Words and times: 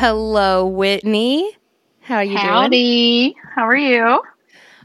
hello, 0.00 0.66
Whitney. 0.66 1.56
How 2.00 2.16
are 2.16 2.24
you 2.24 2.30
doing? 2.30 2.48
Howdy. 2.48 3.32
doing? 3.32 3.34
How 3.54 3.68
are 3.68 3.76
you? 3.76 4.22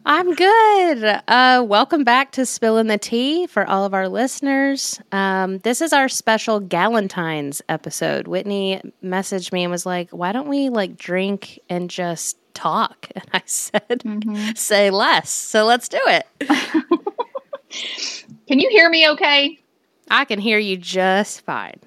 I'm 0.06 0.36
good. 0.36 1.22
Uh, 1.30 1.64
welcome 1.66 2.04
back 2.04 2.34
to 2.34 2.46
Spilling 2.46 2.88
the 2.88 2.98
Tea 2.98 3.48
for 3.48 3.66
all 3.66 3.86
of 3.86 3.94
our 3.94 4.10
listeners. 4.10 5.00
Um, 5.14 5.60
this 5.60 5.80
is 5.80 5.94
our 5.94 6.10
special 6.10 6.60
Galentine's 6.60 7.62
episode. 7.70 8.28
Whitney 8.28 8.82
messaged 9.02 9.54
me 9.54 9.64
and 9.64 9.72
was 9.72 9.86
like, 9.86 10.10
"Why 10.10 10.34
don't 10.34 10.50
we 10.50 10.68
like 10.68 10.98
drink 10.98 11.62
and 11.70 11.90
just 11.90 12.38
talk?" 12.54 13.10
And 13.16 13.30
I 13.34 13.42
said, 13.46 14.04
"Say 14.58 14.90
less." 14.90 15.30
So 15.30 15.64
let's 15.64 15.88
do 15.88 16.02
it. 16.08 16.28
Can 18.50 18.60
you 18.60 18.70
hear 18.70 18.90
me 18.90 19.08
okay? 19.12 19.60
I 20.12 20.26
can 20.26 20.40
hear 20.40 20.60
you 20.60 20.76
just 20.76 21.46
fine. 21.46 21.80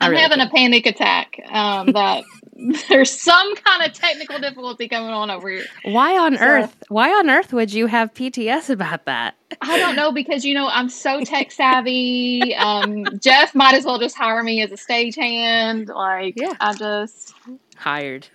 I'm 0.00 0.10
really 0.10 0.22
having 0.22 0.38
can. 0.38 0.48
a 0.48 0.50
panic 0.50 0.86
attack. 0.86 1.40
Um, 1.50 1.92
that 1.92 2.24
there's 2.88 3.10
some 3.10 3.54
kind 3.56 3.82
of 3.84 3.92
technical 3.92 4.38
difficulty 4.38 4.86
going 4.88 5.12
on 5.12 5.30
over 5.30 5.48
here. 5.48 5.64
Why 5.84 6.16
on 6.18 6.36
So- 6.36 6.44
earth? 6.44 6.76
Why 6.88 7.10
on 7.10 7.28
earth 7.30 7.52
would 7.52 7.72
you 7.72 7.86
have 7.86 8.12
PTS 8.14 8.70
about 8.70 9.04
that? 9.06 9.34
I 9.60 9.78
don't 9.78 9.96
know 9.96 10.12
because 10.12 10.44
you 10.44 10.54
know 10.54 10.68
I'm 10.68 10.88
so 10.88 11.20
tech 11.24 11.50
savvy. 11.52 12.54
Um, 12.54 13.04
Jeff 13.20 13.54
might 13.54 13.74
as 13.74 13.84
well 13.84 13.98
just 13.98 14.16
hire 14.16 14.42
me 14.42 14.62
as 14.62 14.70
a 14.72 14.76
stagehand. 14.76 15.88
Like 15.88 16.34
Yeah. 16.36 16.54
I 16.60 16.74
just 16.74 17.34
Hired. 17.76 18.28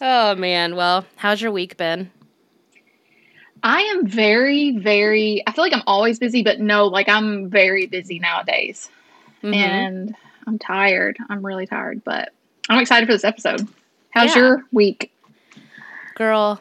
oh 0.00 0.34
man. 0.34 0.76
Well, 0.76 1.04
how's 1.16 1.40
your 1.40 1.52
week 1.52 1.76
been? 1.76 2.10
I 3.62 3.80
am 3.82 4.06
very 4.06 4.76
very. 4.78 5.42
I 5.46 5.52
feel 5.52 5.64
like 5.64 5.72
I'm 5.72 5.82
always 5.86 6.18
busy, 6.18 6.42
but 6.42 6.60
no, 6.60 6.86
like 6.86 7.08
I'm 7.08 7.48
very 7.50 7.86
busy 7.86 8.18
nowadays, 8.18 8.90
Mhm. 9.42 9.54
and 9.54 10.14
I'm 10.46 10.58
tired. 10.58 11.16
I'm 11.28 11.44
really 11.44 11.66
tired, 11.66 12.02
but 12.04 12.32
I'm 12.68 12.78
excited 12.80 13.06
for 13.06 13.12
this 13.12 13.24
episode. 13.24 13.66
How's 14.10 14.34
Yeah. 14.34 14.42
your 14.42 14.64
week? 14.72 15.12
girl. 16.14 16.60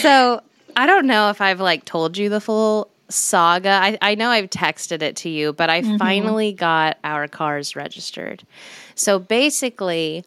so 0.00 0.40
I 0.76 0.86
don't 0.86 1.06
know 1.06 1.30
if 1.30 1.40
I've 1.40 1.60
like 1.60 1.84
told 1.84 2.16
you 2.16 2.28
the 2.28 2.40
full 2.40 2.88
saga. 3.08 3.70
I, 3.70 3.98
I 4.00 4.14
know 4.14 4.28
I've 4.30 4.50
texted 4.50 5.02
it 5.02 5.16
to 5.16 5.28
you, 5.28 5.52
but 5.52 5.68
I 5.70 5.82
Mhm. 5.82 5.98
finally 5.98 6.52
got 6.52 6.98
our 7.02 7.26
cars 7.26 7.74
registered. 7.74 8.44
So 8.94 9.18
basically, 9.18 10.24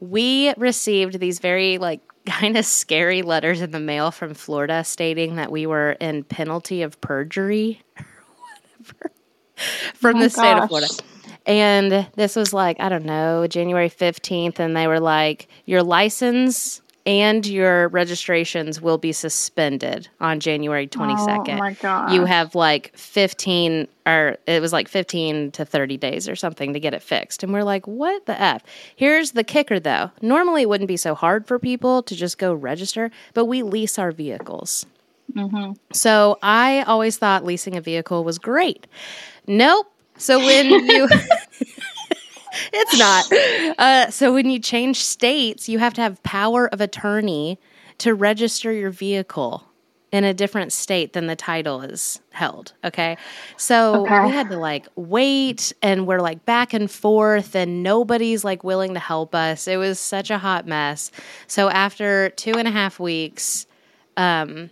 we 0.00 0.52
received 0.58 1.20
these 1.20 1.38
very 1.38 1.78
like 1.78 2.00
kind 2.26 2.56
of 2.58 2.66
scary 2.66 3.22
letters 3.22 3.60
in 3.62 3.70
the 3.70 3.80
mail 3.80 4.10
from 4.10 4.34
Florida 4.34 4.84
stating 4.84 5.36
that 5.36 5.50
we 5.50 5.64
were 5.66 5.92
in 5.92 6.24
penalty 6.24 6.82
of 6.82 7.00
perjury 7.00 7.80
or 7.98 8.04
whatever 8.82 9.10
from 9.94 10.16
Oh, 10.16 10.22
the 10.22 10.30
state 10.30 10.56
of. 10.56 10.68
Florida. 10.68 10.88
And 11.46 12.08
this 12.16 12.34
was 12.34 12.52
like, 12.52 12.76
I 12.80 12.88
don't 12.88 13.04
know, 13.04 13.46
January 13.46 13.88
15th. 13.88 14.58
And 14.58 14.76
they 14.76 14.88
were 14.88 15.00
like, 15.00 15.48
your 15.64 15.82
license 15.82 16.82
and 17.06 17.46
your 17.46 17.86
registrations 17.90 18.80
will 18.80 18.98
be 18.98 19.12
suspended 19.12 20.08
on 20.20 20.40
January 20.40 20.88
22nd. 20.88 21.54
Oh 21.54 21.56
my 21.56 21.74
god! 21.74 22.12
you 22.12 22.24
have 22.24 22.56
like 22.56 22.90
15, 22.96 23.86
or 24.06 24.38
it 24.48 24.60
was 24.60 24.72
like 24.72 24.88
15 24.88 25.52
to 25.52 25.64
30 25.64 25.96
days 25.98 26.28
or 26.28 26.34
something 26.34 26.72
to 26.72 26.80
get 26.80 26.94
it 26.94 27.02
fixed. 27.02 27.44
And 27.44 27.52
we're 27.52 27.62
like, 27.62 27.86
what 27.86 28.26
the 28.26 28.40
F? 28.40 28.64
Here's 28.96 29.32
the 29.32 29.44
kicker 29.44 29.78
though. 29.78 30.10
Normally 30.20 30.62
it 30.62 30.68
wouldn't 30.68 30.88
be 30.88 30.96
so 30.96 31.14
hard 31.14 31.46
for 31.46 31.60
people 31.60 32.02
to 32.02 32.16
just 32.16 32.38
go 32.38 32.52
register, 32.52 33.12
but 33.34 33.44
we 33.44 33.62
lease 33.62 34.00
our 34.00 34.10
vehicles. 34.10 34.84
Hmm 35.34 35.72
So 35.92 36.38
I 36.42 36.82
always 36.82 37.18
thought 37.18 37.44
leasing 37.44 37.76
a 37.76 37.80
vehicle 37.80 38.24
was 38.24 38.38
great. 38.38 38.86
Nope. 39.46 39.86
So 40.16 40.40
when 40.40 40.70
you, 40.70 41.08
it's 42.72 42.94
not. 42.94 43.26
Uh, 43.78 44.10
so 44.10 44.32
when 44.32 44.50
you 44.50 44.58
change 44.58 45.02
states, 45.02 45.68
you 45.68 45.78
have 45.78 45.94
to 45.94 46.00
have 46.00 46.22
power 46.22 46.66
of 46.72 46.80
attorney 46.80 47.58
to 47.98 48.14
register 48.14 48.72
your 48.72 48.90
vehicle 48.90 49.64
in 50.12 50.24
a 50.24 50.32
different 50.32 50.72
state 50.72 51.12
than 51.12 51.26
the 51.26 51.36
title 51.36 51.82
is 51.82 52.20
held. 52.32 52.72
Okay. 52.84 53.16
So 53.56 54.06
Okay. 54.06 54.20
we 54.20 54.30
had 54.30 54.48
to 54.50 54.56
like 54.58 54.86
wait 54.96 55.72
and 55.82 56.06
we're 56.06 56.20
like 56.20 56.44
back 56.44 56.72
and 56.72 56.90
forth 56.90 57.54
and 57.54 57.82
nobody's 57.82 58.44
like 58.44 58.62
willing 58.64 58.94
to 58.94 59.00
help 59.00 59.34
us. 59.34 59.66
It 59.66 59.76
was 59.76 59.98
such 59.98 60.30
a 60.30 60.38
hot 60.38 60.66
mess. 60.66 61.10
So 61.46 61.68
after 61.68 62.30
two 62.30 62.56
and 62.56 62.68
a 62.68 62.70
half 62.70 62.98
weeks, 63.00 63.66
um, 64.16 64.70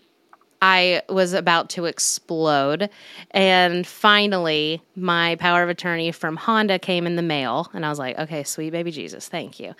I 0.66 1.02
was 1.10 1.34
about 1.34 1.68
to 1.70 1.84
explode. 1.84 2.88
And 3.32 3.86
finally, 3.86 4.80
my 4.96 5.36
power 5.36 5.62
of 5.62 5.68
attorney 5.68 6.10
from 6.10 6.36
Honda 6.36 6.78
came 6.78 7.06
in 7.06 7.16
the 7.16 7.22
mail. 7.22 7.70
And 7.74 7.84
I 7.84 7.90
was 7.90 7.98
like, 7.98 8.18
okay, 8.18 8.44
sweet 8.44 8.70
baby 8.70 8.90
Jesus, 8.90 9.28
thank 9.28 9.60
you. 9.60 9.74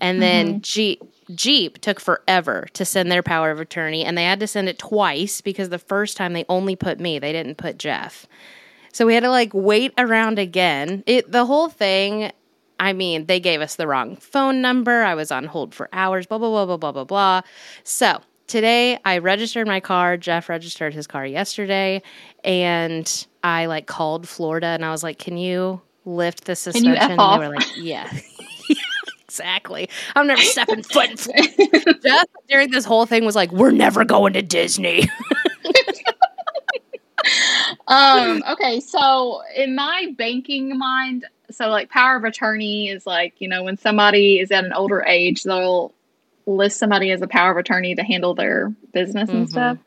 And 0.00 0.22
then 0.22 0.46
mm-hmm. 0.46 0.58
Jeep, 0.60 1.02
Jeep 1.34 1.78
took 1.82 2.00
forever 2.00 2.68
to 2.72 2.86
send 2.86 3.12
their 3.12 3.22
power 3.22 3.50
of 3.50 3.60
attorney. 3.60 4.02
And 4.02 4.16
they 4.16 4.24
had 4.24 4.40
to 4.40 4.46
send 4.46 4.70
it 4.70 4.78
twice 4.78 5.42
because 5.42 5.68
the 5.68 5.78
first 5.78 6.16
time 6.16 6.32
they 6.32 6.46
only 6.48 6.74
put 6.74 6.98
me, 6.98 7.18
they 7.18 7.32
didn't 7.32 7.58
put 7.58 7.76
Jeff. 7.76 8.26
So 8.94 9.04
we 9.04 9.12
had 9.12 9.24
to 9.24 9.30
like 9.30 9.50
wait 9.52 9.92
around 9.98 10.38
again. 10.38 11.04
It 11.04 11.30
the 11.30 11.44
whole 11.44 11.68
thing. 11.68 12.32
I 12.78 12.94
mean, 12.94 13.26
they 13.26 13.40
gave 13.40 13.60
us 13.60 13.76
the 13.76 13.86
wrong 13.86 14.16
phone 14.16 14.62
number. 14.62 15.02
I 15.02 15.14
was 15.14 15.30
on 15.30 15.44
hold 15.44 15.74
for 15.74 15.90
hours. 15.92 16.26
Blah 16.26 16.38
blah 16.38 16.48
blah 16.48 16.64
blah 16.64 16.76
blah 16.78 16.92
blah 16.92 17.04
blah. 17.04 17.42
So 17.84 18.22
today 18.50 18.98
I 19.04 19.18
registered 19.18 19.66
my 19.66 19.80
car. 19.80 20.16
Jeff 20.16 20.48
registered 20.48 20.92
his 20.92 21.06
car 21.06 21.24
yesterday, 21.24 22.02
and 22.44 23.26
I 23.42 23.66
like 23.66 23.86
called 23.86 24.28
Florida 24.28 24.66
and 24.66 24.84
I 24.84 24.90
was 24.90 25.02
like, 25.02 25.18
"Can 25.18 25.38
you 25.38 25.80
lift 26.04 26.44
the 26.44 26.56
suspension?" 26.56 26.96
And 26.96 27.18
they 27.18 27.38
were 27.38 27.54
like, 27.54 27.66
"Yeah." 27.76 28.10
Yeah, 28.12 28.76
Exactly. 29.24 29.88
I'm 30.16 30.26
never 30.26 30.42
stepping 30.42 30.82
foot 30.82 31.10
in 31.10 31.16
Florida. 31.16 31.94
Jeff 32.02 32.26
during 32.48 32.72
this 32.72 32.84
whole 32.84 33.06
thing 33.06 33.24
was 33.24 33.36
like, 33.36 33.52
"We're 33.52 33.70
never 33.70 34.04
going 34.04 34.32
to 34.34 34.42
Disney." 34.42 35.08
um 37.86 38.42
okay 38.50 38.80
so 38.80 39.42
in 39.54 39.74
my 39.74 40.12
banking 40.16 40.78
mind 40.78 41.26
so 41.50 41.68
like 41.68 41.90
power 41.90 42.16
of 42.16 42.24
attorney 42.24 42.88
is 42.88 43.06
like 43.06 43.34
you 43.40 43.46
know 43.46 43.62
when 43.62 43.76
somebody 43.76 44.40
is 44.40 44.50
at 44.50 44.64
an 44.64 44.72
older 44.72 45.02
age 45.02 45.42
they'll 45.42 45.92
list 46.56 46.78
somebody 46.78 47.10
as 47.10 47.22
a 47.22 47.26
power 47.26 47.50
of 47.50 47.56
attorney 47.56 47.94
to 47.94 48.02
handle 48.02 48.34
their 48.34 48.72
business 48.92 49.28
and 49.30 49.46
Mhm. 49.46 49.50
stuff 49.50 49.78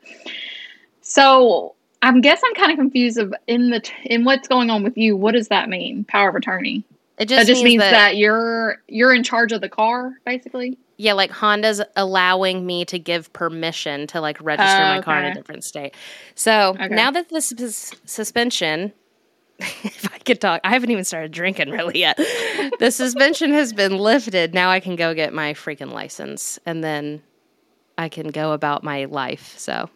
so 1.00 1.74
i 2.02 2.18
guess 2.20 2.40
i'm 2.44 2.54
kind 2.54 2.72
of 2.72 2.78
confused 2.78 3.18
of 3.18 3.34
in 3.46 3.70
the 3.70 3.82
in 4.04 4.24
what's 4.24 4.48
going 4.48 4.70
on 4.70 4.82
with 4.82 4.96
you 4.96 5.16
what 5.16 5.32
does 5.32 5.48
that 5.48 5.68
mean 5.68 6.04
power 6.04 6.28
of 6.30 6.34
attorney 6.34 6.82
It 7.18 7.28
that 7.28 7.46
just 7.46 7.62
means 7.62 7.80
that, 7.80 8.16
you're 8.16 8.78
you're 8.88 9.14
in 9.14 9.22
charge 9.22 9.52
of 9.52 9.60
the 9.60 9.68
car 9.68 10.12
basically 10.24 10.78
Yeah, 10.96 11.14
like 11.14 11.30
Honda's 11.32 11.82
allowing 11.96 12.64
me 12.66 12.84
to 12.86 12.98
give 13.00 13.32
permission 13.32 14.06
to 14.08 14.20
like 14.20 14.38
register 14.40 14.82
Oh, 14.82 14.86
my 14.96 15.00
car 15.02 15.18
in 15.18 15.24
a 15.24 15.34
different 15.34 15.64
state. 15.64 15.92
So 16.36 16.76
Okay. 16.80 16.94
now 16.94 17.10
that 17.10 17.28
the 17.30 17.40
sus- 17.40 17.92
suspension, 18.04 18.92
if 19.84 20.12
I 20.12 20.18
could 20.18 20.40
talk, 20.40 20.60
I 20.64 20.70
haven't 20.70 20.90
even 20.90 21.04
started 21.04 21.32
drinking 21.32 21.70
really 21.70 22.00
yet. 22.00 22.16
the 22.78 22.90
suspension 22.90 23.52
has 23.52 23.72
been 23.72 23.96
lifted. 23.98 24.54
Now 24.54 24.70
I 24.70 24.80
can 24.80 24.96
go 24.96 25.14
get 25.14 25.32
my 25.32 25.54
freaking 25.54 25.92
license 25.92 26.58
and 26.66 26.82
then 26.82 27.22
I 27.96 28.08
can 28.08 28.28
go 28.28 28.52
about 28.52 28.82
my 28.82 29.04
life. 29.04 29.54
So, 29.56 29.88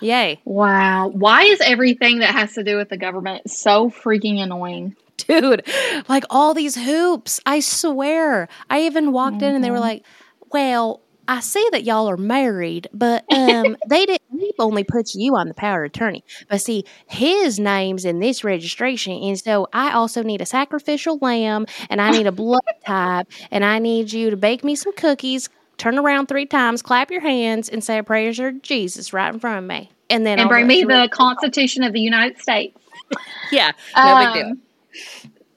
yay. 0.00 0.40
wow 0.44 1.08
why 1.08 1.42
is 1.42 1.60
everything 1.60 2.20
that 2.20 2.34
has 2.34 2.54
to 2.54 2.64
do 2.64 2.76
with 2.76 2.88
the 2.88 2.96
government 2.96 3.50
so 3.50 3.90
freaking 3.90 4.38
annoying 4.40 4.96
dude 5.18 5.62
like 6.08 6.24
all 6.30 6.54
these 6.54 6.74
hoops 6.74 7.38
i 7.44 7.60
swear 7.60 8.48
i 8.70 8.80
even 8.80 9.12
walked 9.12 9.42
in 9.42 9.54
and 9.54 9.62
they 9.62 9.70
were 9.70 9.76
Mhm. 9.76 9.80
like 9.80 10.06
well 10.50 11.02
i 11.28 11.40
see 11.40 11.66
that 11.72 11.84
y'all 11.84 12.08
are 12.08 12.16
married 12.16 12.88
but 12.92 13.24
um 13.30 13.76
they 13.88 14.06
didn't 14.06 14.20
he 14.38 14.52
only 14.58 14.84
put 14.84 15.14
you 15.14 15.36
on 15.36 15.48
the 15.48 15.54
power 15.54 15.84
of 15.84 15.90
attorney 15.90 16.24
but 16.48 16.60
see 16.60 16.84
his 17.06 17.58
name's 17.58 18.04
in 18.04 18.20
this 18.20 18.42
registration 18.42 19.12
and 19.12 19.38
so 19.38 19.68
i 19.72 19.92
also 19.92 20.22
need 20.22 20.40
a 20.40 20.46
sacrificial 20.46 21.18
lamb 21.20 21.66
and 21.88 22.00
i 22.00 22.10
need 22.10 22.26
a 22.26 22.32
blood 22.32 22.60
type 22.86 23.26
and 23.50 23.64
i 23.64 23.78
need 23.78 24.12
you 24.12 24.30
to 24.30 24.36
bake 24.36 24.64
me 24.64 24.74
some 24.74 24.94
cookies 24.94 25.48
turn 25.76 25.98
around 25.98 26.26
three 26.26 26.46
times 26.46 26.82
clap 26.82 27.10
your 27.10 27.20
hands 27.20 27.68
and 27.68 27.82
say 27.84 27.98
a 27.98 28.02
prayer 28.02 28.32
to 28.32 28.52
jesus 28.60 29.12
right 29.12 29.32
in 29.32 29.40
front 29.40 29.58
of 29.58 29.64
me 29.64 29.90
and 30.10 30.26
then 30.26 30.38
and 30.38 30.42
I'll 30.42 30.48
bring 30.48 30.66
me 30.66 30.82
the 30.82 31.08
Constitution 31.10 31.84
of 31.84 31.92
the 31.92 32.00
United 32.00 32.38
States. 32.40 32.76
yeah 33.52 33.72
no 33.96 34.16
big 34.18 34.32
deal 34.34 34.46
Um, 34.46 34.62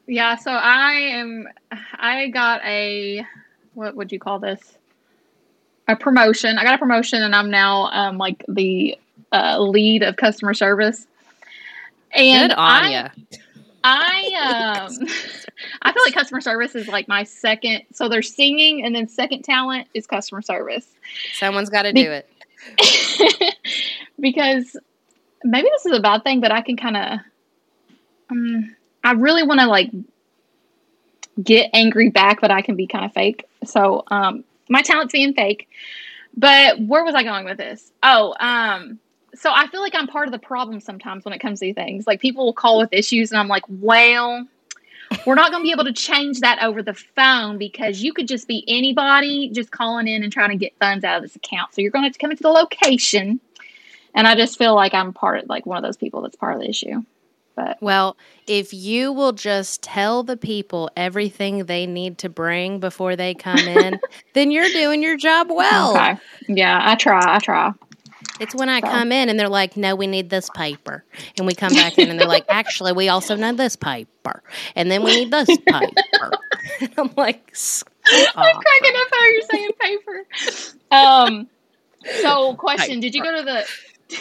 Yeah, 0.06 0.36
so 0.36 0.52
I 0.52 0.94
am. 0.94 1.48
I 1.72 2.28
got 2.28 2.64
a 2.64 3.26
what 3.74 3.96
would 3.96 4.12
you 4.12 4.20
call 4.20 4.40
this? 4.40 4.78
A 5.88 5.96
promotion. 5.96 6.58
I 6.58 6.64
got 6.64 6.76
a 6.76 6.78
promotion, 6.78 7.22
and 7.22 7.36
I'm 7.36 7.50
now 7.50 7.90
um, 7.92 8.18
like 8.18 8.44
the 8.48 8.98
uh, 9.32 9.60
lead 9.60 10.04
of 10.04 10.16
customer 10.16 10.54
service. 10.54 11.08
And 12.12 12.52
good 12.52 12.58
on 12.58 12.84
I. 12.84 13.12
I 13.84 14.80
um, 14.88 15.08
I 15.82 15.92
feel 15.92 16.04
like 16.06 16.14
customer 16.14 16.42
service 16.42 16.76
is 16.76 16.88
like 16.88 17.08
my 17.08 17.24
second. 17.24 17.84
So 17.94 18.08
there's 18.08 18.34
singing, 18.34 18.86
and 18.86 18.96
then 18.96 19.10
second 19.10 19.44
talent 19.44 19.88
is 19.94 20.08
customer 20.08 20.42
service. 20.42 20.88
someone's 21.34 21.70
got 21.70 21.84
to 21.84 21.94
Be- 21.94 22.04
do 22.04 22.12
it 22.12 22.30
because 24.20 24.78
maybe 25.44 25.68
this 25.70 25.86
is 25.86 25.98
a 25.98 26.02
bad 26.02 26.24
thing, 26.24 26.40
but 26.40 26.52
I 26.52 26.62
can 26.62 26.78
kind 26.78 26.98
of, 26.98 27.20
um, 28.30 28.76
I 29.04 29.12
really 29.14 29.44
want 29.44 29.60
to 29.60 29.68
like 29.68 29.92
get 31.42 31.70
angry 31.74 32.10
back, 32.10 32.40
but 32.42 32.52
I 32.52 32.62
can 32.62 32.76
be 32.76 32.88
kind 32.88 33.06
of 33.06 33.14
fake. 33.14 33.46
So 33.66 34.04
um, 34.08 34.44
my 34.74 34.82
talent's 34.82 35.14
being 35.14 35.34
fake. 35.34 35.70
But 36.36 36.80
where 36.80 37.06
was 37.06 37.14
I 37.14 37.24
going 37.24 37.46
with 37.46 37.58
this? 37.58 37.92
Oh, 38.02 38.36
um, 38.40 39.00
so 39.36 39.52
I 39.54 39.68
feel 39.68 39.82
like 39.82 39.94
I'm 39.96 40.08
part 40.08 40.28
of 40.28 40.32
the 40.32 40.40
problem 40.40 40.80
sometimes 40.80 41.24
when 41.24 41.34
it 41.34 41.40
comes 41.40 41.60
to 41.60 41.74
things. 41.74 42.08
Like 42.08 42.20
people 42.20 42.46
will 42.46 42.54
call 42.54 42.80
with 42.80 42.90
issues, 42.92 43.32
and 43.32 43.40
I'm 43.40 43.48
like, 43.48 43.64
well, 43.70 44.46
we're 45.26 45.36
not 45.36 45.52
going 45.52 45.62
to 45.62 45.68
be 45.68 45.72
able 45.72 45.86
to 45.86 45.94
change 45.94 46.40
that 46.40 46.64
over 46.64 46.82
the 46.82 46.96
phone 46.96 47.60
because 47.60 48.02
you 48.02 48.14
could 48.14 48.28
just 48.28 48.48
be 48.48 48.64
anybody 48.68 49.52
just 49.52 49.70
calling 49.70 50.08
in 50.08 50.24
and 50.24 50.34
trying 50.34 50.50
to 50.50 50.56
get 50.56 50.76
funds 50.80 51.06
out 51.06 51.18
of 51.18 51.22
this 51.24 51.36
account. 51.36 51.74
So 51.74 51.82
you're 51.82 51.92
going 51.92 52.12
to 52.12 52.18
come 52.18 52.32
into 52.32 52.44
the 52.44 52.50
location. 52.50 53.40
And 54.16 54.28
I 54.28 54.36
just 54.36 54.58
feel 54.58 54.76
like 54.76 54.94
I'm 54.94 55.14
part 55.14 55.44
of 55.44 55.50
like 55.50 55.66
one 55.66 55.78
of 55.78 55.84
those 55.84 55.98
people 55.98 56.22
that's 56.22 56.36
part 56.36 56.56
of 56.56 56.62
the 56.62 56.70
issue. 56.70 57.04
But 57.56 57.78
well, 57.82 58.18
if 58.48 58.74
you 58.74 59.12
will 59.12 59.32
just 59.32 59.84
tell 59.84 60.24
the 60.24 60.38
people 60.38 60.90
everything 60.98 61.66
they 61.66 61.86
need 61.86 62.18
to 62.20 62.30
bring 62.30 62.80
before 62.80 63.16
they 63.16 63.34
come 63.34 63.68
in, 63.68 64.00
then 64.34 64.52
you're 64.52 64.70
doing 64.70 65.04
your 65.04 65.18
job 65.18 65.48
well. 65.52 65.96
Okay. 65.96 66.18
Yeah, 66.48 66.80
I 66.82 66.96
try. 66.96 67.36
I 67.36 67.40
try. 67.40 67.74
It's 68.40 68.56
when 68.56 68.70
I 68.70 68.80
so. 68.82 68.88
come 68.88 69.12
in 69.12 69.30
and 69.30 69.40
they're 69.40 69.50
like, 69.50 69.78
"No, 69.78 69.96
we 69.96 70.08
need 70.08 70.30
this 70.30 70.50
paper," 70.50 71.04
and 71.38 71.46
we 71.46 71.54
come 71.54 71.74
back 71.74 71.98
in 72.00 72.10
and 72.10 72.20
they're 72.20 72.28
like, 72.28 72.46
"Actually, 72.50 72.94
we 72.94 73.08
also 73.08 73.36
need 73.36 73.58
this 73.58 73.76
paper, 73.76 74.42
and 74.76 74.90
then 74.90 75.04
we 75.04 75.14
need 75.14 75.32
this 75.32 75.48
paper." 75.68 76.32
and 76.82 76.94
I'm 76.98 77.12
like, 77.16 77.56
"I'm 78.36 78.56
cracking 78.56 78.96
up 78.96 79.08
how 79.12 79.26
you're 79.28 79.42
saying 79.52 79.70
paper." 79.80 80.26
Um. 80.92 81.48
So, 82.22 82.56
question. 82.56 83.00
Did 83.00 83.14
you 83.14 83.24
go 83.24 83.38
to 83.38 83.44
the? 83.44 83.66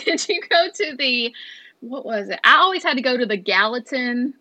Did 0.04 0.28
you 0.28 0.42
go 0.48 0.68
to 0.74 0.96
the? 0.96 1.34
What 1.82 2.06
was 2.06 2.28
it? 2.28 2.40
I 2.42 2.56
always 2.56 2.82
had 2.82 2.94
to 2.94 3.02
go 3.02 3.16
to 3.16 3.26
the 3.26 3.36
Gallatin 3.36 4.34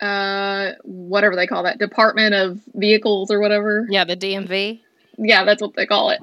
uh 0.00 0.72
whatever 0.82 1.36
they 1.36 1.46
call 1.46 1.62
that 1.62 1.78
department 1.78 2.34
of 2.34 2.60
vehicles 2.74 3.30
or 3.30 3.38
whatever 3.38 3.86
yeah 3.88 4.02
the 4.02 4.16
dmv 4.16 4.80
yeah 5.18 5.44
that's 5.44 5.62
what 5.62 5.72
they 5.76 5.86
call 5.86 6.10
it 6.10 6.18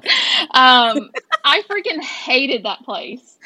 um 0.50 1.10
I 1.44 1.62
freaking 1.62 2.00
hated 2.00 2.64
that 2.64 2.82
place. 2.84 3.38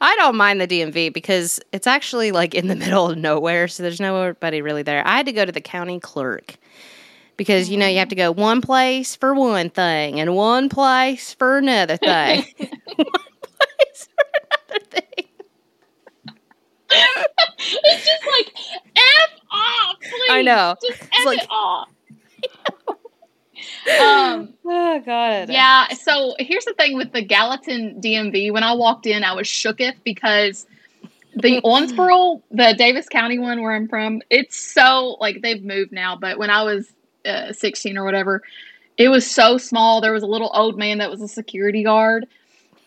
I 0.00 0.16
don't 0.16 0.36
mind 0.36 0.60
the 0.60 0.66
DMV 0.66 1.12
because 1.12 1.60
it's 1.72 1.86
actually 1.86 2.32
like 2.32 2.54
in 2.54 2.68
the 2.68 2.76
middle 2.76 3.10
of 3.10 3.18
nowhere, 3.18 3.68
so 3.68 3.82
there's 3.82 4.00
nobody 4.00 4.62
really 4.62 4.82
there. 4.82 5.06
I 5.06 5.16
had 5.16 5.26
to 5.26 5.32
go 5.32 5.44
to 5.44 5.52
the 5.52 5.60
county 5.60 6.00
clerk 6.00 6.56
because 7.36 7.68
you 7.68 7.76
know 7.76 7.86
you 7.86 7.98
have 7.98 8.08
to 8.08 8.14
go 8.16 8.32
one 8.32 8.60
place 8.60 9.14
for 9.14 9.34
one 9.34 9.70
thing 9.70 10.20
and 10.20 10.34
one 10.34 10.68
place 10.68 11.34
for 11.34 11.58
another 11.58 11.96
thing. 11.96 12.44
one 12.96 13.06
place 13.06 14.08
for 14.08 14.24
another 14.70 14.84
thing. 14.86 15.27
It's 17.60 18.06
just 18.06 18.26
like 18.26 18.52
f 18.96 19.40
off, 19.50 19.96
please. 20.00 20.30
I 20.30 20.42
know. 20.42 20.74
Just 20.82 21.02
f 21.02 21.26
like, 21.26 21.42
it 21.42 21.48
off. 21.50 21.88
um, 24.00 24.54
oh 24.64 25.02
god. 25.04 25.50
Yeah. 25.50 25.88
So 25.88 26.34
here's 26.38 26.64
the 26.64 26.74
thing 26.74 26.96
with 26.96 27.12
the 27.12 27.22
Gallatin 27.22 28.00
DMV. 28.00 28.52
When 28.52 28.62
I 28.62 28.72
walked 28.74 29.06
in, 29.06 29.24
I 29.24 29.32
was 29.32 29.46
shooketh 29.46 29.96
because 30.04 30.66
the 31.34 31.60
Owensboro, 31.64 32.42
the 32.50 32.76
Daviess 32.78 33.08
County 33.08 33.38
one 33.38 33.62
where 33.62 33.72
I'm 33.72 33.88
from, 33.88 34.22
it's 34.30 34.56
so 34.56 35.16
like 35.20 35.42
they've 35.42 35.62
moved 35.62 35.92
now. 35.92 36.16
But 36.16 36.38
when 36.38 36.50
I 36.50 36.62
was 36.62 36.92
uh, 37.24 37.52
16 37.52 37.96
or 37.96 38.04
whatever, 38.04 38.42
it 38.96 39.08
was 39.08 39.28
so 39.28 39.58
small. 39.58 40.00
There 40.00 40.12
was 40.12 40.22
a 40.22 40.26
little 40.26 40.50
old 40.54 40.78
man 40.78 40.98
that 40.98 41.10
was 41.10 41.22
a 41.22 41.28
security 41.28 41.84
guard, 41.84 42.26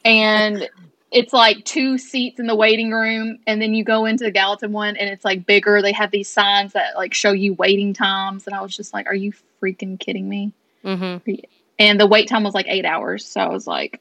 and 0.03 0.69
it's 1.11 1.33
like 1.33 1.65
two 1.65 1.97
seats 1.97 2.39
in 2.39 2.47
the 2.47 2.55
waiting 2.55 2.91
room, 2.91 3.39
and 3.45 3.61
then 3.61 3.73
you 3.73 3.83
go 3.83 4.05
into 4.05 4.23
the 4.23 4.31
Gallatin 4.31 4.71
one, 4.71 4.95
and 4.95 5.09
it's 5.09 5.25
like 5.25 5.45
bigger. 5.45 5.81
They 5.81 5.91
have 5.91 6.09
these 6.09 6.29
signs 6.29 6.73
that 6.73 6.95
like 6.95 7.13
show 7.13 7.31
you 7.33 7.53
waiting 7.53 7.93
times, 7.93 8.47
and 8.47 8.55
I 8.55 8.61
was 8.61 8.75
just 8.75 8.93
like, 8.93 9.07
"Are 9.07 9.15
you 9.15 9.33
freaking 9.61 9.99
kidding 9.99 10.29
me?" 10.29 10.53
Mm-hmm. 10.85 11.33
And 11.79 11.99
the 11.99 12.07
wait 12.07 12.29
time 12.29 12.43
was 12.43 12.53
like 12.53 12.67
eight 12.69 12.85
hours. 12.85 13.25
So 13.25 13.41
I 13.41 13.49
was 13.49 13.67
like, 13.67 13.99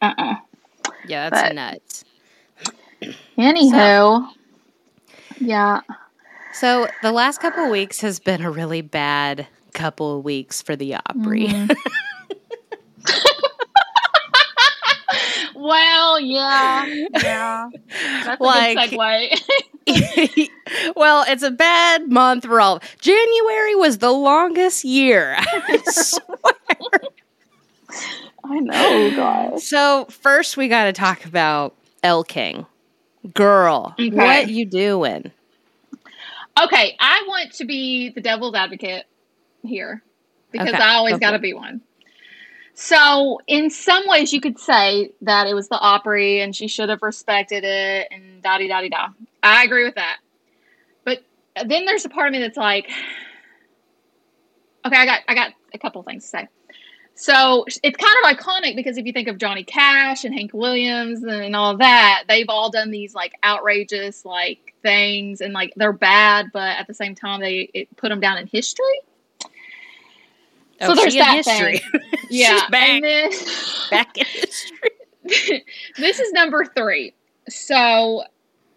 uh 0.00 0.14
uh-uh. 0.16 0.32
uh 0.32 0.90
Yeah, 1.06 1.30
that's 1.30 1.48
but, 1.48 1.54
nuts. 1.54 2.04
Anywho, 3.36 3.70
so, 3.70 4.28
yeah. 5.40 5.80
So 6.52 6.88
the 7.02 7.12
last 7.12 7.40
couple 7.40 7.64
of 7.64 7.70
weeks 7.70 8.00
has 8.02 8.20
been 8.20 8.42
a 8.42 8.50
really 8.50 8.82
bad 8.82 9.48
couple 9.72 10.18
of 10.18 10.24
weeks 10.24 10.62
for 10.62 10.76
the 10.76 10.94
Opry. 10.94 11.48
Mm-hmm. 11.48 11.72
well, 15.60 16.20
yeah, 16.20 16.86
yeah. 17.22 17.68
That's 18.24 18.40
like, 18.40 18.92
a 18.92 18.96
good 18.96 18.98
segue. 18.98 20.48
well, 20.96 21.24
it's 21.28 21.42
a 21.42 21.50
bad 21.50 22.10
month 22.10 22.44
for 22.44 22.60
all. 22.60 22.80
January 23.00 23.74
was 23.74 23.98
the 23.98 24.10
longest 24.10 24.84
year. 24.84 25.36
I 25.38 25.82
swear. 25.84 27.00
I 28.44 28.58
know, 28.60 29.16
guys. 29.16 29.68
So 29.68 30.06
first, 30.06 30.56
we 30.56 30.68
got 30.68 30.84
to 30.84 30.92
talk 30.92 31.24
about 31.24 31.74
Elle 32.02 32.24
King. 32.24 32.66
Girl, 33.34 33.94
okay. 33.98 34.10
what 34.10 34.48
you 34.48 34.64
doing? 34.64 35.30
Okay, 36.60 36.96
I 36.98 37.24
want 37.28 37.52
to 37.54 37.64
be 37.64 38.10
the 38.10 38.20
devil's 38.20 38.54
advocate 38.54 39.04
here 39.62 40.02
because 40.50 40.68
okay, 40.70 40.82
I 40.82 40.94
always 40.94 41.18
got 41.18 41.32
to 41.32 41.38
be 41.38 41.52
one. 41.52 41.82
So, 42.74 43.40
in 43.46 43.68
some 43.68 44.04
ways, 44.06 44.32
you 44.32 44.40
could 44.40 44.58
say 44.58 45.12
that 45.22 45.46
it 45.46 45.54
was 45.54 45.68
the 45.68 45.78
Opry 45.78 46.40
and 46.40 46.54
she 46.54 46.66
should 46.66 46.88
have 46.88 47.02
respected 47.02 47.64
it 47.64 48.08
and 48.10 48.42
da 48.42 48.58
di 48.58 48.68
da 48.68 48.80
da 48.80 48.88
da. 48.88 49.08
I 49.42 49.64
agree 49.64 49.84
with 49.84 49.96
that. 49.96 50.18
But 51.04 51.22
then 51.66 51.84
there's 51.84 52.04
a 52.04 52.08
part 52.08 52.28
of 52.28 52.32
me 52.32 52.40
that's 52.40 52.56
like, 52.56 52.88
okay, 54.86 54.96
I 54.96 55.04
got 55.04 55.20
I 55.28 55.34
got 55.34 55.52
a 55.74 55.78
couple 55.78 56.02
things 56.02 56.24
to 56.24 56.28
say. 56.28 56.48
So 57.14 57.66
it's 57.82 57.98
kind 57.98 58.14
of 58.24 58.34
iconic 58.34 58.76
because 58.76 58.96
if 58.96 59.04
you 59.04 59.12
think 59.12 59.28
of 59.28 59.36
Johnny 59.36 59.62
Cash 59.62 60.24
and 60.24 60.32
Hank 60.32 60.54
Williams 60.54 61.22
and 61.22 61.54
all 61.54 61.76
that, 61.76 62.24
they've 62.28 62.48
all 62.48 62.70
done 62.70 62.90
these 62.90 63.14
like 63.14 63.34
outrageous 63.44 64.24
like 64.24 64.74
things 64.82 65.42
and 65.42 65.52
like 65.52 65.74
they're 65.76 65.92
bad, 65.92 66.46
but 66.50 66.78
at 66.78 66.86
the 66.86 66.94
same 66.94 67.14
time 67.14 67.40
they 67.40 67.86
put 67.96 68.08
them 68.08 68.20
down 68.20 68.38
in 68.38 68.46
history. 68.46 69.00
Oh, 70.80 70.86
so 70.86 70.94
there's 70.94 71.14
that 71.14 71.44
history. 71.44 71.78
thing. 71.78 72.00
Yeah, 72.30 72.68
back, 72.70 73.02
then, 73.02 73.30
back 73.90 74.16
in 74.16 74.26
history. 74.26 74.90
this 75.98 76.20
is 76.20 76.32
number 76.32 76.64
three. 76.64 77.14
So 77.48 78.24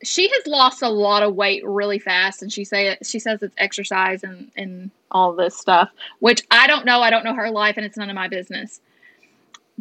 she 0.04 0.28
has 0.28 0.48
lost 0.48 0.82
a 0.82 0.90
lot 0.90 1.24
of 1.24 1.36
weight 1.36 1.66
really 1.66 2.00
fast, 2.00 2.42
and 2.42 2.52
she 2.52 2.64
say 2.64 2.98
she 3.04 3.20
says 3.20 3.42
it's 3.42 3.56
exercise 3.58 4.24
and 4.24 4.52
and 4.56 4.92
all 5.12 5.34
this 5.34 5.58
stuff, 5.58 5.90
which 6.20 6.44
I 6.52 6.68
don't 6.68 6.86
know. 6.86 7.02
I 7.02 7.10
don't 7.10 7.24
know 7.24 7.34
her 7.34 7.50
life, 7.50 7.78
and 7.78 7.86
it's 7.86 7.98
none 7.98 8.10
of 8.10 8.16
my 8.16 8.28
business. 8.28 8.82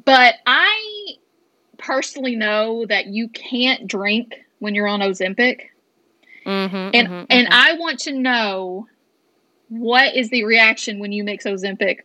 But 0.04 0.36
I 0.46 1.14
personally 1.78 2.36
know 2.36 2.86
that 2.86 3.06
you 3.06 3.28
can't 3.28 3.86
drink 3.86 4.44
when 4.60 4.74
you're 4.74 4.86
on 4.86 5.00
Ozempic, 5.00 5.62
mm-hmm, 6.46 6.76
and 6.94 6.94
mm-hmm, 6.94 7.24
and 7.30 7.48
mm-hmm. 7.48 7.52
I 7.52 7.74
want 7.74 7.98
to 8.00 8.12
know 8.12 8.86
what 9.68 10.14
is 10.14 10.30
the 10.30 10.44
reaction 10.44 10.98
when 10.98 11.12
you 11.12 11.24
mix 11.24 11.44
Ozempic 11.44 12.00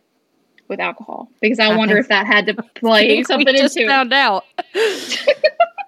with 0.68 0.80
alcohol 0.80 1.30
because 1.40 1.58
I, 1.58 1.72
I 1.72 1.76
wonder 1.76 1.96
if 1.98 2.08
that 2.08 2.26
had 2.26 2.46
to 2.46 2.54
play 2.74 3.22
something 3.24 3.54
we 3.54 3.60
just 3.60 3.76
into 3.76 3.88
found 3.88 4.12
out. 4.12 4.44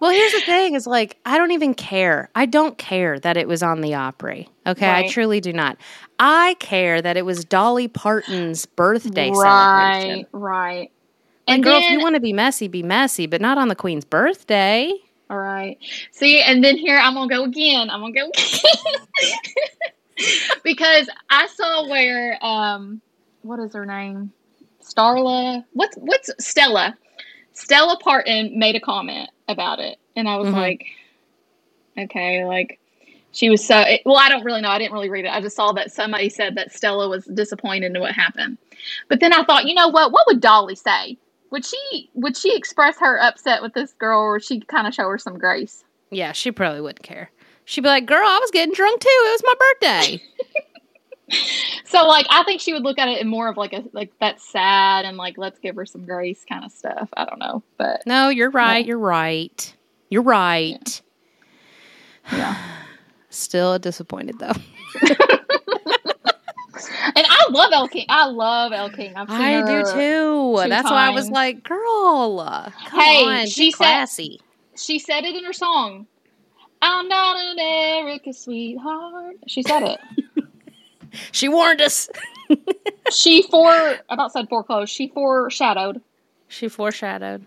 well, 0.00 0.10
here's 0.10 0.32
the 0.32 0.42
thing: 0.46 0.74
is 0.74 0.86
like 0.86 1.18
I 1.24 1.38
don't 1.38 1.52
even 1.52 1.74
care. 1.74 2.30
I 2.34 2.46
don't 2.46 2.78
care 2.78 3.18
that 3.20 3.36
it 3.36 3.46
was 3.46 3.62
on 3.62 3.80
the 3.80 3.94
Opry. 3.94 4.48
Okay, 4.66 4.86
right. 4.86 5.06
I 5.06 5.08
truly 5.08 5.40
do 5.40 5.52
not. 5.52 5.76
I 6.18 6.54
care 6.60 7.00
that 7.00 7.16
it 7.16 7.24
was 7.24 7.44
Dolly 7.44 7.88
Parton's 7.88 8.66
birthday 8.66 9.30
right, 9.30 10.02
celebration. 10.02 10.26
Right, 10.32 10.90
And, 11.46 11.56
and 11.56 11.64
girl, 11.64 11.80
then, 11.80 11.84
if 11.84 11.90
you 11.92 12.00
want 12.00 12.14
to 12.14 12.20
be 12.20 12.32
messy, 12.32 12.68
be 12.68 12.82
messy, 12.82 13.26
but 13.26 13.40
not 13.40 13.58
on 13.58 13.68
the 13.68 13.76
Queen's 13.76 14.04
birthday. 14.04 14.92
All 15.30 15.38
right. 15.38 15.78
See, 16.10 16.42
and 16.42 16.62
then 16.64 16.76
here 16.76 16.98
I'm 16.98 17.14
gonna 17.14 17.28
go 17.28 17.44
again. 17.44 17.88
I'm 17.88 18.00
gonna 18.00 18.12
go 18.12 18.30
again. 19.22 19.38
because 20.64 21.08
I 21.30 21.46
saw 21.46 21.88
where 21.88 22.36
um 22.44 23.00
what 23.42 23.60
is 23.60 23.74
her 23.74 23.86
name? 23.86 24.32
Starla, 24.90 25.64
what's 25.72 25.96
what's 25.96 26.30
Stella? 26.38 26.96
Stella 27.52 27.98
Parton 27.98 28.58
made 28.58 28.76
a 28.76 28.80
comment 28.80 29.30
about 29.48 29.78
it, 29.78 29.98
and 30.16 30.28
I 30.28 30.36
was 30.36 30.48
mm-hmm. 30.48 30.56
like, 30.56 30.86
okay, 31.98 32.44
like 32.44 32.78
she 33.32 33.50
was 33.50 33.64
so. 33.64 33.78
It, 33.80 34.02
well, 34.04 34.18
I 34.18 34.28
don't 34.28 34.44
really 34.44 34.60
know. 34.60 34.70
I 34.70 34.78
didn't 34.78 34.92
really 34.92 35.10
read 35.10 35.24
it. 35.24 35.32
I 35.32 35.40
just 35.40 35.56
saw 35.56 35.72
that 35.72 35.92
somebody 35.92 36.28
said 36.28 36.56
that 36.56 36.72
Stella 36.72 37.08
was 37.08 37.24
disappointed 37.26 37.94
in 37.94 38.00
what 38.00 38.12
happened. 38.12 38.58
But 39.08 39.20
then 39.20 39.32
I 39.32 39.44
thought, 39.44 39.66
you 39.66 39.74
know 39.74 39.88
what? 39.88 40.12
What 40.12 40.26
would 40.26 40.40
Dolly 40.40 40.74
say? 40.74 41.16
Would 41.50 41.64
she 41.64 42.10
would 42.14 42.36
she 42.36 42.56
express 42.56 42.98
her 42.98 43.20
upset 43.20 43.62
with 43.62 43.74
this 43.74 43.92
girl, 43.94 44.20
or 44.20 44.40
she 44.40 44.60
kind 44.60 44.86
of 44.86 44.94
show 44.94 45.08
her 45.08 45.18
some 45.18 45.38
grace? 45.38 45.84
Yeah, 46.10 46.32
she 46.32 46.50
probably 46.50 46.80
wouldn't 46.80 47.02
care. 47.02 47.30
She'd 47.64 47.82
be 47.82 47.88
like, 47.88 48.06
"Girl, 48.06 48.26
I 48.26 48.38
was 48.40 48.50
getting 48.50 48.74
drunk 48.74 49.00
too. 49.00 49.08
It 49.08 49.42
was 49.42 49.42
my 49.44 49.54
birthday." 49.58 50.22
so 51.84 52.06
like 52.06 52.26
I 52.30 52.42
think 52.44 52.60
she 52.60 52.72
would 52.72 52.82
look 52.82 52.98
at 52.98 53.08
it 53.08 53.20
in 53.20 53.28
more 53.28 53.48
of 53.48 53.56
like 53.56 53.72
a 53.72 53.84
like 53.92 54.12
that's 54.20 54.48
sad 54.48 55.04
and 55.04 55.16
like 55.16 55.38
let's 55.38 55.58
give 55.58 55.76
her 55.76 55.86
some 55.86 56.04
grace 56.04 56.44
kind 56.48 56.64
of 56.64 56.72
stuff. 56.72 57.08
I 57.16 57.24
don't 57.24 57.38
know, 57.38 57.62
but 57.78 58.02
no, 58.06 58.28
you're 58.28 58.50
right. 58.50 58.84
You're 58.84 58.98
right. 58.98 59.74
You're 60.08 60.22
right. 60.22 61.00
Yeah. 62.32 62.38
yeah. 62.38 62.56
Still 63.30 63.78
disappointed 63.78 64.38
though. 64.38 64.52
And 67.14 67.26
I 67.28 67.46
love 67.50 67.70
Elle 67.72 67.88
King. 67.88 68.06
I 68.08 68.26
love 68.26 68.72
Elle 68.72 68.90
King. 68.90 69.12
I've 69.16 69.28
seen 69.28 69.38
I 69.40 69.60
do 69.66 69.92
too. 69.92 70.68
That's 70.68 70.88
why 70.90 71.06
I 71.06 71.10
was 71.10 71.28
like, 71.28 71.62
girl, 71.62 72.72
come 72.86 73.00
Hey, 73.00 73.24
on, 73.24 73.46
she 73.48 73.66
be 73.66 73.70
said- 73.72 73.76
classy. 73.76 74.40
She 74.76 74.98
said 74.98 75.24
it 75.24 75.34
in 75.36 75.44
her 75.44 75.52
song. 75.52 76.06
I'm 76.80 77.06
not 77.08 77.52
America's 77.52 78.38
sweetheart. 78.38 79.36
She 79.46 79.62
said 79.62 79.82
it. 79.82 80.00
She 81.32 81.48
warned 81.48 81.80
us. 81.80 82.08
she 83.10 83.42
fore 83.42 83.70
I 83.70 83.98
about 84.08 84.32
said 84.32 84.48
foreclosed. 84.48 84.92
She 84.92 85.08
foreshadowed. 85.08 86.00
She 86.48 86.68
foreshadowed. 86.68 87.46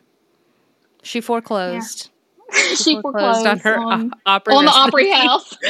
She 1.02 1.20
foreclosed. 1.22 2.10
she 2.76 3.02
foreclosed 3.02 3.46
on 3.46 3.60
her 3.60 3.78
on, 3.78 4.12
o- 4.14 4.18
opera. 4.26 4.56
on 4.56 4.66
the. 4.66 4.72
Opry 4.72 5.10
House. 5.12 5.58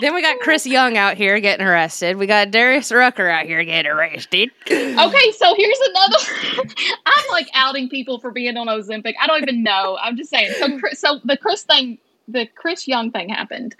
Then 0.00 0.14
we 0.14 0.22
got 0.22 0.38
Chris 0.40 0.66
Young 0.66 0.96
out 0.96 1.18
here 1.18 1.38
getting 1.40 1.66
arrested. 1.66 2.16
We 2.16 2.26
got 2.26 2.50
Darius 2.50 2.90
Rucker 2.90 3.28
out 3.28 3.44
here 3.44 3.62
getting 3.64 3.90
arrested. 3.90 4.48
okay, 4.66 5.32
so 5.32 5.54
here's 5.54 5.78
another. 5.90 6.16
I'm 7.06 7.24
like 7.30 7.48
outing 7.52 7.90
people 7.90 8.18
for 8.18 8.30
being 8.30 8.56
on 8.56 8.68
Ozempic. 8.68 9.12
I 9.20 9.26
don't 9.26 9.42
even 9.42 9.62
know. 9.62 9.98
I'm 10.00 10.16
just 10.16 10.30
saying. 10.30 10.52
So, 10.58 10.78
Chris- 10.78 10.98
so 10.98 11.20
the 11.22 11.36
Chris 11.36 11.64
thing, 11.64 11.98
the 12.28 12.46
Chris 12.54 12.86
Young 12.88 13.10
thing 13.10 13.28
happened, 13.28 13.76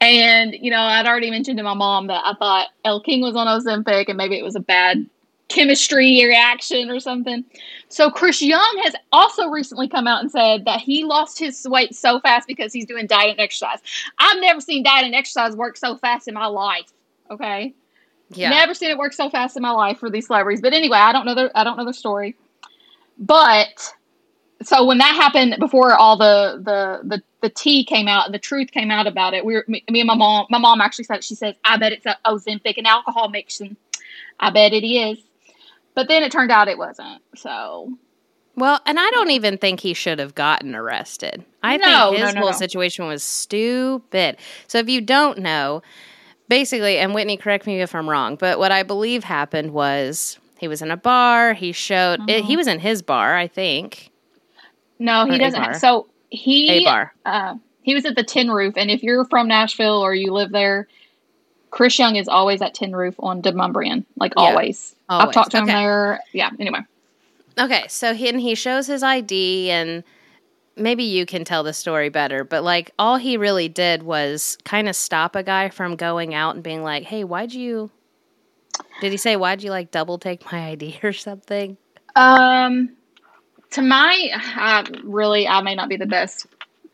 and 0.00 0.54
you 0.54 0.70
know, 0.70 0.80
I'd 0.80 1.06
already 1.06 1.30
mentioned 1.30 1.58
to 1.58 1.62
my 1.62 1.74
mom 1.74 2.06
that 2.08 2.22
I 2.24 2.34
thought 2.34 2.68
Elle 2.84 3.00
King 3.00 3.22
was 3.22 3.36
on 3.36 3.46
Ozempic, 3.46 4.08
and 4.08 4.16
maybe 4.16 4.38
it 4.38 4.44
was 4.44 4.56
a 4.56 4.60
bad 4.60 5.06
chemistry 5.50 6.24
reaction 6.24 6.90
or 6.90 7.00
something. 7.00 7.44
So 7.88 8.10
Chris 8.10 8.40
Young 8.40 8.80
has 8.84 8.94
also 9.12 9.48
recently 9.48 9.88
come 9.88 10.06
out 10.06 10.22
and 10.22 10.30
said 10.30 10.64
that 10.64 10.80
he 10.80 11.04
lost 11.04 11.38
his 11.38 11.66
weight 11.68 11.94
so 11.94 12.20
fast 12.20 12.46
because 12.46 12.72
he's 12.72 12.86
doing 12.86 13.06
diet 13.06 13.32
and 13.32 13.40
exercise. 13.40 13.80
I've 14.18 14.40
never 14.40 14.60
seen 14.60 14.82
diet 14.82 15.04
and 15.04 15.14
exercise 15.14 15.54
work 15.56 15.76
so 15.76 15.96
fast 15.96 16.28
in 16.28 16.34
my 16.34 16.46
life. 16.46 16.92
Okay. 17.30 17.74
Yeah. 18.30 18.50
Never 18.50 18.74
seen 18.74 18.90
it 18.90 18.98
work 18.98 19.12
so 19.12 19.28
fast 19.28 19.56
in 19.56 19.62
my 19.62 19.72
life 19.72 19.98
for 19.98 20.08
these 20.08 20.28
celebrities. 20.28 20.60
But 20.60 20.72
anyway, 20.72 20.98
I 20.98 21.12
don't 21.12 21.26
know 21.26 21.34
their 21.34 21.50
I 21.54 21.64
don't 21.64 21.76
know 21.76 21.84
their 21.84 21.92
story. 21.92 22.36
But 23.18 23.92
so 24.62 24.84
when 24.84 24.98
that 24.98 25.14
happened 25.16 25.56
before 25.58 25.94
all 25.94 26.16
the 26.16 26.60
the 26.62 27.00
the, 27.16 27.22
the 27.42 27.48
tea 27.50 27.84
came 27.84 28.08
out 28.08 28.26
and 28.26 28.34
the 28.34 28.38
truth 28.38 28.70
came 28.72 28.90
out 28.90 29.06
about 29.06 29.34
it, 29.34 29.44
we 29.44 29.54
were 29.54 29.64
me, 29.68 29.84
me 29.90 30.00
and 30.00 30.06
my 30.08 30.14
mom 30.16 30.46
my 30.50 30.58
mom 30.58 30.80
actually 30.80 31.04
said. 31.06 31.24
She 31.24 31.34
says, 31.34 31.54
I 31.64 31.76
bet 31.78 31.92
it's 31.92 32.06
a 32.06 32.18
Ozempic 32.26 32.74
and 32.78 32.86
alcohol 32.86 33.28
mixing. 33.30 33.76
I 34.38 34.50
bet 34.50 34.72
it 34.72 34.86
is. 34.86 35.18
But 35.94 36.08
then 36.08 36.22
it 36.22 36.32
turned 36.32 36.50
out 36.52 36.68
it 36.68 36.78
wasn't. 36.78 37.22
So 37.36 37.92
Well, 38.56 38.80
and 38.86 38.98
I 39.00 39.10
don't 39.12 39.30
even 39.30 39.58
think 39.58 39.80
he 39.80 39.94
should 39.94 40.18
have 40.18 40.34
gotten 40.34 40.74
arrested. 40.74 41.44
I 41.62 41.78
No, 41.78 42.10
think 42.10 42.20
his 42.20 42.34
no, 42.34 42.40
whole 42.40 42.52
no. 42.52 42.52
situation 42.52 43.06
was 43.06 43.22
stupid. 43.22 44.36
So 44.66 44.78
if 44.78 44.88
you 44.88 45.00
don't 45.00 45.38
know, 45.38 45.82
basically, 46.48 46.98
and 46.98 47.14
Whitney, 47.14 47.36
correct 47.36 47.66
me 47.66 47.80
if 47.80 47.94
I'm 47.94 48.08
wrong, 48.10 48.36
but 48.36 48.58
what 48.58 48.72
I 48.72 48.82
believe 48.82 49.24
happened 49.24 49.72
was 49.72 50.38
he 50.58 50.68
was 50.68 50.82
in 50.82 50.90
a 50.90 50.96
bar. 50.96 51.54
He 51.54 51.72
showed 51.72 52.20
it, 52.28 52.42
Mm-hmm. 52.42 52.46
he 52.46 52.56
was 52.56 52.66
in 52.66 52.80
his 52.80 53.02
bar, 53.02 53.36
I 53.36 53.48
think, 53.48 54.09
no, 55.00 55.26
he 55.26 55.36
a 55.36 55.38
doesn't 55.38 55.54
bar. 55.54 55.70
have, 55.72 55.76
so 55.76 56.08
he 56.30 56.86
uh, 57.26 57.56
he 57.82 57.94
was 57.94 58.04
at 58.06 58.16
the 58.16 58.24
Tin 58.24 58.50
Roof, 58.50 58.74
and 58.76 58.90
if 58.90 59.02
you're 59.02 59.24
from 59.26 59.48
Nashville 59.48 60.00
or 60.00 60.14
you 60.14 60.32
live 60.32 60.52
there, 60.52 60.88
Chris 61.70 61.98
Young 61.98 62.16
is 62.16 62.28
always 62.28 62.62
at 62.62 62.74
Tin 62.74 62.94
Roof 62.94 63.16
on 63.20 63.42
Demonbreun, 63.42 64.04
like 64.16 64.34
Yeah, 64.36 64.42
always. 64.42 64.96
I've 65.08 65.32
talked 65.32 65.52
to 65.52 65.58
him 65.58 65.66
there. 65.66 66.20
Yeah. 66.32 66.50
Anyway, 66.60 66.80
Okay, 67.58 67.86
so 67.88 68.14
he 68.14 68.28
and 68.28 68.40
he 68.40 68.54
shows 68.54 68.86
his 68.86 69.02
ID 69.02 69.70
and 69.70 70.04
maybe 70.76 71.04
you 71.04 71.26
can 71.26 71.44
tell 71.44 71.62
the 71.62 71.72
story 71.72 72.08
better, 72.08 72.44
but 72.44 72.64
like 72.64 72.90
all 72.98 73.16
he 73.16 73.36
really 73.36 73.68
did 73.68 74.02
was 74.02 74.56
kind 74.64 74.88
of 74.88 74.96
stop 74.96 75.36
a 75.36 75.42
guy 75.42 75.68
from 75.70 75.96
going 75.96 76.34
out 76.34 76.54
and 76.54 76.64
being 76.64 76.82
like, 76.82 77.04
"Hey, 77.04 77.24
why'd 77.24 77.52
you 77.52 77.90
Did 79.00 79.12
he 79.12 79.18
say 79.18 79.36
why'd 79.36 79.62
you 79.62 79.70
like 79.70 79.90
double 79.90 80.18
take 80.18 80.50
my 80.52 80.68
ID 80.70 81.00
or 81.02 81.12
something? 81.12 81.76
um, 82.16 82.96
to 83.72 83.82
my, 83.82 84.30
I 84.34 84.84
really, 85.04 85.46
I 85.46 85.62
may 85.62 85.74
not 85.74 85.88
be 85.88 85.96
the 85.96 86.06
best 86.06 86.46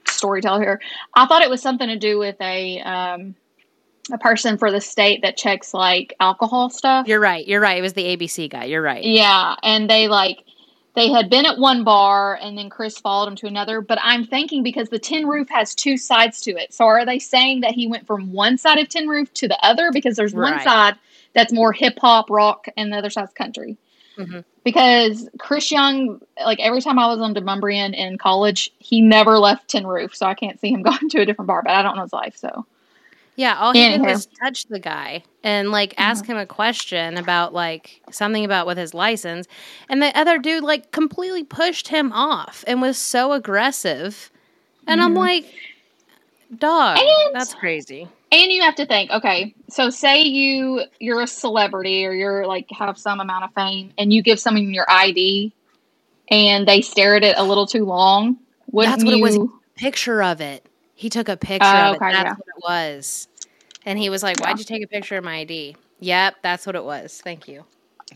storyteller 0.09 0.61
here. 0.61 0.81
I 1.15 1.27
thought 1.27 1.43
it 1.43 1.51
was 1.51 1.63
something 1.63 1.89
to 1.89 1.99
do 1.99 2.19
with 2.19 2.37
a 2.41 2.81
um, 2.81 3.35
a 4.13 4.19
person 4.19 4.57
for 4.59 4.71
the 4.71 4.81
state 4.81 5.23
that 5.23 5.37
checks 5.37 5.75
like 5.75 6.15
alcohol 6.21 6.71
stuff. 6.71 7.07
You're 7.09 7.21
right. 7.21 7.47
You're 7.47 7.61
right. 7.61 7.79
It 7.79 7.83
was 7.83 7.95
the 7.95 8.17
ABC 8.17 8.51
guy. 8.51 8.65
You're 8.65 8.83
right. 8.83 9.05
Yeah, 9.05 9.57
and 9.63 9.91
they 9.91 10.09
like 10.09 10.39
they 10.95 11.11
had 11.11 11.29
been 11.29 11.45
at 11.45 11.59
one 11.59 11.85
bar 11.85 12.39
and 12.41 12.57
then 12.57 12.71
Chris 12.71 12.99
followed 12.99 13.29
him 13.29 13.37
to 13.37 13.47
another. 13.47 13.81
But 13.81 13.99
I'm 14.03 14.25
thinking 14.25 14.63
because 14.63 14.89
the 14.89 14.99
Tin 14.99 15.27
Roof 15.27 15.49
has 15.51 15.75
two 15.75 15.97
sides 15.99 16.41
to 16.43 16.53
it. 16.53 16.73
So 16.73 16.87
are 16.87 17.05
they 17.05 17.19
saying 17.19 17.61
that 17.61 17.73
he 17.73 17.87
went 17.87 18.07
from 18.07 18.33
one 18.33 18.57
side 18.57 18.79
of 18.79 18.89
Tin 18.89 19.07
Roof 19.07 19.33
to 19.35 19.49
the 19.49 19.63
other? 19.65 19.91
Because 19.93 20.17
there's 20.17 20.33
one 20.35 20.55
Right. 20.55 20.65
side 20.65 20.95
that's 21.35 21.53
more 21.53 21.73
hip 21.73 21.99
hop 22.01 22.31
rock 22.31 22.69
and 22.79 22.93
the 22.93 22.97
other 22.97 23.11
side's 23.11 23.33
country. 23.35 23.77
Mhm. 24.19 24.45
Because 24.65 25.29
Chris 25.39 25.71
Young, 25.71 26.21
like 26.45 26.59
every 26.61 26.81
time 26.81 26.99
I 26.99 27.07
was 27.07 27.21
on 27.21 27.35
Demonbreun 27.35 27.95
in 27.95 28.19
college, 28.19 28.71
he 28.79 29.01
never 29.01 29.39
left 29.39 29.69
Tin 29.69 29.87
Roof. 29.87 30.15
So 30.17 30.27
I 30.27 30.35
can't 30.35 30.59
see 30.61 30.71
him 30.73 30.83
going 30.91 31.09
to 31.11 31.21
a 31.21 31.27
different 31.27 31.47
bar, 31.47 31.63
but 31.63 31.73
I 31.73 31.83
don't 31.83 31.97
know 31.97 32.03
his 32.03 32.13
life. 32.13 32.37
So 32.37 32.67
Yeah, 33.37 33.57
all 33.59 33.73
he 33.73 33.81
did 33.81 33.93
Anyhow. 34.01 34.13
was 34.13 34.27
touch 34.43 34.65
the 34.67 34.79
guy 34.81 35.23
and 35.45 35.71
like 35.71 35.95
ask 35.99 36.25
him 36.27 36.37
a 36.39 36.47
question 36.47 37.17
about 37.19 37.53
like 37.53 38.01
something 38.11 38.45
about 38.45 38.67
with 38.67 38.79
his 38.79 38.95
license, 38.95 39.47
and 39.89 40.03
the 40.03 40.17
other 40.19 40.39
dude 40.39 40.65
like 40.65 40.91
completely 40.91 41.45
pushed 41.45 41.89
him 41.89 42.13
off 42.13 42.65
and 42.67 42.81
was 42.81 42.97
so 42.99 43.33
aggressive, 43.33 44.31
and 44.89 45.01
I'm 45.03 45.15
Mhm. 45.15 45.19
like, 45.19 45.45
dog, 46.59 46.99
And- 46.99 47.35
that's 47.35 47.55
crazy. 47.55 48.09
And 48.43 48.53
you 48.53 48.63
have 48.63 48.75
to 48.77 48.87
think, 48.87 49.11
okay, 49.11 49.55
so 49.69 49.89
say 49.91 50.23
you 50.23 50.83
you're 51.01 51.21
a 51.23 51.27
celebrity 51.27 52.05
or 52.05 52.13
you're 52.13 52.47
like 52.47 52.67
have 52.71 52.99
some 52.99 53.21
amount 53.21 53.45
of 53.45 53.53
fame 53.55 53.93
and 53.99 54.13
you 54.13 54.23
give 54.23 54.39
someone 54.39 54.73
your 54.75 54.87
ID 54.89 55.53
and 56.29 56.67
they 56.67 56.83
stare 56.83 57.17
at 57.17 57.25
it 57.25 57.35
a 57.39 57.43
little 57.45 57.67
too 57.67 57.85
long. 57.85 58.39
That's 58.73 59.05
what 59.05 59.15
it 59.15 59.23
was. 59.23 59.39
Picture 59.77 60.23
of 60.23 60.41
it. 60.41 60.67
He 60.95 61.09
took 61.11 61.29
a 61.29 61.37
picture 61.37 61.67
Oh, 61.67 61.91
of 61.91 61.95
it. 61.97 62.01
That's 62.01 62.15
yeah. 62.15 62.33
what 62.35 62.39
it 62.57 62.63
was. 62.97 63.29
And 63.85 63.99
he 63.99 64.09
was 64.11 64.23
like, 64.23 64.41
"Why'd 64.41 64.57
Yeah. 64.57 64.59
you 64.59 64.65
take 64.65 64.83
a 64.83 64.87
picture 64.89 65.17
of 65.17 65.25
my 65.25 65.37
ID?" 65.39 65.77
Yep, 66.01 66.37
that's 66.43 66.67
what 66.67 66.75
it 66.77 66.85
was. 66.85 67.21
Thank 67.23 67.47
you. 67.49 67.65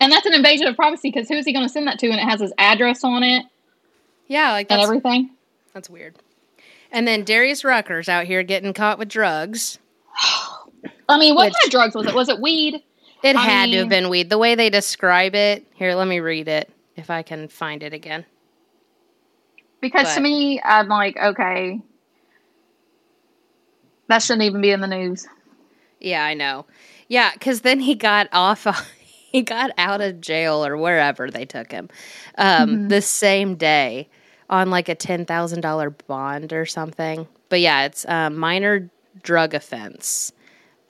And 0.00 0.10
that's 0.12 0.26
an 0.26 0.34
invasion 0.34 0.66
of 0.66 0.76
privacy 0.76 1.10
because 1.10 1.28
who's 1.28 1.44
he 1.44 1.52
going 1.52 1.64
to 1.64 1.68
send 1.72 1.86
that 1.86 1.98
to? 2.00 2.06
And 2.08 2.16
it 2.18 2.24
has 2.28 2.40
his 2.40 2.52
address 2.58 3.04
on 3.04 3.22
it 3.22 3.44
Yeah, 4.28 4.52
like 4.52 4.70
and 4.70 4.80
everything. 4.80 5.30
that's 5.74 5.88
weird. 5.90 6.14
And 6.92 7.06
then 7.06 7.24
Darius 7.24 7.64
Rucker's 7.64 8.08
out 8.08 8.26
here 8.26 8.42
getting 8.42 8.72
caught 8.72 8.98
with 8.98 9.08
drugs. 9.08 9.78
I 11.08 11.18
mean, 11.18 11.34
what 11.34 11.46
Which- 11.46 11.54
kind 11.54 11.64
of 11.66 11.70
drugs 11.70 11.94
was 11.94 12.06
it? 12.06 12.14
Was 12.14 12.28
it 12.28 12.40
weed? 12.40 12.82
It 13.22 13.36
I 13.36 13.40
had 13.42 13.66
to 13.72 13.78
have 13.78 13.88
been 13.90 14.08
weed. 14.08 14.30
The 14.30 14.38
way 14.38 14.54
they 14.54 14.70
describe 14.70 15.34
it. 15.34 15.66
Here, 15.74 15.94
let 15.94 16.08
me 16.08 16.20
read 16.20 16.48
it 16.48 16.70
if 16.96 17.10
I 17.10 17.22
can 17.22 17.48
find 17.48 17.82
it 17.82 17.92
again. 17.92 18.24
Because 19.82 20.14
to 20.14 20.20
me, 20.20 20.60
I'm 20.64 20.88
like, 20.88 21.16
okay, 21.18 21.80
that 24.08 24.22
shouldn't 24.22 24.42
even 24.44 24.60
be 24.60 24.70
in 24.70 24.80
the 24.80 24.86
news. 24.86 25.26
Yeah, 26.00 26.24
I 26.24 26.34
know. 26.34 26.66
Yeah, 27.08 27.30
because 27.32 27.60
then 27.62 27.80
he 27.80 27.94
got 27.94 28.28
off. 28.32 28.66
He 29.32 29.42
got 29.42 29.70
out 29.78 30.00
of 30.00 30.20
jail 30.20 30.66
or 30.66 30.76
wherever 30.76 31.30
they 31.30 31.44
took 31.44 31.70
him 31.70 31.88
um, 32.36 32.68
Mhm. 32.68 32.88
the 32.88 33.00
same 33.00 33.54
day 33.54 34.08
on 34.48 34.70
like 34.70 34.88
a 34.88 34.96
ten 34.96 35.24
thousand 35.24 35.60
dollar 35.60 35.90
bond 35.90 36.52
or 36.52 36.66
something. 36.66 37.28
But 37.48 37.60
yeah, 37.60 37.84
it's 37.84 38.04
a 38.06 38.28
minor 38.28 38.90
drug 39.22 39.54
offense. 39.54 40.32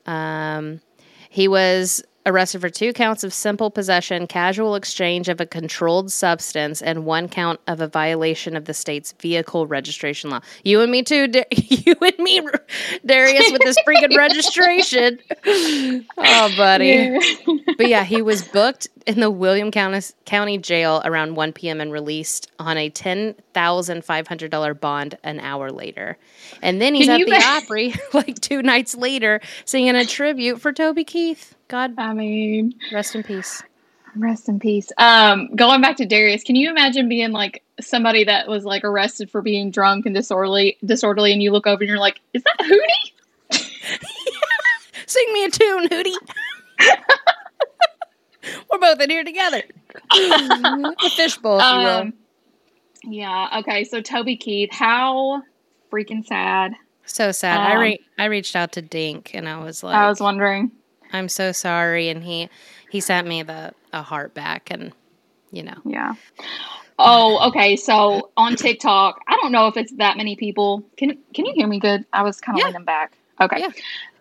Um, 0.06 0.80
he 1.28 1.48
was 1.48 2.02
arrested 2.26 2.60
for 2.60 2.68
two 2.68 2.92
counts 2.92 3.24
of 3.24 3.32
simple 3.32 3.70
possession, 3.70 4.26
casual 4.26 4.74
exchange 4.74 5.28
of 5.28 5.40
a 5.40 5.46
controlled 5.46 6.12
substance, 6.12 6.82
and 6.82 7.04
one 7.04 7.28
count 7.28 7.60
of 7.66 7.80
a 7.80 7.86
violation 7.86 8.56
of 8.56 8.66
the 8.66 8.74
state's 8.74 9.12
vehicle 9.12 9.66
registration 9.66 10.30
law. 10.30 10.40
You 10.64 10.80
and 10.80 10.92
me 10.92 11.02
too, 11.02 11.28
Da- 11.28 11.44
you 11.50 11.94
and 12.00 12.18
me, 12.18 12.40
Darius, 13.04 13.50
with 13.50 13.62
this 13.62 13.76
freaking 13.86 14.16
registration. 14.16 15.18
Oh, 16.16 16.52
buddy. 16.56 17.18
But 17.76 17.88
yeah, 17.88 18.04
he 18.04 18.22
was 18.22 18.42
booked 18.42 18.88
in 19.06 19.20
the 19.20 19.30
William 19.30 19.70
County, 19.70 20.00
County 20.24 20.58
Jail 20.58 21.02
around 21.04 21.34
1 21.36 21.52
p.m. 21.52 21.80
and 21.80 21.92
released 21.92 22.50
on 22.58 22.76
a 22.76 22.90
$10,500 22.90 24.80
bond 24.80 25.18
an 25.24 25.40
hour 25.40 25.70
later. 25.70 26.18
And 26.62 26.80
then 26.80 26.94
he's 26.94 27.06
Can 27.06 27.22
at 27.22 27.26
the 27.26 27.42
Opry 27.42 27.94
like 28.12 28.40
two 28.40 28.62
nights 28.62 28.94
later 28.94 29.40
singing 29.64 29.94
a 29.96 30.04
tribute 30.04 30.60
for 30.60 30.72
Toby 30.72 31.04
Keith. 31.04 31.54
God 31.70 31.94
I 31.98 32.12
mean, 32.12 32.74
rest 32.92 33.14
in 33.14 33.22
peace. 33.22 33.62
Rest 34.16 34.48
in 34.48 34.58
peace. 34.58 34.90
Um, 34.98 35.54
going 35.54 35.80
back 35.80 35.96
to 35.98 36.04
Darius, 36.04 36.42
can 36.42 36.56
you 36.56 36.68
imagine 36.68 37.08
being 37.08 37.30
like 37.30 37.62
somebody 37.80 38.24
that 38.24 38.48
was 38.48 38.64
like 38.64 38.82
arrested 38.82 39.30
for 39.30 39.40
being 39.40 39.70
drunk 39.70 40.04
and 40.04 40.14
disorderly, 40.14 40.76
disorderly, 40.84 41.32
and 41.32 41.40
you 41.40 41.52
look 41.52 41.68
over 41.68 41.80
and 41.82 41.88
you're 41.88 41.98
like, 42.00 42.20
"Is 42.34 42.42
that 42.42 42.58
Hootie?" 42.58 43.12
Sing 45.06 45.32
me 45.32 45.44
a 45.44 45.50
tune, 45.50 45.88
Hootie. 45.88 46.16
We're 48.70 48.78
both 48.78 49.00
in 49.00 49.10
here 49.10 49.22
together. 49.22 49.62
a 50.12 51.10
fishbowl, 51.10 51.60
if 51.60 51.72
you 51.72 51.78
will. 51.78 51.86
Um, 51.88 52.14
yeah. 53.04 53.58
Okay. 53.60 53.84
So 53.84 54.00
Toby 54.00 54.36
Keith, 54.36 54.70
how 54.72 55.42
freaking 55.92 56.26
sad. 56.26 56.74
So 57.04 57.30
sad. 57.30 57.60
I 57.60 57.74
Um, 57.74 57.80
re- 57.80 58.00
I 58.18 58.24
reached 58.24 58.56
out 58.56 58.72
to 58.72 58.82
Dink 58.82 59.34
and 59.34 59.48
I 59.48 59.62
was 59.62 59.84
like, 59.84 59.94
I 59.94 60.08
was 60.08 60.20
wondering. 60.20 60.72
I'm 61.12 61.28
so 61.28 61.52
sorry, 61.52 62.08
and 62.08 62.22
he 62.22 62.48
he 62.90 63.00
sent 63.00 63.26
me 63.26 63.42
the 63.42 63.72
a 63.92 64.02
heart 64.02 64.34
back, 64.34 64.70
and 64.70 64.92
you 65.50 65.62
know, 65.62 65.76
Yeah. 65.84 66.14
Oh, 66.98 67.48
okay. 67.48 67.76
So 67.76 68.30
on 68.36 68.56
TikTok, 68.56 69.20
I 69.26 69.36
don't 69.40 69.52
know 69.52 69.66
if 69.68 69.76
it's 69.76 69.92
that 69.92 70.16
many 70.16 70.36
people. 70.36 70.84
Can 70.96 71.18
Can 71.34 71.46
you 71.46 71.52
hear 71.54 71.66
me 71.66 71.78
good? 71.80 72.04
I 72.12 72.22
was 72.22 72.40
kind 72.40 72.56
of 72.56 72.60
Yeah. 72.60 72.66
leaning 72.68 72.84
back. 72.84 73.16
Okay. 73.40 73.60
Yeah. 73.60 73.70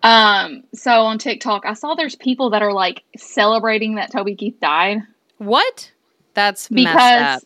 Um. 0.01 0.63
So 0.73 1.01
on 1.01 1.17
TikTok, 1.17 1.65
I 1.65 1.73
saw 1.73 1.95
there's 1.95 2.15
people 2.15 2.51
that 2.51 2.61
are 2.61 2.73
like 2.73 3.03
celebrating 3.17 3.95
that 3.95 4.11
Toby 4.11 4.35
Keith 4.35 4.59
died 4.61 5.01
what? 5.39 5.91
That's 6.33 6.69
messed 6.69 6.93
because 6.95 7.37
up. 7.37 7.43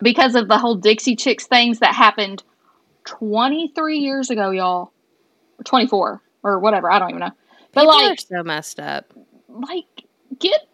because 0.00 0.34
of 0.34 0.48
the 0.48 0.58
whole 0.58 0.74
Dixie 0.74 1.16
Chicks 1.16 1.46
things 1.46 1.78
that 1.78 1.94
happened 1.94 2.42
23 3.04 3.98
years 3.98 4.30
ago, 4.30 4.50
y'all. 4.50 4.92
Or 5.58 5.64
24 5.64 6.20
or 6.42 6.58
whatever. 6.58 6.90
I 6.90 6.98
don't 6.98 7.10
even 7.10 7.20
know. 7.20 7.32
But 7.76 7.82
People 7.82 8.08
like, 8.08 8.20
so 8.20 8.42
messed 8.42 8.80
up. 8.80 9.12
like, 9.50 9.84
get 10.38 10.66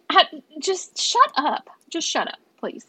just 0.59 0.97
shut 0.97 1.31
up. 1.35 1.69
Just 1.89 2.07
shut 2.07 2.29
up, 2.29 2.39
please. 2.57 2.85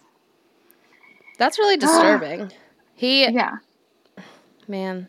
That's 1.36 1.58
really 1.58 1.76
disturbing. 1.78 2.52
he 2.94 3.26
Yeah. 3.26 3.56
Man. 4.68 5.08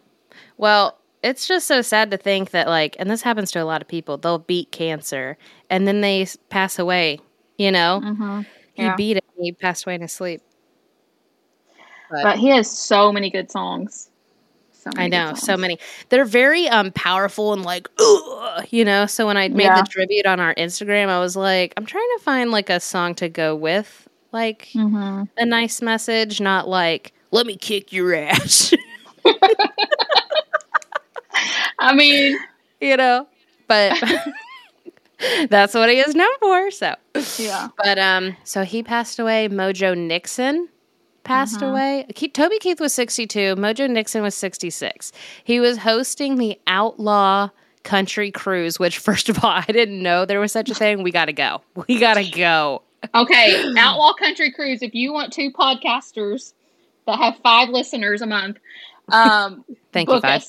Well, 0.57 0.97
it's 1.21 1.47
just 1.47 1.67
so 1.67 1.83
sad 1.83 2.09
to 2.09 2.17
think 2.17 2.49
that, 2.49 2.67
like, 2.67 2.95
and 2.97 3.07
this 3.07 3.21
happens 3.21 3.51
to 3.51 3.61
a 3.61 3.63
lot 3.63 3.83
of 3.83 3.87
people, 3.87 4.17
they'll 4.17 4.39
beat 4.39 4.71
cancer 4.71 5.37
and 5.69 5.87
then 5.87 6.01
they 6.01 6.25
pass 6.49 6.79
away, 6.79 7.19
you 7.59 7.71
know? 7.71 8.01
Mm-hmm. 8.03 8.41
He 8.73 8.89
beat 8.97 9.17
it 9.17 9.25
he 9.37 9.51
passed 9.51 9.85
away 9.85 9.95
in 9.95 10.01
his 10.01 10.13
sleep. 10.13 10.41
But, 12.09 12.23
But 12.23 12.39
he 12.39 12.47
has 12.49 12.71
so 12.71 13.11
many 13.11 13.29
good 13.29 13.51
songs. 13.51 14.09
So 14.87 14.91
I 14.97 15.07
know, 15.07 15.33
so 15.35 15.57
many. 15.57 15.79
They're 16.09 16.25
very 16.25 16.67
um 16.67 16.91
powerful 16.91 17.53
and 17.53 17.63
like, 17.63 17.87
Ugh, 17.99 18.65
you 18.69 18.85
know? 18.85 19.05
So 19.07 19.25
when 19.27 19.37
I 19.37 19.47
made 19.49 19.63
Yeah. 19.63 19.75
the 19.75 19.83
tribute 19.83 20.25
on 20.25 20.39
our 20.39 20.53
Instagram, 20.55 21.07
I 21.09 21.19
was 21.19 21.35
like, 21.35 21.73
I'm 21.77 21.85
trying 21.85 22.07
to 22.17 22.23
find 22.23 22.51
like 22.51 22.69
a 22.69 22.79
song 22.79 23.15
to 23.15 23.29
go 23.29 23.55
with, 23.55 24.07
like, 24.31 24.69
Mhm. 24.75 25.27
a 25.37 25.45
nice 25.45 25.81
message, 25.81 26.39
not 26.41 26.67
like, 26.67 27.13
let 27.31 27.45
me 27.47 27.55
kick 27.55 27.91
your 27.91 28.13
ass, 28.13 28.73
I 31.79 31.93
mean, 31.95 32.37
you 32.81 32.97
know? 32.97 33.27
But 33.67 34.01
that's 35.49 35.73
what 35.73 35.89
he 35.89 35.99
is 35.99 36.15
known 36.15 36.37
for, 36.39 36.71
so. 36.71 36.95
yeah. 37.37 37.69
But 37.77 37.97
um, 37.99 38.35
so 38.43 38.63
he 38.63 38.83
passed 38.83 39.19
away. 39.19 39.47
Mojo 39.49 39.97
Nixon 39.97 40.69
passed 41.25 41.59
Mhm. 41.59 41.69
away. 41.71 42.05
Ke- 42.15 42.33
Toby 42.33 42.57
Keith 42.59 42.79
was 42.79 42.93
62. 42.93 43.55
Mojo 43.57 43.89
Nixon 43.89 44.21
was 44.21 44.33
66. 44.35 45.11
He 45.43 45.59
was 45.59 45.79
hosting 45.79 46.37
the 46.37 46.57
Outlaw 46.67 47.49
Country 47.83 48.31
Cruise, 48.31 48.79
which, 48.79 48.97
first 49.09 49.27
of 49.27 49.43
all, 49.43 49.51
I 49.51 49.65
didn't 49.67 50.01
know 50.01 50.23
there 50.25 50.39
was 50.39 50.51
such 50.53 50.69
a 50.69 50.73
thing. 50.75 51.03
We 51.03 51.11
got 51.11 51.25
to 51.25 51.33
go. 51.33 51.61
We 51.87 51.99
got 51.99 52.13
to 52.13 52.23
go. 52.23 52.81
Okay, 53.13 53.63
Outlaw 53.77 54.13
Country 54.13 54.51
Cruise. 54.51 54.81
If 54.81 54.95
you 54.95 55.11
want 55.13 55.33
two 55.33 55.51
podcasters 55.51 56.53
that 57.05 57.17
have 57.19 57.37
five 57.43 57.69
listeners 57.69 58.21
a 58.21 58.25
month, 58.25 58.57
um, 59.09 59.63
Thank 59.91 60.09
you, 60.09 60.19
Five. 60.21 60.43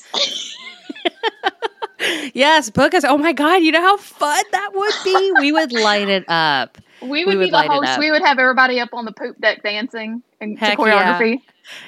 Yes, 2.33 2.69
book 2.69 2.93
us. 2.93 3.03
Oh 3.03 3.17
my 3.17 3.33
God, 3.33 3.57
you 3.63 3.71
know 3.71 3.81
how 3.81 3.97
fun 3.97 4.43
that 4.51 4.69
would 4.73 4.93
be? 5.03 5.31
We 5.39 5.51
would 5.51 5.71
light 5.73 6.07
it 6.07 6.23
up. 6.27 6.77
We 7.01 7.25
would, 7.25 7.37
would 7.37 7.45
be 7.45 7.51
the 7.51 7.61
host. 7.61 7.99
We 7.99 8.11
would 8.11 8.23
have 8.23 8.39
everybody 8.39 8.79
up 8.79 8.89
on 8.93 9.05
the 9.05 9.11
poop 9.11 9.39
deck 9.39 9.61
dancing 9.63 10.23
and 10.41 10.57
Heck 10.57 10.77
choreography. 10.77 11.41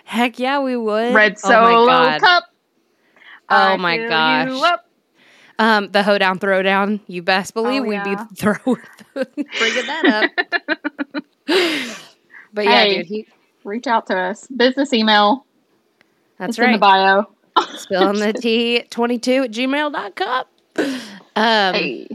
Heck 0.05 0.39
yeah, 0.39 0.59
we 0.59 0.75
would. 0.77 1.13
Red 1.13 1.37
oh 1.43 1.49
my 1.49 1.55
Solo 1.71 1.85
God. 1.87 2.21
Cup. 2.21 2.43
Oh 3.49 3.55
I 3.55 3.77
my 3.77 3.97
gosh. 3.97 4.79
Um, 5.57 5.89
the 5.91 6.03
hoedown 6.03 6.39
throwdown. 6.39 7.01
You 7.07 7.21
best 7.21 7.53
believe 7.53 7.81
Oh, 7.81 7.85
we'd 7.85 7.95
yeah. 7.95 8.23
be 8.27 8.35
throwing, 8.35 8.81
bringing 9.13 9.85
that 9.87 10.31
up. 10.39 10.47
but 12.53 12.65
yeah, 12.65 12.83
Hey. 12.83 12.97
dude, 12.97 13.05
he. 13.07 13.27
Reach 13.65 13.87
out 13.87 14.07
to 14.07 14.17
us. 14.17 14.47
Business 14.47 14.93
email. 14.93 15.45
That's 16.37 16.51
it's 16.51 16.59
in 16.59 16.71
the 16.73 16.79
right. 16.79 17.25
bio. 17.55 17.65
Spilling 17.75 18.19
the 18.19 18.31
tea 18.41 18.83
22 18.89 19.31
at 19.43 19.51
gmail.com. 19.51 20.45
Um, 21.35 21.73
Hey, 21.73 22.07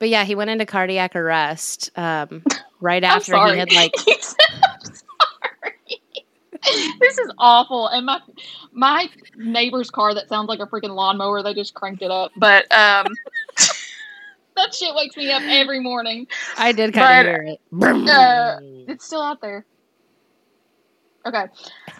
But 0.00 0.08
yeah, 0.08 0.24
he 0.24 0.34
went 0.34 0.50
into 0.50 0.66
cardiac 0.66 1.14
arrest 1.14 1.90
um, 1.94 2.42
right 2.80 3.04
after 3.04 3.36
he 3.52 3.58
had 3.58 3.72
like. 3.72 3.94
I'm 4.08 4.20
sorry. 4.82 5.74
this 7.00 7.18
is 7.18 7.30
awful. 7.38 7.86
And 7.86 8.06
my 8.06 8.20
my 8.72 9.08
neighbor's 9.36 9.90
car 9.90 10.14
that 10.14 10.28
sounds 10.28 10.48
like 10.48 10.58
a 10.60 10.66
freaking 10.66 10.94
lawnmower. 10.96 11.42
They 11.42 11.54
just 11.54 11.74
cranked 11.74 12.02
it 12.02 12.10
up. 12.10 12.32
But 12.36 12.64
um, 12.72 13.06
that 14.56 14.74
shit 14.74 14.94
wakes 14.94 15.16
me 15.16 15.30
up 15.30 15.42
every 15.42 15.80
morning. 15.80 16.26
I 16.56 16.72
did 16.72 16.94
kind 16.94 17.28
of 17.28 17.34
hear 17.34 17.42
it. 17.42 18.08
uh, 18.08 18.58
It's 18.88 19.04
still 19.04 19.22
out 19.22 19.40
there. 19.42 19.64
Okay. 21.26 21.44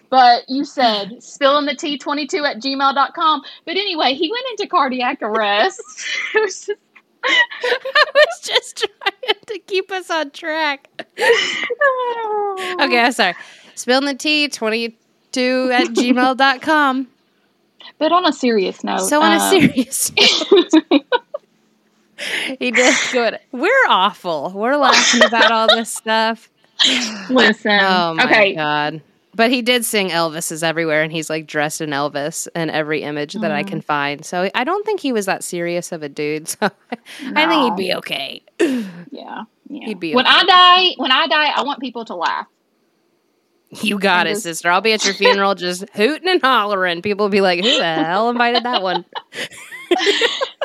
But 0.08 0.44
you 0.48 0.64
said 0.64 1.22
spilling 1.22 1.66
the 1.66 1.74
T22 1.74 2.48
at 2.48 2.56
gmail.com. 2.62 3.42
But 3.66 3.76
anyway, 3.76 4.14
he 4.14 4.30
went 4.30 4.44
into 4.52 4.66
cardiac 4.70 5.20
arrest. 5.20 5.82
it 6.34 6.40
was 6.40 6.66
just. 6.66 6.78
I 7.24 8.04
was 8.14 8.40
just 8.42 8.78
trying 8.78 9.34
to 9.46 9.58
keep 9.60 9.90
us 9.90 10.10
on 10.10 10.30
track. 10.30 10.88
Okay, 12.80 13.00
I'm 13.00 13.12
sorry. 13.12 13.34
Spilling 13.74 14.06
the 14.06 14.14
tea 14.14 14.48
22 14.48 15.70
at 15.72 15.86
gmail.com. 15.88 17.08
But 17.98 18.12
on 18.12 18.26
a 18.26 18.32
serious 18.32 18.82
note. 18.84 19.00
So, 19.00 19.20
on 19.22 19.32
a 19.32 19.36
um, 19.36 19.50
serious 19.50 20.10
he 22.58 22.70
did 22.70 22.94
good. 23.12 23.38
We're 23.52 23.86
awful. 23.88 24.52
We're 24.54 24.76
laughing 24.76 25.24
about 25.24 25.50
all 25.50 25.66
this 25.66 25.92
stuff. 25.92 26.50
Listen. 27.30 27.78
Oh 27.80 28.14
my 28.14 28.24
okay. 28.24 28.54
god. 28.54 29.02
But 29.34 29.50
he 29.52 29.62
did 29.62 29.84
sing 29.84 30.08
Elvis 30.10 30.50
is 30.50 30.62
everywhere 30.64 31.02
and 31.02 31.12
he's 31.12 31.30
like 31.30 31.46
dressed 31.46 31.80
in 31.80 31.90
Elvis 31.90 32.48
in 32.54 32.68
every 32.68 33.02
image 33.02 33.34
that 33.34 33.52
I 33.52 33.62
Mm. 33.62 33.68
can 33.68 33.80
find. 33.80 34.24
So 34.24 34.50
I 34.54 34.64
don't 34.64 34.84
think 34.84 35.00
he 35.00 35.12
was 35.12 35.26
that 35.26 35.44
serious 35.44 35.92
of 35.92 36.02
a 36.02 36.08
dude. 36.08 36.48
So 36.48 36.58
I 37.36 37.46
think 37.46 37.62
he'd 37.62 37.76
be 37.76 37.94
okay. 37.94 38.42
Yeah. 38.58 38.82
yeah. 39.68 39.86
He'd 39.86 40.00
be 40.00 40.14
when 40.14 40.26
okay. 40.26 40.34
I 40.36 40.44
die, 40.44 40.94
when 40.96 41.12
I 41.12 41.26
die, 41.28 41.50
I 41.54 41.62
want 41.62 41.80
people 41.80 42.04
to 42.06 42.14
laugh. 42.16 42.46
You 43.82 44.00
got 44.00 44.26
it, 44.26 44.36
sister. 44.38 44.68
I'll 44.68 44.80
be 44.80 44.92
at 44.94 45.04
your 45.04 45.14
funeral 45.22 45.54
just 45.54 45.88
hooting 45.90 46.28
and 46.28 46.42
hollering. 46.42 47.02
People 47.02 47.26
will 47.26 47.30
be 47.30 47.40
like, 47.40 47.60
Who 47.62 47.70
the 47.78 47.84
hell 47.84 48.30
invited 48.30 48.64
that 48.64 48.82
one? 48.82 49.04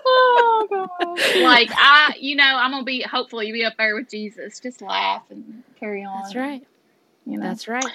oh 0.06 0.67
god. 0.69 1.41
Like 1.43 1.69
I, 1.71 2.15
you 2.19 2.36
know, 2.36 2.43
I'm 2.43 2.71
gonna 2.71 2.84
be 2.84 3.01
hopefully 3.01 3.47
you 3.47 3.54
be 3.54 3.63
up 3.63 3.73
there 3.78 3.95
with 3.95 4.10
Jesus. 4.10 4.60
Just 4.60 4.82
laugh 4.82 5.23
and 5.30 5.63
carry 5.80 6.04
on. 6.04 6.23
That's 6.23 6.36
right. 6.36 6.65
You 7.28 7.38
know. 7.38 7.47
That's 7.47 7.67
right. 7.67 7.86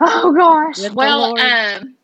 Oh 0.00 0.32
gosh. 0.32 0.80
With 0.80 0.94
Well, 0.94 1.38
um, 1.38 1.96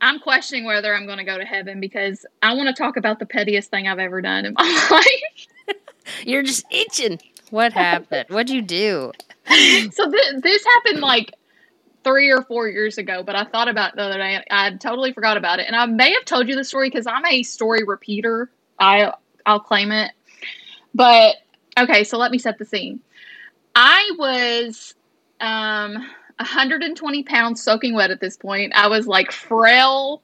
I'm 0.00 0.18
questioning 0.20 0.64
whether 0.64 0.94
I'm 0.94 1.06
going 1.06 1.18
to 1.18 1.24
go 1.24 1.38
to 1.38 1.44
heaven 1.44 1.80
because 1.80 2.26
I 2.42 2.54
want 2.54 2.68
to 2.68 2.74
talk 2.74 2.96
about 2.96 3.18
the 3.18 3.26
pettiest 3.26 3.70
thing 3.70 3.88
I've 3.88 3.98
ever 3.98 4.20
done 4.20 4.44
in 4.44 4.54
my 4.54 4.86
life. 4.90 5.76
You're 6.24 6.42
just 6.42 6.64
itching. 6.70 7.20
What 7.50 7.72
happened? 7.72 8.26
What'd 8.28 8.50
you 8.50 8.62
do? 8.62 9.12
so 9.48 10.10
th- 10.10 10.42
this 10.42 10.64
happened 10.64 11.00
like 11.00 11.32
three 12.04 12.30
or 12.30 12.42
four 12.42 12.68
years 12.68 12.98
ago, 12.98 13.22
but 13.22 13.34
I 13.34 13.44
thought 13.44 13.68
about 13.68 13.92
it 13.92 13.96
the 13.96 14.02
other 14.02 14.18
day. 14.18 14.40
I 14.50 14.70
totally 14.74 15.12
forgot 15.12 15.36
about 15.36 15.60
it, 15.60 15.66
and 15.66 15.74
I 15.74 15.86
may 15.86 16.12
have 16.12 16.24
told 16.24 16.48
you 16.48 16.54
the 16.54 16.64
story 16.64 16.88
because 16.88 17.06
I'm 17.06 17.24
a 17.26 17.42
story 17.42 17.84
repeater. 17.84 18.50
I 18.78 19.12
I'll 19.44 19.60
claim 19.60 19.92
it. 19.92 20.12
But 20.94 21.36
okay, 21.78 22.04
so 22.04 22.18
let 22.18 22.30
me 22.30 22.38
set 22.38 22.58
the 22.58 22.64
scene. 22.64 23.00
I 23.74 24.12
was 24.18 24.94
um 25.40 26.06
120 26.38 27.22
pounds 27.22 27.62
soaking 27.62 27.94
wet 27.94 28.10
at 28.10 28.20
this 28.20 28.36
point. 28.36 28.74
I 28.74 28.88
was 28.88 29.06
like 29.06 29.32
frail, 29.32 30.22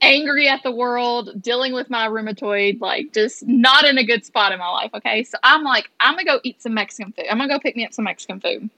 angry 0.00 0.48
at 0.48 0.62
the 0.62 0.70
world, 0.70 1.42
dealing 1.42 1.72
with 1.72 1.88
my 1.88 2.08
rheumatoid, 2.08 2.80
like 2.80 3.12
just 3.12 3.46
not 3.46 3.86
in 3.86 3.96
a 3.96 4.04
good 4.04 4.24
spot 4.24 4.52
in 4.52 4.58
my 4.58 4.68
life. 4.68 4.90
Okay. 4.94 5.24
So 5.24 5.38
I'm 5.42 5.62
like, 5.62 5.90
I'm 5.98 6.14
gonna 6.14 6.24
go 6.24 6.40
eat 6.44 6.60
some 6.62 6.74
Mexican 6.74 7.12
food. 7.12 7.26
I'm 7.30 7.38
gonna 7.38 7.52
go 7.52 7.58
pick 7.58 7.74
me 7.74 7.86
up 7.86 7.94
some 7.94 8.04
Mexican 8.04 8.40
food. 8.40 8.68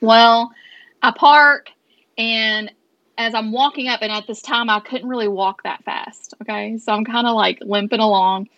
Well, 0.00 0.52
I 1.02 1.12
park 1.12 1.70
and 2.18 2.72
as 3.16 3.34
I'm 3.34 3.52
walking 3.52 3.88
up, 3.88 4.00
and 4.02 4.10
at 4.10 4.26
this 4.26 4.42
time 4.42 4.70
I 4.70 4.80
couldn't 4.80 5.08
really 5.08 5.28
walk 5.28 5.62
that 5.62 5.84
fast. 5.84 6.34
Okay. 6.42 6.78
So 6.78 6.92
I'm 6.92 7.04
kind 7.04 7.26
of 7.26 7.36
like 7.36 7.58
limping 7.60 8.00
along. 8.00 8.48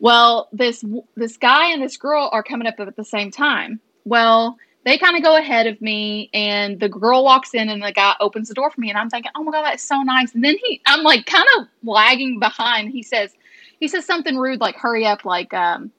Well, 0.00 0.48
this 0.52 0.84
this 1.16 1.38
guy 1.38 1.72
and 1.72 1.82
this 1.82 1.96
girl 1.96 2.28
are 2.30 2.42
coming 2.42 2.68
up 2.68 2.78
at 2.78 2.94
the 2.94 3.04
same 3.04 3.30
time. 3.30 3.80
Well, 4.04 4.58
they 4.84 4.98
kind 4.98 5.16
of 5.16 5.22
go 5.22 5.36
ahead 5.36 5.66
of 5.66 5.80
me, 5.80 6.30
and 6.32 6.80
the 6.80 6.88
girl 6.88 7.24
walks 7.24 7.54
in, 7.54 7.68
and 7.68 7.82
the 7.82 7.92
guy 7.92 8.14
opens 8.20 8.48
the 8.48 8.54
door 8.54 8.70
for 8.70 8.80
me, 8.80 8.88
and 8.90 8.98
I'm 8.98 9.10
thinking, 9.10 9.30
"Oh 9.36 9.42
my 9.42 9.52
god, 9.52 9.64
that's 9.64 9.82
so 9.82 10.02
nice." 10.02 10.34
And 10.34 10.44
then 10.44 10.56
he, 10.64 10.80
I'm 10.86 11.02
like, 11.02 11.26
kind 11.26 11.46
of 11.58 11.66
lagging 11.82 12.38
behind. 12.38 12.90
He 12.90 13.02
says, 13.02 13.34
he 13.80 13.88
says 13.88 14.04
something 14.04 14.36
rude, 14.36 14.60
like 14.60 14.76
"Hurry 14.76 15.06
up!" 15.06 15.24
Like, 15.24 15.52
um, 15.54 15.90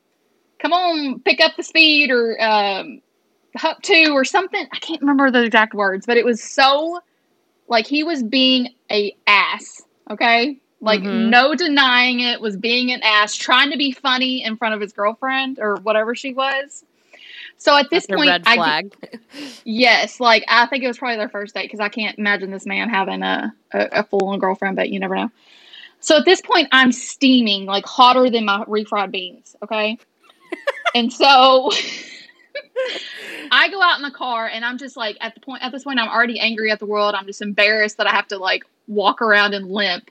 "Come 0.60 0.74
on, 0.74 1.20
pick 1.20 1.40
up 1.42 1.56
the 1.58 1.64
speed," 1.64 2.12
or 2.12 2.42
um, 2.42 3.02
"Up 3.64 3.82
to," 3.84 4.12
or 4.12 4.26
something. 4.26 4.66
I 4.72 4.80
can't 4.80 5.02
remember 5.02 5.32
the 5.32 5.44
exact 5.44 5.74
words, 5.74 6.06
but 6.06 6.18
it 6.18 6.26
was 6.26 6.44
so 6.44 7.00
like 7.68 7.88
he 7.88 8.04
was 8.04 8.24
being 8.24 8.70
a 8.92 9.16
ass. 9.28 9.82
Okay, 10.10 10.60
Like 10.82 11.02
Mhm. 11.02 11.30
no 11.30 11.56
denying 11.56 12.22
it, 12.22 12.40
was 12.40 12.56
being 12.56 12.92
an 12.92 13.02
ass, 13.04 13.36
trying 13.36 13.70
to 13.72 13.78
be 13.78 13.92
funny 13.92 14.44
in 14.44 14.56
front 14.56 14.74
of 14.74 14.82
his 14.82 14.94
girlfriend 14.94 15.60
or 15.60 15.76
whatever 15.84 16.16
she 16.16 16.34
was. 16.34 16.86
So 17.60 17.78
at 17.78 17.90
this 17.90 18.08
That's 18.08 18.18
point, 18.18 18.30
red 18.30 18.44
I 18.46 18.56
yes, 19.66 20.22
like 20.22 20.46
I 20.48 20.66
think 20.68 20.84
it 20.84 20.88
was 20.88 20.98
probably 20.98 21.18
their 21.18 21.28
first 21.28 21.54
date 21.54 21.66
because 21.66 21.82
I 21.82 21.90
can't 21.90 22.18
imagine 22.18 22.52
this 22.52 22.66
man 22.66 22.90
having 22.90 23.22
a 23.22 23.54
a, 23.74 23.88
a 23.92 24.04
full 24.04 24.30
on 24.30 24.40
girlfriend, 24.40 24.78
but 24.78 24.90
you 24.90 25.00
never 25.00 25.16
know. 25.16 25.30
So 26.00 26.18
at 26.18 26.26
this 26.26 26.40
point, 26.40 26.70
I'm 26.72 26.94
steaming 26.94 27.66
like 27.66 27.86
hotter 27.86 28.30
than 28.30 28.46
my 28.46 28.64
refried 28.64 29.12
beans. 29.12 29.58
Okay, 29.62 29.98
and 30.96 31.12
so 31.12 31.70
I 33.52 33.70
go 33.70 33.82
out 33.82 33.98
in 33.98 34.04
the 34.04 34.12
car 34.12 34.48
and 34.48 34.64
I'm 34.64 34.78
just 34.78 34.96
like 34.96 35.18
at 35.20 35.36
the 35.36 35.42
point 35.42 35.62
at 35.62 35.74
this 35.74 35.84
point 35.84 36.00
I'm 36.00 36.08
already 36.08 36.40
angry 36.40 36.72
at 36.72 36.80
the 36.80 36.86
world. 36.86 37.14
I'm 37.14 37.26
just 37.26 37.42
embarrassed 37.42 37.98
that 37.98 38.08
I 38.08 38.12
have 38.12 38.30
to 38.30 38.38
like 38.38 38.64
walk 38.88 39.22
around 39.22 39.54
and 39.54 39.70
limp. 39.70 40.10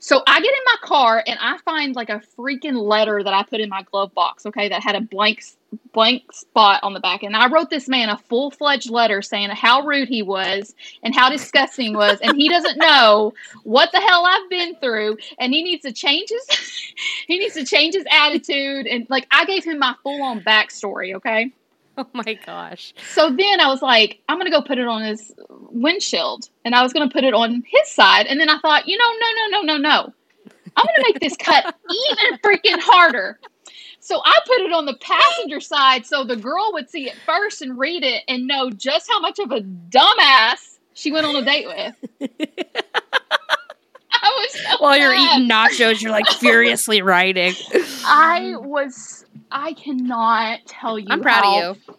So 0.00 0.22
I 0.26 0.40
get 0.40 0.52
in 0.52 0.62
my 0.64 0.76
car 0.82 1.22
and 1.24 1.38
I 1.40 1.58
find 1.58 1.94
like 1.94 2.08
a 2.08 2.20
freaking 2.36 2.82
letter 2.82 3.22
that 3.22 3.32
I 3.32 3.44
put 3.44 3.60
in 3.60 3.68
my 3.68 3.82
glove 3.82 4.12
box, 4.12 4.44
okay, 4.46 4.68
that 4.70 4.82
had 4.82 4.96
a 4.96 5.00
blank 5.00 5.44
blank 5.92 6.32
spot 6.32 6.80
on 6.82 6.92
the 6.92 7.00
back. 7.00 7.22
And 7.22 7.36
I 7.36 7.48
wrote 7.48 7.70
this 7.70 7.88
man 7.88 8.08
a 8.08 8.16
full-fledged 8.16 8.90
letter 8.90 9.22
saying 9.22 9.50
how 9.50 9.82
rude 9.82 10.08
he 10.08 10.22
was 10.22 10.74
and 11.02 11.14
how 11.14 11.30
disgusting 11.30 11.88
he 11.88 11.96
was 11.96 12.18
and 12.20 12.36
he 12.36 12.48
doesn't 12.48 12.78
know 12.78 13.32
what 13.64 13.90
the 13.92 14.00
hell 14.00 14.24
I've 14.26 14.48
been 14.50 14.76
through 14.76 15.16
and 15.38 15.52
he 15.52 15.62
needs 15.62 15.82
to 15.82 15.92
change 15.92 16.30
his 16.30 16.94
he 17.26 17.38
needs 17.38 17.54
to 17.54 17.64
change 17.64 17.94
his 17.94 18.04
attitude 18.10 18.86
and 18.86 19.06
like 19.08 19.26
I 19.30 19.44
gave 19.44 19.64
him 19.64 19.78
my 19.78 19.94
full-on 20.02 20.40
backstory, 20.40 21.14
okay? 21.16 21.52
Oh 21.98 22.06
my 22.14 22.34
gosh. 22.46 22.94
So 23.12 23.30
then 23.30 23.60
I 23.60 23.66
was 23.66 23.82
like, 23.82 24.22
I'm 24.28 24.38
gonna 24.38 24.50
go 24.50 24.62
put 24.62 24.78
it 24.78 24.86
on 24.86 25.02
his 25.02 25.32
windshield, 25.48 26.48
and 26.64 26.74
I 26.74 26.82
was 26.82 26.94
gonna 26.94 27.10
put 27.10 27.24
it 27.24 27.34
on 27.34 27.62
his 27.66 27.88
side, 27.88 28.26
and 28.26 28.40
then 28.40 28.48
I 28.48 28.58
thought, 28.60 28.86
you 28.88 28.96
know, 28.96 29.04
no, 29.04 29.26
no, 29.36 29.58
no, 29.58 29.74
no, 29.74 29.76
no, 29.76 30.14
I'm 30.76 30.86
gonna 30.86 31.02
make 31.02 31.20
this 31.20 31.36
cut 31.36 31.74
even 32.10 32.38
freaking 32.38 32.80
harder. 32.80 33.38
So 34.00 34.20
I 34.24 34.38
put 34.46 34.60
it 34.60 34.72
on 34.72 34.86
the 34.86 34.96
passenger 35.00 35.60
side 35.60 36.06
so 36.06 36.24
the 36.24 36.36
girl 36.36 36.70
would 36.72 36.88
see 36.88 37.08
it 37.08 37.14
first 37.26 37.60
and 37.62 37.78
read 37.78 38.02
it 38.02 38.22
and 38.28 38.46
know 38.46 38.70
just 38.70 39.10
how 39.10 39.20
much 39.20 39.38
of 39.38 39.52
a 39.52 39.60
dumbass 39.60 40.78
she 40.94 41.12
went 41.12 41.26
on 41.26 41.36
a 41.36 41.44
date 41.44 41.66
with. 41.66 42.30
I 44.12 44.28
was 44.38 44.52
so 44.52 44.82
While 44.82 44.98
you're 44.98 45.14
eating 45.14 45.48
nachos, 45.48 46.02
you're 46.02 46.10
like 46.12 46.26
furiously 46.28 47.00
writing. 47.10 47.54
I 48.04 48.54
was. 48.56 49.24
I 49.50 49.72
cannot 49.74 50.60
tell 50.66 50.98
you. 50.98 51.06
I'm 51.10 51.22
proud 51.22 51.44
how- 51.44 51.70
of 51.70 51.76
you. 51.86 51.94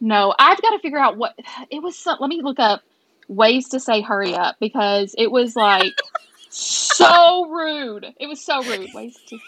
No, 0.00 0.34
I've 0.38 0.60
got 0.60 0.70
to 0.70 0.78
figure 0.80 0.98
out 0.98 1.16
what 1.16 1.34
it 1.70 1.80
was. 1.82 1.96
So, 1.96 2.16
let 2.18 2.28
me 2.28 2.42
look 2.42 2.58
up 2.58 2.82
ways 3.28 3.68
to 3.68 3.78
say 3.78 4.00
hurry 4.00 4.34
up 4.34 4.56
because 4.60 5.14
it 5.16 5.30
was 5.30 5.54
like 5.54 5.92
so 6.48 7.48
rude. 7.48 8.06
It 8.18 8.26
was 8.26 8.44
so 8.44 8.62
rude. 8.64 8.90
Ways 8.94 9.16
to. 9.28 9.38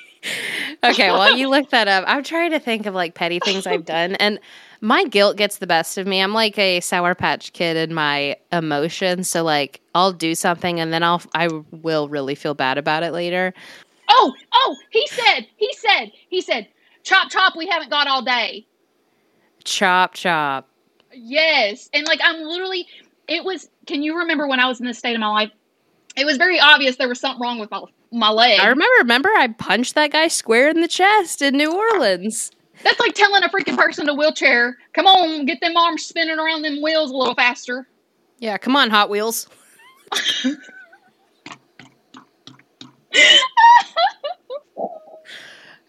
Okay, 0.85 1.11
well, 1.11 1.37
you 1.37 1.49
look 1.49 1.71
that 1.71 1.89
up, 1.89 2.05
I'm 2.07 2.23
trying 2.23 2.51
to 2.51 2.61
think 2.61 2.87
of 2.87 2.95
like 2.95 3.15
petty 3.15 3.41
things 3.41 3.67
I've 3.67 3.85
done, 3.85 4.15
and 4.17 4.39
my 4.81 5.05
guilt 5.05 5.37
gets 5.37 5.59
the 5.59 5.67
best 5.67 5.97
of 5.97 6.07
me. 6.07 6.21
I'm 6.21 6.35
like 6.35 6.59
a 6.59 6.81
sour 6.81 7.15
patch 7.15 7.53
kid 7.55 7.77
in 7.77 7.95
my 7.95 8.37
emotions, 8.53 9.29
so 9.29 9.43
like 9.43 9.81
I'll 9.95 10.13
do 10.13 10.35
something 10.35 10.79
and 10.81 10.93
then 10.93 11.03
I'll 11.03 11.23
I 11.35 11.49
will 11.71 12.09
really 12.09 12.35
feel 12.35 12.55
bad 12.55 12.77
about 12.77 13.03
it 13.03 13.13
later. 13.13 13.55
Oh, 14.09 14.35
oh, 14.53 14.77
he 14.91 15.07
said, 15.07 15.47
he 15.57 15.73
said, 15.75 16.13
he 16.29 16.41
said, 16.41 16.69
chop, 17.03 17.31
chop, 17.31 17.57
we 17.57 17.67
haven't 17.67 17.91
got 17.91 18.07
all 18.07 18.23
day. 18.23 18.67
Chop 19.65 20.15
chop. 20.15 20.69
Yes. 21.13 21.89
And 21.95 22.07
like, 22.07 22.21
I'm 22.23 22.43
literally, 22.43 22.87
it 23.29 23.45
was, 23.45 23.71
can 23.87 24.03
you 24.03 24.19
remember 24.19 24.47
when 24.47 24.61
I 24.61 24.67
was 24.67 24.81
in 24.81 24.87
this 24.87 24.99
state 24.99 25.15
of 25.15 25.21
my 25.21 25.29
life? 25.29 25.51
It 26.17 26.27
was 26.27 26.37
very 26.37 26.61
obvious 26.61 26.97
there 26.97 27.09
was 27.09 27.21
something 27.21 27.41
wrong 27.41 27.59
with 27.59 27.71
my, 27.71 27.83
my 28.15 28.31
leg. 28.31 28.61
I 28.61 28.69
remember. 28.69 28.93
Remember, 28.99 29.29
I 29.37 29.49
punched 29.49 29.95
that 29.97 30.13
guy 30.13 30.29
square 30.29 30.69
in 30.69 30.81
the 30.81 30.89
chest 30.89 31.43
in 31.43 31.57
New 31.57 31.73
Orleans. 31.73 32.51
That's 32.83 32.99
like 33.01 33.15
telling 33.15 33.43
a 33.43 33.49
freaking 33.49 33.77
person 33.77 34.05
in 34.05 34.09
a 34.11 34.15
wheelchair, 34.15 34.77
come 34.93 35.07
on, 35.07 35.47
get 35.47 35.61
them 35.61 35.77
arms 35.77 36.05
spinning 36.05 36.39
around 36.39 36.63
them 36.63 36.83
wheels 36.83 37.11
a 37.11 37.15
little 37.17 37.35
faster. 37.35 37.87
Yeah, 38.39 38.59
come 38.59 38.77
on, 38.77 38.91
Hot 38.91 39.09
Wheels. 39.11 39.49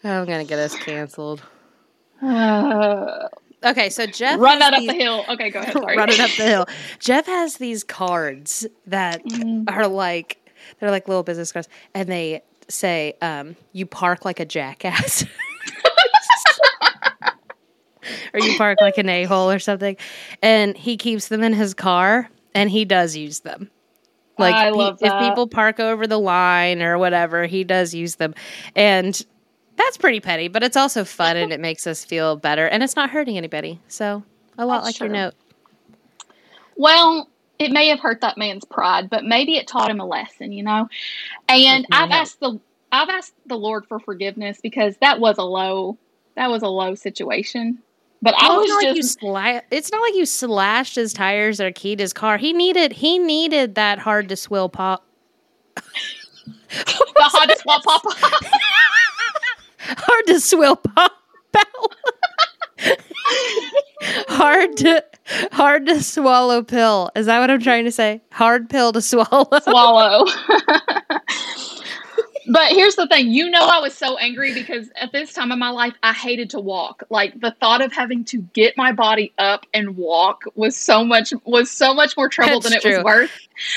I'm 0.04 0.24
gonna 0.24 0.44
get 0.44 0.58
us 0.58 0.74
canceled. 0.76 1.42
Uh, 2.22 3.28
Okay, 3.64 3.88
so 3.88 4.06
Jeff 4.06 4.38
run 4.38 4.58
that 4.60 4.74
up 4.74 4.82
the 4.84 4.92
hill. 4.92 5.24
Okay, 5.30 5.50
go 5.50 5.58
ahead. 5.60 5.72
Sorry. 5.80 5.96
Run 5.96 6.10
it 6.10 6.20
up 6.20 6.30
the 6.36 6.44
hill. 6.44 6.66
Jeff 7.00 7.26
has 7.26 7.56
these 7.56 7.82
cards 7.82 8.66
that 8.86 9.24
Mm. 9.24 9.64
are 9.68 9.88
like 9.88 10.36
they're 10.78 10.90
like 10.90 11.08
little 11.08 11.22
business 11.22 11.52
cards, 11.52 11.68
and 11.94 12.08
they 12.08 12.42
say, 12.68 13.14
um, 13.22 13.56
"You 13.72 13.86
park 13.86 14.24
like 14.24 14.40
a 14.40 14.44
jackass." 14.44 15.24
or 18.32 18.40
you 18.40 18.56
park 18.56 18.80
like 18.80 18.98
an 18.98 19.08
a-hole 19.08 19.50
or 19.50 19.58
something. 19.58 19.96
And 20.42 20.76
he 20.76 20.96
keeps 20.96 21.28
them 21.28 21.42
in 21.42 21.52
his 21.52 21.74
car 21.74 22.28
and 22.54 22.70
he 22.70 22.84
does 22.84 23.16
use 23.16 23.40
them. 23.40 23.70
Like 24.38 24.54
I 24.54 24.70
love 24.70 24.98
if 25.00 25.12
people 25.20 25.46
park 25.46 25.80
over 25.80 26.06
the 26.06 26.18
line 26.18 26.82
or 26.82 26.98
whatever 26.98 27.46
he 27.46 27.64
does 27.64 27.94
use 27.94 28.16
them. 28.16 28.34
And 28.74 29.20
that's 29.76 29.96
pretty 29.96 30.20
petty 30.20 30.48
but 30.48 30.62
it's 30.62 30.76
also 30.76 31.04
fun 31.04 31.36
and 31.36 31.52
it 31.52 31.60
makes 31.60 31.86
us 31.86 32.02
feel 32.02 32.36
better 32.36 32.66
and 32.66 32.82
it's 32.82 32.96
not 32.96 33.10
hurting 33.10 33.36
anybody. 33.36 33.80
So 33.88 34.22
a 34.58 34.66
lot 34.66 34.84
That's 34.84 35.00
like 35.00 35.00
your 35.00 35.08
note. 35.08 35.34
Well, 36.76 37.30
it 37.58 37.72
may 37.72 37.88
have 37.88 38.00
hurt 38.00 38.20
that 38.20 38.36
man's 38.38 38.64
pride, 38.64 39.08
but 39.10 39.24
maybe 39.24 39.56
it 39.56 39.66
taught 39.66 39.90
him 39.90 40.00
a 40.00 40.06
lesson, 40.06 40.52
you 40.52 40.62
know. 40.62 40.88
And 41.48 41.86
I've 41.92 42.10
asked 42.10 42.40
the 42.40 42.58
I've 42.92 43.08
asked 43.08 43.34
the 43.46 43.56
Lord 43.56 43.86
for 43.86 43.98
forgiveness 43.98 44.58
because 44.62 44.96
that 44.98 45.20
was 45.20 45.38
a 45.38 45.42
low 45.44 45.98
that 46.36 46.50
was 46.50 46.62
a 46.62 46.68
low 46.68 46.94
situation. 46.94 47.78
But 48.22 48.34
I 48.38 48.48
Well, 48.48 48.60
was 48.60 48.68
not 48.68 48.76
like 48.76 48.96
you 48.96 49.02
just 49.02 49.20
sla- 49.20 49.62
it's 49.70 49.92
not 49.92 50.00
like 50.00 50.14
you 50.14 50.26
slashed 50.26 50.96
his 50.96 51.12
tires 51.12 51.60
or 51.60 51.70
keyed 51.72 52.00
his 52.00 52.12
car. 52.12 52.36
He 52.38 52.52
needed 52.52 52.92
he 52.92 53.18
needed 53.18 53.74
that 53.76 53.98
hard 53.98 54.28
to 54.30 54.36
swill 54.36 54.68
pop 54.68 55.04
the 56.70 56.94
hot 57.18 57.58
swap 57.58 57.82
pop. 57.84 58.02
hard 59.80 60.26
to 60.26 60.40
swill 60.40 60.76
pop. 60.76 61.12
hard 64.28 64.76
to 64.78 65.04
hard 65.52 65.86
to 65.86 66.02
swallow 66.02 66.62
pill. 66.62 67.10
Is 67.16 67.26
that 67.26 67.40
what 67.40 67.50
I'm 67.50 67.60
trying 67.60 67.84
to 67.84 67.92
say? 67.92 68.22
Hard 68.32 68.68
pill 68.70 68.92
to 68.92 69.00
swallow. 69.02 69.48
swallow. 69.62 70.24
but 72.48 72.70
here's 72.72 72.94
the 72.96 73.06
thing 73.08 73.28
you 73.28 73.50
know, 73.50 73.62
I 73.66 73.80
was 73.80 73.94
so 73.94 74.16
angry 74.18 74.54
because 74.54 74.90
at 75.00 75.12
this 75.12 75.32
time 75.32 75.50
of 75.52 75.58
my 75.58 75.70
life, 75.70 75.94
I 76.02 76.12
hated 76.12 76.50
to 76.50 76.60
walk. 76.60 77.02
Like 77.10 77.40
the 77.40 77.52
thought 77.60 77.80
of 77.82 77.92
having 77.92 78.24
to 78.26 78.42
get 78.54 78.76
my 78.76 78.92
body 78.92 79.32
up 79.38 79.66
and 79.74 79.96
walk 79.96 80.42
was 80.54 80.76
so 80.76 81.04
much 81.04 81.32
was 81.44 81.70
so 81.70 81.94
much 81.94 82.16
more 82.16 82.28
trouble 82.28 82.60
That's 82.60 82.82
than 82.82 82.92
it 82.92 82.96
was 82.96 83.04
worth. 83.04 83.30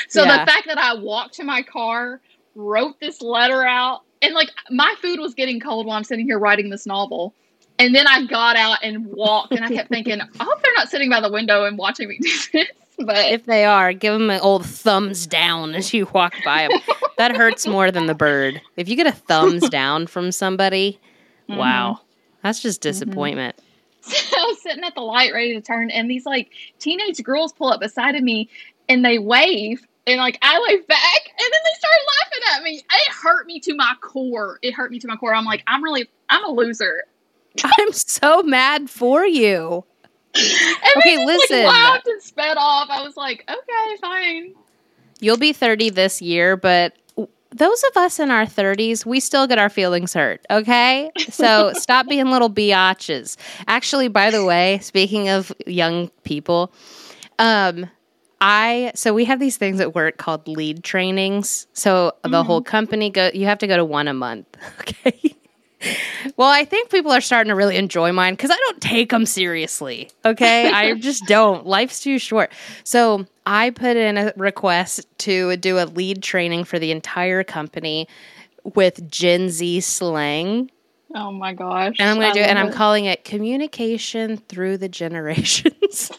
So 0.08 0.22
Yeah. 0.24 0.44
the 0.44 0.50
fact 0.50 0.66
that 0.66 0.78
I 0.78 0.94
walked 0.94 1.34
to 1.34 1.44
my 1.44 1.62
car, 1.62 2.20
wrote 2.54 2.98
this 3.00 3.22
letter 3.22 3.64
out, 3.64 4.02
and 4.22 4.34
like 4.34 4.50
my 4.70 4.94
food 5.00 5.18
was 5.20 5.34
getting 5.34 5.60
cold 5.60 5.86
while 5.86 5.96
I'm 5.96 6.04
sitting 6.04 6.26
here 6.26 6.38
writing 6.38 6.68
this 6.70 6.86
novel. 6.86 7.34
And 7.80 7.94
then 7.94 8.06
I 8.06 8.26
got 8.26 8.56
out 8.56 8.80
and 8.82 9.06
walked, 9.06 9.52
and 9.52 9.64
I 9.64 9.70
kept 9.70 9.88
thinking, 9.88 10.20
I 10.20 10.44
hope 10.44 10.62
they're 10.62 10.74
not 10.76 10.90
sitting 10.90 11.08
by 11.08 11.20
the 11.20 11.32
window 11.32 11.64
and 11.64 11.78
watching 11.78 12.08
me 12.08 12.18
do 12.20 12.28
this. 12.52 12.68
But 12.98 13.32
if 13.32 13.46
they 13.46 13.64
are, 13.64 13.94
give 13.94 14.12
them 14.12 14.28
an 14.28 14.40
old 14.40 14.66
thumbs 14.66 15.26
down 15.26 15.74
as 15.74 15.94
you 15.94 16.06
walk 16.12 16.34
by 16.44 16.68
them. 16.68 16.78
that 17.16 17.34
hurts 17.34 17.66
more 17.66 17.90
than 17.90 18.04
the 18.04 18.14
bird. 18.14 18.60
If 18.76 18.90
you 18.90 18.96
get 18.96 19.06
a 19.06 19.12
thumbs 19.12 19.66
down 19.70 20.06
from 20.06 20.30
somebody, 20.30 21.00
mm-hmm. 21.48 21.58
wow, 21.58 22.00
that's 22.42 22.60
just 22.60 22.82
mm-hmm. 22.82 22.90
disappointment. 22.90 23.56
So 24.02 24.36
I 24.36 24.44
was 24.44 24.62
sitting 24.62 24.84
at 24.84 24.94
the 24.94 25.00
light 25.00 25.32
ready 25.32 25.54
to 25.54 25.62
turn, 25.62 25.90
and 25.90 26.10
these 26.10 26.26
like 26.26 26.50
teenage 26.78 27.22
girls 27.22 27.54
pull 27.54 27.70
up 27.70 27.80
beside 27.80 28.14
of 28.14 28.22
me 28.22 28.50
and 28.90 29.02
they 29.02 29.18
wave. 29.18 29.86
And 30.06 30.18
like 30.18 30.38
I 30.42 30.58
wave 30.68 30.86
back, 30.86 31.20
and 31.38 31.52
then 31.52 31.60
they 31.64 31.78
start 31.78 31.94
laughing 32.18 32.56
at 32.56 32.62
me. 32.62 32.76
It 32.76 33.12
hurt 33.12 33.46
me 33.46 33.60
to 33.60 33.74
my 33.74 33.94
core. 34.02 34.58
It 34.60 34.74
hurt 34.74 34.90
me 34.90 34.98
to 34.98 35.08
my 35.08 35.16
core. 35.16 35.34
I'm 35.34 35.44
like, 35.46 35.62
I'm 35.66 35.82
really, 35.82 36.08
I'm 36.28 36.44
a 36.44 36.50
loser. 36.50 37.04
I'm 37.64 37.92
so 37.92 38.42
mad 38.42 38.88
for 38.90 39.24
you. 39.24 39.84
And 40.34 40.96
Okay, 40.98 41.16
just, 41.16 41.26
listen. 41.26 41.64
Like, 41.64 41.74
laughed 41.74 42.06
and 42.06 42.22
sped 42.22 42.56
off. 42.56 42.88
I 42.90 43.02
was 43.02 43.16
like, 43.16 43.44
okay, 43.48 43.96
fine. 44.00 44.54
You'll 45.20 45.36
be 45.36 45.52
30 45.52 45.90
this 45.90 46.22
year, 46.22 46.56
but 46.56 46.96
those 47.50 47.82
of 47.84 47.96
us 47.96 48.18
in 48.20 48.30
our 48.30 48.46
30s, 48.46 49.04
we 49.04 49.20
still 49.20 49.46
get 49.46 49.58
our 49.58 49.68
feelings 49.68 50.14
hurt, 50.14 50.44
okay? 50.50 51.10
So 51.30 51.72
stop 51.74 52.06
being 52.08 52.30
little 52.30 52.50
biatches. 52.50 53.36
Actually, 53.66 54.08
by 54.08 54.30
the 54.30 54.44
way, 54.44 54.78
speaking 54.82 55.28
of 55.28 55.52
young 55.66 56.08
people, 56.22 56.72
um, 57.38 57.90
I 58.40 58.92
so 58.94 59.12
we 59.12 59.26
have 59.26 59.38
these 59.38 59.58
things 59.58 59.80
at 59.80 59.94
work 59.94 60.16
called 60.16 60.48
lead 60.48 60.82
trainings. 60.82 61.66
So 61.74 62.12
the 62.22 62.42
whole 62.42 62.62
company 62.62 63.10
go 63.10 63.30
you 63.34 63.44
have 63.44 63.58
to 63.58 63.66
go 63.66 63.76
to 63.76 63.84
one 63.84 64.08
a 64.08 64.14
month, 64.14 64.46
okay? 64.80 65.36
Well, 66.36 66.50
I 66.50 66.64
think 66.64 66.90
people 66.90 67.10
are 67.12 67.20
starting 67.20 67.48
to 67.50 67.54
really 67.54 67.76
enjoy 67.76 68.12
mine 68.12 68.34
because 68.34 68.50
I 68.50 68.56
don't 68.56 68.80
take 68.80 69.10
them 69.10 69.26
seriously. 69.26 70.10
Okay. 70.24 70.70
I 70.70 70.94
just 70.98 71.24
don't. 71.26 71.66
Life's 71.66 72.00
too 72.00 72.18
short. 72.18 72.52
So 72.84 73.26
I 73.46 73.70
put 73.70 73.96
in 73.96 74.18
a 74.18 74.32
request 74.36 75.06
to 75.18 75.56
do 75.56 75.78
a 75.78 75.84
lead 75.84 76.22
training 76.22 76.64
for 76.64 76.78
the 76.78 76.90
entire 76.92 77.44
company 77.44 78.08
with 78.74 79.10
Gen 79.10 79.48
Z 79.48 79.80
slang. 79.80 80.70
Oh 81.14 81.32
my 81.32 81.54
gosh. 81.54 81.96
And 81.98 82.08
I'm 82.08 82.16
going 82.16 82.32
to 82.32 82.38
do 82.38 82.44
it, 82.44 82.48
and 82.48 82.58
I'm 82.58 82.72
calling 82.72 83.06
it 83.06 83.24
communication 83.24 84.36
through 84.36 84.76
the 84.76 84.88
generations. 84.88 86.12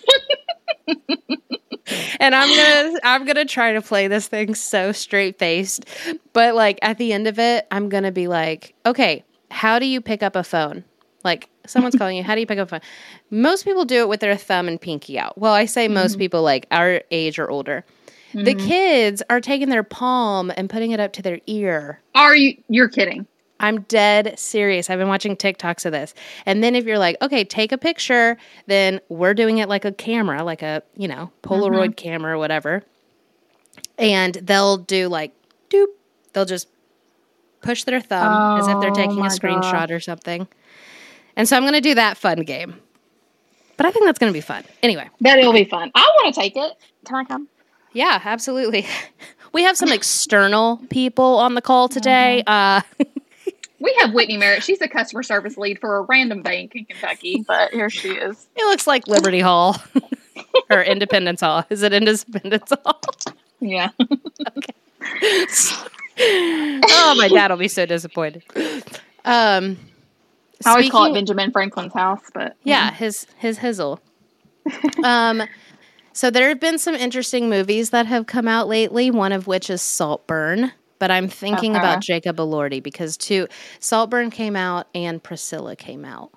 and 2.20 2.36
I'm 2.36 2.50
going 2.50 2.94
to 2.94 3.08
I'm 3.08 3.26
to 3.26 3.46
try 3.46 3.74
to 3.74 3.82
play 3.82 4.08
this 4.08 4.28
thing 4.28 4.54
so 4.54 4.92
straight-faced. 4.92 5.86
But 6.34 6.56
like 6.56 6.80
at 6.82 6.98
the 6.98 7.14
end 7.14 7.28
of 7.28 7.40
it, 7.40 7.68
I'm 7.72 7.88
going 7.88 8.04
to 8.04 8.12
be 8.12 8.28
like, 8.28 8.74
"Okay, 8.86 9.24
how 9.52 9.78
do 9.80 9.86
you 9.86 10.02
pick 10.02 10.24
up 10.24 10.36
a 10.36 10.44
phone?" 10.44 10.84
Like 11.24 11.50
someone's 11.68 11.96
calling 11.96 12.18
you, 12.18 12.24
how 12.24 12.34
do 12.34 12.42
you 12.42 12.48
pick 12.48 12.58
up 12.58 12.68
a 12.68 12.70
phone? 12.70 12.82
Most 13.30 13.64
people 13.64 13.86
do 13.86 14.00
it 14.02 14.08
with 14.10 14.20
their 14.22 14.36
thumb 14.36 14.68
and 14.68 14.82
pinky 14.82 15.20
out. 15.20 15.38
Well, 15.38 15.54
I 15.54 15.66
say 15.66 15.88
most 15.88 16.18
people 16.18 16.42
like 16.42 16.66
our 16.72 17.02
age 17.12 17.38
or 17.38 17.50
older. 17.50 17.86
The 18.34 18.56
Mhm. 18.56 18.68
kids 18.68 19.24
are 19.30 19.40
taking 19.40 19.70
their 19.70 19.84
palm 19.84 20.52
and 20.58 20.70
putting 20.70 20.92
it 20.92 21.00
up 21.00 21.14
to 21.14 21.22
their 21.22 21.40
ear. 21.46 22.00
Are 22.16 22.36
you 22.36 22.58
you're 22.70 22.90
kidding. 22.90 23.28
I'm 23.60 23.82
dead 23.82 24.40
serious. 24.40 24.90
I've 24.90 24.98
been 24.98 25.10
watching 25.10 25.36
TikToks 25.36 25.86
of 25.86 25.92
this. 25.92 26.16
And 26.48 26.64
then 26.64 26.74
if 26.74 26.86
you're 26.86 26.98
like, 26.98 27.18
okay, 27.22 27.44
take 27.44 27.72
a 27.72 27.78
picture, 27.78 28.38
then 28.66 29.00
we're 29.10 29.36
doing 29.36 29.60
it 29.60 29.70
like 29.70 29.86
a 29.86 29.92
camera, 29.92 30.44
like 30.44 30.64
a, 30.64 30.82
you 30.98 31.08
know, 31.08 31.30
Polaroid 31.44 31.96
camera 31.96 32.34
or 32.34 32.38
whatever. 32.40 32.82
And 34.00 34.34
they'll 34.36 34.78
do 34.78 35.08
like 35.08 35.32
doop. 35.70 35.88
They'll 36.34 36.46
just 36.46 36.68
push 37.62 37.84
their 37.84 38.02
thumb 38.02 38.60
as 38.60 38.68
if 38.68 38.80
they're 38.80 38.92
Oh 38.92 38.94
taking 38.94 39.20
a 39.20 39.30
screenshot 39.30 39.92
or 39.92 40.00
something. 40.00 40.48
And 41.36 41.48
so 41.48 41.56
I'm 41.56 41.64
going 41.64 41.74
to 41.74 41.82
do 41.82 41.96
that 41.96 42.18
fun 42.18 42.42
game. 42.44 42.76
But 43.78 43.86
I 43.86 43.92
think 43.92 44.06
that's 44.06 44.20
going 44.20 44.32
to 44.32 44.38
be 44.38 44.42
fun. 44.42 44.64
Anyway, 44.84 45.10
That'll 45.22 45.54
be 45.54 45.66
fun. 45.66 45.92
I 45.96 46.02
want 46.22 46.34
to 46.36 46.40
take 46.40 46.56
it. 46.56 46.74
Can 47.06 47.16
I 47.16 47.24
come? 47.24 47.48
yeah, 47.94 48.22
absolutely. 48.24 48.86
We 49.54 49.64
have 49.64 49.76
some 49.76 49.92
external 49.92 50.78
people 50.90 51.36
on 51.40 51.56
the 51.56 51.62
call 51.62 51.90
today. 51.90 52.42
Uh, 52.48 52.80
We 53.82 53.94
have 54.00 54.14
Whitney 54.14 54.38
Merritt. 54.38 54.64
She's 54.64 54.80
a 54.80 54.88
customer 54.88 55.24
service 55.24 55.58
lead 55.58 55.80
for 55.80 55.98
a 55.98 56.02
random 56.04 56.44
bank 56.44 56.76
in 56.76 56.86
Kentucky, 56.86 57.44
but 57.48 57.72
here 57.74 57.90
she 57.90 58.12
is. 58.12 58.48
It 58.56 58.64
looks 58.66 58.86
like 58.88 59.08
Liberty 59.08 59.40
Hall 59.40 59.76
or 60.70 60.84
Independence 60.84 61.42
Hall. 61.42 61.66
Is 61.70 61.82
it 61.82 61.92
Independence 61.92 62.72
Hall? 62.86 63.02
Yeah. 63.60 63.90
Oh, 66.20 67.16
my 67.18 67.30
dad 67.30 67.52
will 67.52 67.58
be 67.58 67.68
so 67.68 67.86
disappointed. 67.86 68.44
Um, 69.26 69.78
I 70.66 70.72
always 70.72 70.92
call 70.92 71.06
it 71.06 71.14
Benjamin 71.14 71.52
Franklin's 71.52 71.94
house, 71.94 72.22
but 72.34 72.56
Yeah, 72.64 72.92
his 72.92 73.26
his 73.38 73.60
hizzle. 73.60 74.00
um, 75.04 75.44
so 76.14 76.30
there 76.30 76.50
have 76.50 76.60
been 76.60 76.78
some 76.78 76.94
interesting 76.96 77.50
movies 77.50 77.90
that 77.92 78.06
have 78.06 78.28
come 78.28 78.48
out 78.48 78.68
lately. 78.68 79.10
One 79.12 79.32
of 79.32 79.48
which 79.48 79.70
is 79.70 79.82
Saltburn. 79.82 80.72
But 81.00 81.10
I'm 81.10 81.28
thinking 81.30 81.72
Okay. 81.72 81.80
about 81.80 82.02
Jacob 82.02 82.38
Elordi 82.38 82.82
because 82.82 83.18
two 83.18 83.48
Saltburn 83.80 84.30
came 84.30 84.56
out 84.56 84.88
and 84.94 85.22
Priscilla 85.24 85.76
came 85.76 86.06
out. 86.06 86.30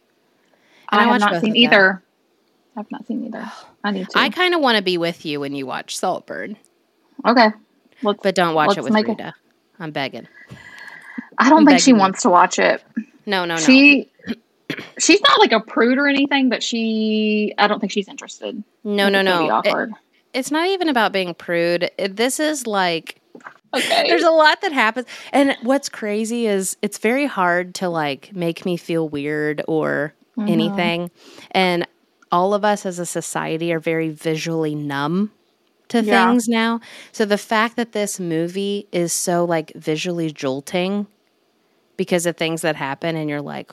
And 0.90 1.00
I, 1.02 1.04
I 1.04 1.12
have 1.12 1.20
not 1.20 1.40
seen 1.42 1.54
either. 1.56 2.02
I've 2.76 2.90
not 2.90 3.06
seen 3.06 3.26
either. 3.26 3.44
I 3.84 3.90
need 3.90 4.08
to. 4.08 4.18
I 4.18 4.30
kind 4.30 4.54
of 4.54 4.60
want 4.62 4.78
to 4.78 4.82
be 4.82 4.96
with 4.96 5.26
you 5.26 5.40
when 5.40 5.54
you 5.54 5.66
watch 5.66 5.96
Saltburn, 5.96 6.56
okay. 7.26 7.48
Let's, 8.02 8.20
but 8.22 8.34
don't 8.34 8.54
watch 8.54 8.78
it 8.78 8.84
with 8.84 8.94
Rita. 8.94 9.34
I'm 9.80 9.90
begging. 9.90 10.26
I 11.38 11.48
don't 11.50 11.60
I'm 11.60 11.66
think 11.66 11.80
she 11.80 11.90
you. 11.90 11.96
wants 11.96 12.22
to 12.22 12.30
watch 12.30 12.58
it. 12.58 12.82
No, 13.26 13.44
no, 13.44 13.54
no. 13.56 13.60
She 13.60 14.10
she's 14.98 15.20
not 15.22 15.38
like 15.38 15.52
a 15.52 15.60
prude 15.60 15.98
or 15.98 16.06
anything, 16.06 16.48
but 16.48 16.62
she 16.62 17.54
I 17.58 17.66
don't 17.66 17.80
think 17.80 17.92
she's 17.92 18.08
interested. 18.08 18.62
no, 18.84 19.08
no, 19.08 19.20
It's 19.20 19.28
gonna 19.28 19.42
be 19.62 19.68
no. 19.70 19.80
It- 19.84 19.90
it's 20.32 20.50
not 20.50 20.66
even 20.68 20.88
about 20.88 21.12
being 21.12 21.32
prude. 21.34 21.90
It- 21.96 22.16
this 22.16 22.40
is 22.40 22.66
like 22.66 23.20
okay. 23.72 24.08
there's 24.08 24.22
a 24.24 24.30
lot 24.30 24.60
that 24.62 24.72
happens 24.72 25.06
and 25.32 25.56
what's 25.62 25.88
crazy 25.88 26.46
is 26.46 26.76
it's 26.82 26.98
very 26.98 27.26
hard 27.26 27.74
to 27.76 27.88
like 27.88 28.30
make 28.34 28.64
me 28.64 28.76
feel 28.76 29.08
weird 29.08 29.62
or 29.68 30.12
Mhm. 30.36 30.50
anything 30.50 31.10
and 31.52 31.86
all 32.32 32.54
of 32.54 32.64
us 32.64 32.84
as 32.86 32.98
a 32.98 33.06
society 33.06 33.72
are 33.72 33.78
very 33.80 34.08
visually 34.10 34.74
numb 34.74 35.30
to 35.88 36.02
Yeah. 36.02 36.28
things 36.28 36.48
now 36.48 36.80
so 37.12 37.24
the 37.24 37.38
fact 37.38 37.76
that 37.76 37.92
this 37.92 38.18
movie 38.20 38.86
is 38.92 39.12
so 39.12 39.44
like 39.44 39.72
visually 39.74 40.30
jolting 40.30 41.06
because 41.96 42.26
of 42.26 42.36
things 42.36 42.62
that 42.62 42.76
happen 42.76 43.16
and 43.16 43.28
you're 43.30 43.42
like 43.42 43.70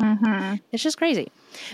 Mhm. 0.00 0.60
it's 0.72 0.82
just 0.82 0.98
crazy 0.98 1.28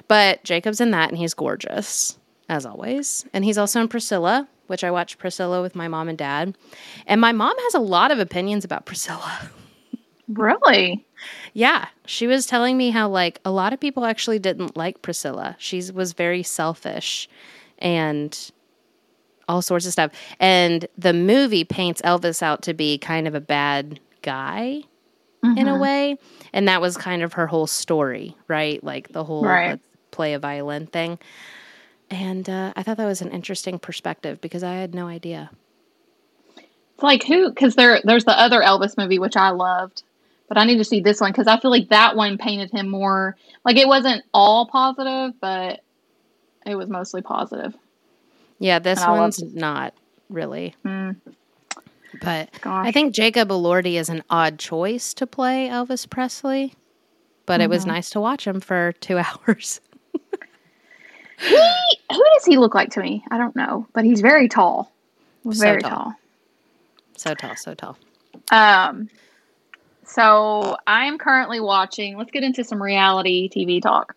but 0.09 0.43
jacob's 0.45 0.81
in 0.81 0.91
that 0.91 1.09
and 1.09 1.19
he's 1.19 1.35
gorgeous 1.35 2.19
as 2.49 2.67
always 2.67 3.25
and 3.33 3.45
he's 3.45 3.57
also 3.59 3.81
in 3.81 3.89
priscilla 3.89 4.47
which 4.67 4.85
i 4.85 4.91
watched 4.91 5.19
priscilla 5.19 5.63
with 5.63 5.75
my 5.75 5.89
mom 5.89 6.09
and 6.09 6.19
dad 6.19 6.57
and 7.07 7.21
my 7.21 7.33
mom 7.33 7.55
has 7.59 7.75
a 7.75 7.79
lot 7.81 8.11
of 8.11 8.19
opinions 8.19 8.65
about 8.65 8.85
priscilla 8.87 9.51
Really? 10.29 11.05
Yeah, 11.55 11.89
she 12.07 12.27
was 12.27 12.47
telling 12.47 12.77
me 12.77 12.91
how 12.91 13.09
like 13.09 13.41
a 13.45 13.51
lot 13.51 13.73
of 13.73 13.81
people 13.81 14.05
actually 14.05 14.39
didn't 14.39 14.77
like 14.77 15.03
Priscilla. 15.03 15.57
She 15.59 15.83
was 15.93 16.13
very 16.13 16.43
selfish 16.45 17.29
and 17.79 18.39
all 19.51 19.63
sorts 19.63 19.85
of 19.87 19.93
stuff. 19.93 20.13
And 20.39 20.87
the 20.97 21.13
movie 21.13 21.65
paints 21.65 22.01
Elvis 22.03 22.43
out 22.43 22.63
to 22.63 22.75
be 22.75 22.99
kind 22.99 23.27
of 23.27 23.35
a 23.35 23.41
bad 23.41 24.01
guy 24.23 24.83
in 25.43 25.67
a 25.67 25.73
Mhm. 25.73 25.81
way, 25.81 26.17
and 26.53 26.69
that 26.69 26.81
was 26.81 26.97
kind 26.97 27.23
of 27.23 27.33
her 27.33 27.47
whole 27.47 27.67
story, 27.67 28.37
right? 28.47 28.83
Like 28.85 29.09
the 29.09 29.25
whole 29.25 29.43
Right. 29.43 29.71
let's 29.71 29.83
play 30.13 30.35
a 30.35 30.39
violin 30.39 30.87
thing. 30.87 31.19
And 32.11 32.49
uh, 32.49 32.73
I 32.77 32.83
thought 32.83 32.97
that 32.99 33.07
was 33.07 33.23
an 33.23 33.31
interesting 33.31 33.79
perspective 33.79 34.41
because 34.41 34.63
I 34.63 34.75
had 34.75 34.95
no 34.95 35.07
idea. 35.07 35.51
It's 36.57 37.03
like 37.03 37.25
who? 37.25 37.49
Because 37.49 37.75
there, 37.75 38.01
there's 38.05 38.25
the 38.25 38.39
other 38.39 38.61
Elvis 38.61 38.99
movie 38.99 39.19
which 39.19 39.37
I 39.37 39.51
loved, 39.51 40.03
but 40.49 40.59
I 40.59 40.65
need 40.65 40.77
to 40.79 40.85
see 40.85 41.01
this 41.01 41.21
one 41.21 41.33
because 41.33 41.47
I 41.47 41.59
feel 41.59 41.71
like 41.71 41.89
that 41.89 42.15
one 42.17 42.37
painted 42.39 42.71
him 42.71 42.89
more 42.89 43.37
like 43.65 43.77
it 43.77 43.89
wasn't 43.89 44.23
all 44.35 44.67
positive, 44.67 45.33
but 45.41 45.81
it 46.67 46.75
was 46.75 46.91
mostly 46.91 47.23
positive. 47.23 47.75
Yeah, 48.61 48.79
this 48.79 49.01
one's 49.01 49.43
not 49.55 49.95
really. 50.29 50.75
Mm, 50.87 51.17
But 52.21 52.51
gosh, 52.61 52.87
I 52.87 52.93
think 52.93 53.15
Jacob 53.15 53.49
Elordi 53.49 53.95
is 53.95 54.09
an 54.11 54.23
odd 54.31 54.59
choice 54.59 55.15
to 55.15 55.27
play 55.27 55.69
Elvis 55.69 56.09
Presley, 56.09 56.75
but 57.47 57.61
it 57.61 57.71
was 57.71 57.85
Mhm. 57.85 57.89
nice 57.89 58.11
to 58.11 58.21
watch 58.21 58.47
him 58.47 58.61
for 58.61 58.93
two 59.01 59.19
hours. 59.49 59.81
he, 61.39 61.57
who 62.13 62.25
does 62.35 62.45
he 62.45 62.59
look 62.59 62.75
like 62.75 62.91
to 62.91 63.01
me? 63.01 63.25
I 63.31 63.39
don't 63.39 63.57
know, 63.57 63.87
but 63.95 64.05
he's 64.05 64.21
very 64.21 64.47
tall, 64.49 64.93
So 65.45 65.51
very 65.59 65.81
tall. 65.83 65.91
tall. 65.91 66.15
So 67.17 67.35
tall, 67.35 67.57
so 67.57 67.75
tall. 67.75 67.97
Um, 68.53 69.09
so 70.05 70.77
I 70.87 71.07
am 71.07 71.17
currently 71.19 71.61
watching. 71.61 72.17
Let's 72.19 72.31
get 72.31 72.43
into 72.43 72.63
some 72.65 72.83
reality 72.83 73.49
TV 73.49 73.81
talk. 73.81 74.15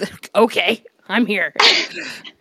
Okay, 0.34 0.82
I'm 1.08 1.24
here. 1.24 1.54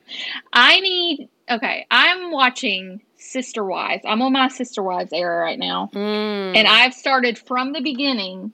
I 0.54 0.80
need. 0.80 1.30
Okay, 1.50 1.86
I'm 1.92 2.32
watching 2.32 3.02
Sister 3.18 3.64
Wives. 3.64 4.04
I'm 4.06 4.22
on 4.22 4.34
my 4.34 4.48
Sister 4.48 4.82
Wives 4.82 5.14
era 5.14 5.38
right 5.42 5.60
now. 5.60 5.90
Mm. 5.94 6.56
and 6.56 6.68
I've 6.68 6.94
started 6.94 7.38
from 7.38 7.74
the 7.74 7.82
beginning 7.82 8.52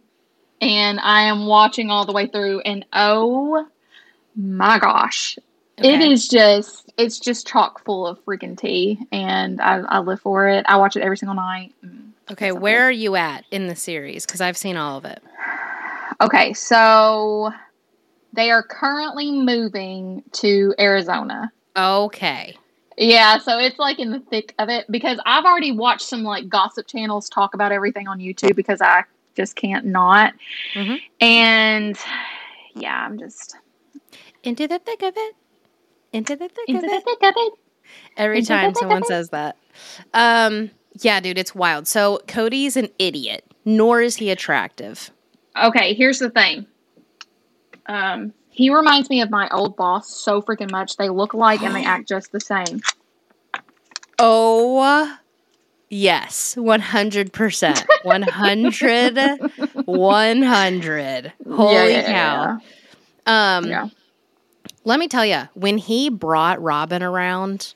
and 0.60 1.00
I 1.00 1.24
am 1.24 1.46
watching 1.46 1.90
all 1.90 2.06
the 2.06 2.12
way 2.14 2.28
through 2.28 2.60
and 2.62 2.86
oh 2.94 3.66
my 4.36 4.80
gosh. 4.80 5.38
It 5.78 5.86
Okay. 5.86 6.12
is 6.12 6.28
just 6.28 6.92
it's 6.98 7.18
just 7.20 7.48
chock 7.48 7.84
full 7.86 8.06
of 8.06 8.24
freaking 8.26 8.58
tea 8.58 9.00
and 9.12 9.60
I, 9.62 9.78
I 9.80 10.00
live 10.00 10.22
for 10.22 10.48
it. 10.48 10.66
I 10.68 10.78
watch 10.78 10.96
it 10.96 11.02
every 11.02 11.18
single 11.18 11.36
night. 11.36 11.74
Mm. 11.84 12.12
okay. 12.32 12.52
Where 12.52 12.84
are 12.88 12.92
you 12.92 13.16
at 13.16 13.46
in 13.52 13.68
the 13.68 13.76
series? 13.76 14.26
Because 14.26 14.42
I've 14.42 14.58
seen 14.58 14.76
all 14.78 14.98
of 14.98 15.06
it. 15.06 15.22
Okay, 16.20 16.54
so 16.54 17.52
they 18.34 18.52
are 18.52 18.64
currently 18.64 19.32
moving 19.32 20.24
to 20.34 20.74
Arizona. 20.80 21.52
Okay. 21.76 22.56
Yeah, 22.98 23.38
so 23.40 23.58
it's 23.58 23.80
like 23.80 24.00
in 24.00 24.12
the 24.12 24.20
thick 24.20 24.54
of 24.60 24.70
it 24.70 24.86
because 24.92 25.18
I've 25.26 25.46
already 25.46 25.72
watched 25.72 26.02
some 26.08 26.24
like 26.24 26.50
gossip 26.50 26.88
channels 26.88 27.30
talk 27.30 27.54
about 27.54 27.72
everything 27.72 28.08
on 28.08 28.20
YouTube 28.20 28.56
because 28.56 28.82
I 28.82 29.04
just 29.36 29.56
can't 29.56 29.86
not. 29.86 30.34
Mhm. 30.76 31.00
And 31.20 31.98
yeah, 32.76 33.06
I'm 33.06 33.18
just 33.18 33.56
Into 34.44 34.68
the 34.68 34.80
thick 34.80 35.02
of 35.04 35.14
it. 35.16 35.36
Into 36.14 36.36
the 36.36 36.50
thick 36.50 36.68
into 36.68 36.86
of 36.86 36.92
the 36.92 36.98
it. 36.98 37.04
thick 37.06 37.24
of 37.24 37.34
it. 37.38 37.54
Every 38.18 38.40
into 38.40 38.50
time 38.50 38.76
someone 38.76 39.04
says 39.06 39.30
that. 39.30 39.56
Um. 40.14 40.72
Yeah, 41.00 41.22
dude, 41.22 41.38
it's 41.38 41.56
wild. 41.56 41.88
So 41.88 42.20
Kody's 42.28 42.76
an 42.76 42.90
idiot. 43.00 43.46
Nor 43.64 44.02
is 44.02 44.18
he 44.18 44.30
attractive. 44.30 45.12
Okay, 45.62 45.94
here's 45.94 46.20
the 46.20 46.30
thing. 46.30 46.66
Um, 47.86 48.34
he 48.50 48.70
reminds 48.70 49.10
me 49.10 49.22
of 49.22 49.30
my 49.30 49.50
old 49.50 49.76
boss 49.76 50.10
so 50.10 50.42
freaking 50.42 50.72
much. 50.72 50.98
They 50.98 51.10
look 51.10 51.34
alike 51.34 51.62
and 51.62 51.76
they 51.76 51.84
act 51.84 52.08
just 52.08 52.32
the 52.32 52.40
same. 52.40 52.82
Oh 54.20 55.18
Yes, 55.90 56.56
100%. 56.56 57.88
100 58.04 59.40
100. 59.86 61.34
Holy 61.46 61.74
Yeah, 61.74 61.88
yeah, 61.88 62.58
cow. 63.26 63.58
Um 63.58 63.66
Yeah. 63.70 63.88
let 64.86 65.00
me 65.00 65.08
tell 65.08 65.26
you, 65.26 65.50
when 65.54 65.78
he 65.78 66.10
brought 66.10 66.62
Robyn 66.62 67.04
around 67.04 67.74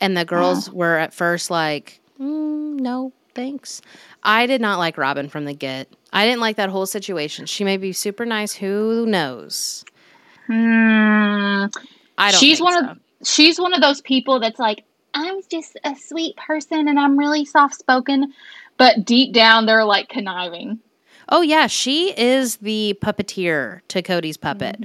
and 0.00 0.16
the 0.16 0.24
girls 0.24 0.70
were 0.72 0.96
at 0.96 1.12
first 1.12 1.50
like, 1.50 2.00
mm, 2.18 2.80
no, 2.80 3.12
thanks. 3.34 3.80
I 4.22 4.46
did 4.46 4.60
not 4.60 4.78
like 4.78 4.96
Robyn 4.96 5.28
from 5.28 5.44
the 5.44 5.54
get. 5.54 5.88
I 6.12 6.26
didn't 6.26 6.40
like 6.40 6.56
that 6.56 6.70
whole 6.70 6.86
situation. 6.86 7.46
She 7.46 7.64
may 7.64 7.76
be 7.76 7.92
super 7.92 8.26
nice, 8.26 8.52
who 8.54 9.06
knows? 9.06 9.84
Hmm. 10.46 11.66
I 12.18 12.30
don't 12.32 12.40
she's 12.40 12.60
one 12.60 12.84
so. 12.84 12.90
of 12.90 12.98
she's 13.24 13.58
one 13.58 13.72
of 13.72 13.80
those 13.80 14.00
people 14.02 14.38
that's 14.40 14.58
like 14.58 14.84
i'm 15.14 15.40
just 15.50 15.78
a 15.84 15.94
sweet 15.96 16.36
person 16.36 16.86
and 16.88 16.98
i'm 16.98 17.18
really 17.18 17.44
soft 17.44 17.74
spoken 17.74 18.32
but 18.76 19.04
deep 19.04 19.32
down 19.32 19.66
they're 19.66 19.84
like 19.84 20.08
conniving 20.08 20.78
Oh 21.32 21.42
yeah, 21.42 21.68
she 21.68 22.12
is 22.18 22.56
the 22.56 22.98
puppeteer 23.00 23.82
to 23.86 24.02
Kody's 24.02 24.36
puppet. 24.36 24.82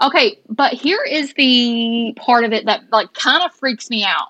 okay 0.00 0.38
but 0.48 0.72
here 0.72 1.04
is 1.06 1.34
the 1.34 2.14
part 2.16 2.44
of 2.44 2.54
it 2.54 2.64
that 2.64 2.84
like 2.90 3.12
kind 3.12 3.42
of 3.44 3.54
freaks 3.54 3.90
me 3.90 4.02
out 4.02 4.28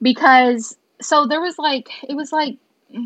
because 0.00 0.74
so 1.02 1.26
there 1.26 1.42
was 1.42 1.58
like 1.58 1.90
it 2.08 2.14
was 2.14 2.32
like 2.32 2.56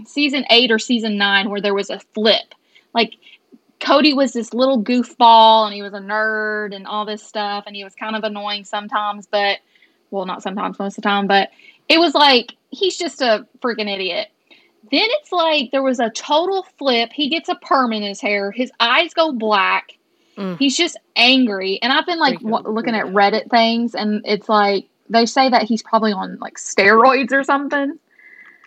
season 0.07 0.45
8 0.51 0.71
or 0.71 0.79
season 0.79 1.17
9 1.17 1.51
where 1.51 1.61
there 1.61 1.75
was 1.75 1.91
a 1.91 2.01
flip. 2.15 2.55
Like 2.95 3.17
Kody 3.81 4.15
was 4.15 4.33
this 4.33 4.53
little 4.53 4.83
goofball 4.83 5.67
and 5.67 5.75
he 5.75 5.83
was 5.83 5.95
a 5.95 6.01
nerd 6.01 6.75
and 6.75 6.87
all 6.87 7.05
this 7.05 7.23
stuff 7.23 7.65
and 7.67 7.75
he 7.75 7.85
was 7.85 7.95
kind 7.95 8.15
of 8.15 8.25
annoying 8.25 8.65
sometimes 8.65 9.27
but 9.27 9.59
well 10.11 10.27
not 10.27 10.43
sometimes 10.43 10.79
most 10.79 10.99
of 10.99 11.03
the 11.03 11.09
time 11.09 11.27
but 11.27 11.51
it 11.89 11.99
was 11.99 12.15
like 12.15 12.57
he's 12.71 12.97
just 12.97 13.23
a 13.23 13.47
freaking 13.61 13.93
idiot. 13.93 14.29
Then 14.91 15.03
it's 15.05 15.33
like 15.33 15.71
there 15.71 15.83
was 15.83 16.01
a 16.01 16.11
total 16.11 16.67
flip. 16.79 17.13
He 17.13 17.29
gets 17.29 17.49
a 17.49 17.55
perm 17.55 17.93
in 17.93 18.03
his 18.03 18.21
hair. 18.21 18.51
His 18.51 18.71
eyes 18.81 19.15
go 19.15 19.33
black. 19.33 19.97
Mm. 20.37 20.59
he's 20.59 20.77
just 20.77 20.97
angry. 21.17 21.81
And 21.83 21.93
i've 21.93 22.07
been 22.07 22.21
like 22.21 22.39
w- 22.41 22.69
looking 22.69 22.95
at 22.95 23.07
reddit 23.07 23.51
things 23.51 23.97
and 23.97 24.23
it's 24.25 24.49
like 24.49 24.87
they 25.09 25.27
say 25.27 25.49
that 25.49 25.65
he's 25.65 25.83
probably 25.83 26.13
on 26.13 26.39
like 26.39 26.55
steroids 26.55 27.33
or 27.33 27.43
something. 27.43 27.99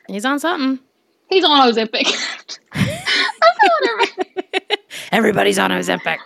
He's 0.08 0.26
on 0.26 0.39
something. 0.39 0.84
He's 1.30 1.44
on 1.44 1.68
ozempic 1.72 2.06
that's 2.74 4.08
Everybody's 5.12 5.60
on 5.60 5.70
Ozempic. 5.72 6.18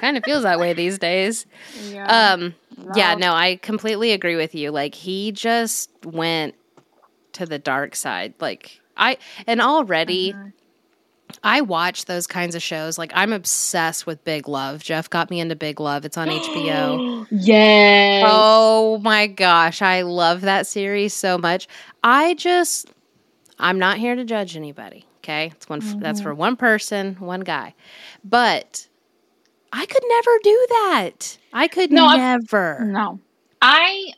kind 0.00 0.16
of 0.16 0.24
feels 0.24 0.44
that 0.44 0.58
way 0.60 0.72
these 0.72 0.98
days. 0.98 1.46
yeah 1.88 2.32
Um, 2.34 2.54
yeah, 2.94 3.14
No. 3.14 3.18
no, 3.28 3.32
I 3.34 3.56
completely 3.56 4.12
agree 4.12 4.36
with 4.36 4.54
you. 4.54 4.70
Like 4.70 4.94
he 4.94 5.32
just 5.32 5.90
went 6.04 6.54
to 7.32 7.44
the 7.46 7.58
dark 7.58 7.96
side. 7.96 8.34
Like 8.40 8.80
I 8.96 9.18
and 9.46 9.60
already. 9.60 10.34
I 11.44 11.60
watch 11.60 12.06
those 12.06 12.26
kinds 12.26 12.54
of 12.56 12.62
shows. 12.62 12.98
Like 12.98 13.12
I'm 13.14 13.32
obsessed 13.32 14.06
with 14.06 14.22
Big 14.24 14.48
Love. 14.48 14.82
Jeff 14.82 15.08
got 15.10 15.30
me 15.30 15.40
into 15.40 15.54
Big 15.56 15.78
Love. 15.80 16.04
It's 16.04 16.16
on 16.18 16.28
HBO. 16.28 17.26
yes 17.30 18.24
Oh 18.26 18.98
my 19.02 19.26
gosh, 19.26 19.80
I 19.82 20.02
love 20.02 20.40
that 20.42 20.66
series 20.66 21.14
so 21.14 21.36
much. 21.38 21.66
I 22.04 22.34
just 22.34 22.90
I'm 23.60 23.78
not 23.78 23.98
here 23.98 24.14
to 24.14 24.24
judge 24.24 24.56
anybody, 24.56 25.04
okay? 25.18 25.52
It's 25.54 25.68
one 25.68 25.80
that's 26.00 26.20
mm-hmm. 26.20 26.28
for 26.28 26.34
one 26.34 26.56
person, 26.56 27.14
one 27.16 27.40
guy. 27.40 27.74
But 28.24 28.88
I 29.72 29.86
could 29.86 30.02
never 30.08 30.30
do 30.42 30.66
that. 30.68 31.38
I 31.52 31.68
could 31.68 31.92
No, 31.92 32.16
never. 32.16 32.84
No. 32.84 33.20
I 33.62 34.12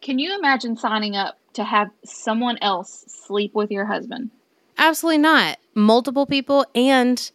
can 0.00 0.18
you 0.18 0.38
imagine 0.38 0.76
signing 0.76 1.16
up 1.16 1.38
to 1.54 1.64
have 1.64 1.88
someone 2.04 2.58
else 2.62 3.04
sleep 3.08 3.54
with 3.54 3.70
your 3.70 3.86
husband? 3.86 4.30
Absolutely 4.78 5.18
not. 5.18 5.58
Multiple 5.74 6.26
people 6.26 6.64
and 6.74 7.30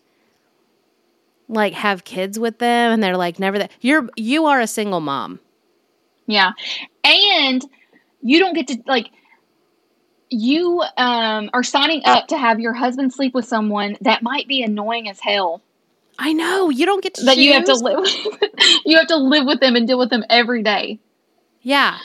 like 1.47 1.73
have 1.73 2.05
kids 2.05 2.39
with 2.39 2.60
them 2.60 2.93
and 2.93 3.03
they're 3.03 3.17
like 3.17 3.39
never 3.39 3.60
that 3.60 3.71
you're 3.81 4.10
you 4.15 4.45
are 4.45 4.62
a 4.62 4.67
single 4.67 5.01
mom. 5.01 5.39
Yeah. 6.27 6.51
And 7.03 7.62
you 8.21 8.39
don't 8.39 8.53
get 8.53 8.67
to 8.67 8.77
like 8.86 9.10
you 10.32 10.82
um 10.98 11.50
are 11.54 11.63
signing 11.63 12.02
up 12.06 12.28
to 12.28 12.38
have 12.38 12.60
your 12.60 12.74
husband 12.74 13.13
sleep 13.13 13.34
with 13.34 13.46
someone 13.46 13.98
that 14.02 14.24
might 14.24 14.48
be 14.48 14.63
annoying 14.63 15.10
as 15.10 15.20
hell. 15.20 15.62
I 16.17 16.34
know. 16.34 16.70
You 16.70 16.86
don't 16.86 17.04
get 17.04 17.15
to 17.15 17.26
That 17.26 17.38
you 17.38 17.54
have 17.54 17.65
to 17.65 17.76
live 17.76 18.00
with. 18.00 18.50
you 18.86 18.98
have 18.98 19.08
to 19.08 19.17
live 19.17 19.46
with 19.46 19.60
them 19.60 19.76
and 19.76 19.88
deal 19.88 20.00
with 20.00 20.10
them 20.10 20.24
every 20.30 20.63
day. 20.63 21.00
Yeah. 21.62 21.98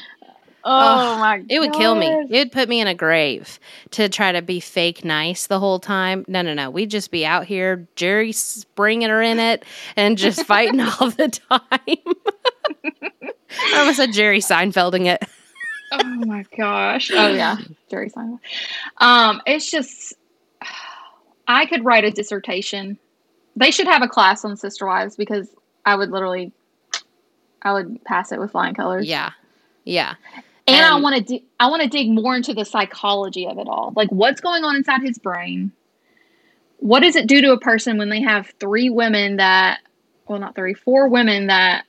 Oh 0.68 1.12
Ugh, 1.12 1.18
my 1.20 1.44
It 1.48 1.60
would 1.60 1.72
kill 1.74 1.94
me. 1.94 2.06
It 2.06 2.38
would 2.38 2.52
put 2.52 2.68
me 2.68 2.80
in 2.80 2.88
a 2.88 2.94
grave 2.94 3.60
to 3.92 4.08
try 4.08 4.32
to 4.32 4.42
be 4.42 4.58
fake 4.58 5.04
nice 5.04 5.46
the 5.46 5.60
whole 5.60 5.78
time. 5.78 6.24
No, 6.26 6.42
no, 6.42 6.54
no. 6.54 6.70
We'd 6.70 6.90
just 6.90 7.12
be 7.12 7.24
out 7.24 7.44
here, 7.44 7.86
Jerry 7.94 8.32
springing 8.32 9.08
her 9.08 9.22
in 9.22 9.38
it 9.38 9.64
and 9.94 10.18
just 10.18 10.44
fighting 10.44 10.80
all 11.00 11.10
the 11.10 11.28
time. 11.28 11.60
I 13.74 13.78
almost 13.78 13.98
said 13.98 14.12
Jerry 14.12 14.40
Seinfelding 14.40 15.06
it. 15.06 15.24
Oh 15.92 16.04
my 16.26 16.44
gosh. 16.56 17.10
Oh 17.12 17.28
yeah, 17.32 17.56
Jerry 17.90 18.10
Seinfeld. 18.10 18.40
Um, 18.98 19.42
it's 19.46 19.70
just 19.70 20.14
I 21.46 21.66
could 21.66 21.84
write 21.84 22.04
a 22.04 22.10
dissertation. 22.10 22.98
They 23.54 23.70
should 23.70 23.86
have 23.86 24.02
a 24.02 24.08
class 24.08 24.44
on 24.44 24.56
Sister 24.56 24.86
Wives 24.86 25.16
because 25.16 25.48
I 25.84 25.96
would 25.96 26.10
literally, 26.10 26.52
I 27.62 27.72
would 27.72 28.04
pass 28.04 28.32
it 28.32 28.40
with 28.40 28.52
flying 28.52 28.74
colors. 28.74 29.06
Yeah. 29.06 29.30
Yeah. 29.84 30.14
and, 30.66 30.84
I 30.84 30.96
want 30.96 31.16
to, 31.16 31.22
di- 31.22 31.44
I 31.60 31.68
want 31.68 31.82
to 31.82 31.88
dig 31.88 32.10
more 32.10 32.36
into 32.36 32.52
the 32.52 32.64
psychology 32.64 33.46
of 33.46 33.58
it 33.58 33.68
all. 33.68 33.92
Like, 33.94 34.10
what's 34.10 34.40
going 34.40 34.64
on 34.64 34.76
inside 34.76 35.02
his 35.02 35.18
brain? 35.18 35.72
What 36.78 37.00
does 37.00 37.16
it 37.16 37.26
do 37.26 37.40
to 37.40 37.52
a 37.52 37.60
person 37.60 37.96
when 37.96 38.10
they 38.10 38.20
have 38.20 38.52
three 38.60 38.90
women 38.90 39.36
that, 39.36 39.80
well, 40.26 40.40
not 40.40 40.54
three, 40.54 40.74
four 40.74 41.08
women 41.08 41.46
that 41.46 41.84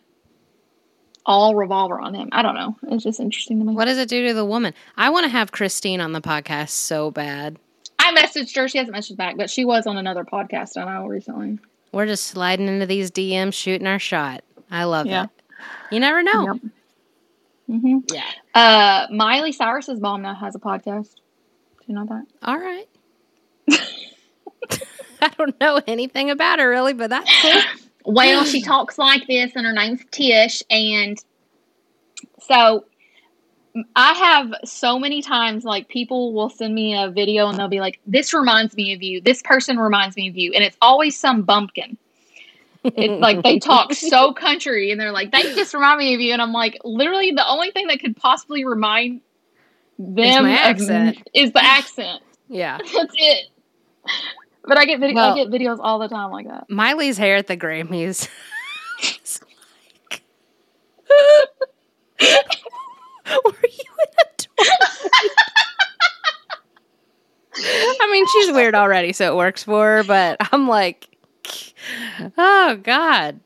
all 1.28 1.54
revolver 1.56 2.00
on 2.00 2.16
him? 2.16 2.30
I 2.32 2.42
don't 2.42 2.56
know. 2.56 2.76
It's 2.90 3.04
just 3.04 3.20
interesting 3.20 3.60
to 3.60 3.66
me. 3.66 3.74
What 3.76 3.86
does 3.86 3.98
it 4.00 4.10
do 4.10 4.26
to 4.28 4.34
the 4.34 4.46
woman? 4.46 4.74
I 4.96 5.10
want 5.12 5.26
to 5.26 5.30
have 5.30 5.52
Christine 5.52 6.02
on 6.02 6.14
the 6.14 6.22
podcast 6.22 6.70
so 6.70 7.12
bad. 7.12 7.60
I 8.00 8.16
messaged 8.16 8.56
her. 8.56 8.68
She 8.68 8.78
hasn't 8.80 8.96
messaged 8.96 9.18
back, 9.18 9.38
but 9.38 9.50
she 9.50 9.66
was 9.66 9.86
on 9.86 9.98
another 9.98 10.24
podcast 10.24 10.78
I 10.78 10.86
know 10.86 11.06
recently. 11.08 11.60
We're 11.92 12.06
just 12.06 12.28
sliding 12.28 12.68
into 12.68 12.86
these 12.86 13.12
DMs, 13.12 13.54
shooting 13.54 13.86
our 13.88 14.00
shot. 14.00 14.44
I 14.72 14.86
love 14.86 15.06
Yeah. 15.06 15.26
it. 15.26 15.30
You 15.92 16.00
never 16.00 16.24
know. 16.24 16.54
Yep. 16.54 16.62
hmm 17.82 17.98
Yeah. 18.12 18.24
Uh, 18.56 19.08
Miley 19.12 19.52
Cyrus's 19.52 20.00
mom 20.00 20.22
now 20.22 20.34
has 20.36 20.56
a 20.56 20.60
podcast. 20.60 21.14
Do 21.16 21.86
you 21.88 21.96
know 21.96 22.06
that? 22.06 22.26
All 22.44 22.58
right. 22.58 22.88
I 25.22 25.30
don't 25.38 25.60
know 25.60 25.82
anything 25.88 26.30
about 26.30 26.60
her 26.60 26.70
really, 26.70 26.94
but 26.94 27.10
that's 27.10 27.42
cool. 27.42 27.62
Well, 28.08 28.46
she 28.46 28.62
talks 28.62 28.98
like 28.98 29.28
this, 29.28 29.52
and 29.56 29.66
her 29.66 29.74
name's 29.74 30.02
Tish. 30.12 30.64
And 30.70 31.24
so 32.40 32.86
I 33.96 34.14
have 34.14 34.54
so 34.64 34.98
many 34.98 35.22
times, 35.22 35.66
like, 35.66 35.90
people 35.90 36.34
will 36.34 36.50
send 36.50 36.74
me 36.74 36.96
a 36.98 37.10
video 37.10 37.50
and 37.50 37.60
they'll 37.60 37.68
be 37.68 37.82
like, 37.82 38.00
This 38.08 38.34
reminds 38.34 38.76
me 38.76 38.94
of 38.94 39.04
you. 39.04 39.22
This 39.22 39.42
person 39.42 39.78
reminds 39.78 40.16
me 40.16 40.30
of 40.30 40.38
you. 40.38 40.54
And 40.54 40.64
it's 40.64 40.78
always 40.82 41.18
some 41.18 41.44
bumpkin. 41.44 41.98
It's 42.84 43.22
like 43.22 43.44
they 43.44 43.60
talk 43.60 43.94
so 43.94 44.32
country 44.34 44.92
and 44.92 45.00
they're 45.00 45.12
like, 45.12 45.32
They 45.32 45.42
just 45.42 45.74
remind 45.74 46.00
me 46.00 46.16
of 46.16 46.22
you. 46.22 46.32
And 46.34 46.42
I'm 46.42 46.54
like, 46.54 46.80
literally, 46.84 47.32
the 47.32 47.48
only 47.48 47.72
thing 47.72 47.88
that 47.88 48.00
could 48.00 48.16
possibly 48.16 48.66
remind 48.66 49.22
them 50.00 50.46
of 50.46 50.52
accent. 50.52 51.28
is 51.34 51.52
the 51.52 51.62
accent. 51.64 52.22
Yeah. 52.48 52.78
That's 52.94 53.14
it. 53.18 53.48
But 54.68 54.78
I 54.78 54.86
get 54.86 55.00
vid- 55.00 55.16
Well- 55.16 55.34
I 55.34 55.38
get 55.44 55.50
videos 55.50 55.78
all 55.80 55.98
the 56.00 56.08
time 56.10 56.30
like 56.32 56.48
that. 56.48 56.70
Miley's 56.70 57.18
hair 57.18 57.38
at 57.38 57.48
the 57.48 57.58
Grammys. 57.58 58.28
like, 59.00 60.22
were 63.46 63.54
you 63.64 63.94
in 64.04 64.10
a? 64.20 64.24
I 67.60 68.10
mean, 68.12 68.26
she's 68.34 68.52
weird 68.54 68.76
already, 68.76 69.14
so 69.14 69.34
it 69.34 69.36
works 69.36 69.64
for 69.64 69.98
her, 69.98 70.04
but 70.04 70.38
I'm 70.54 70.68
like, 70.68 71.08
oh, 72.38 72.80
God. 72.84 73.40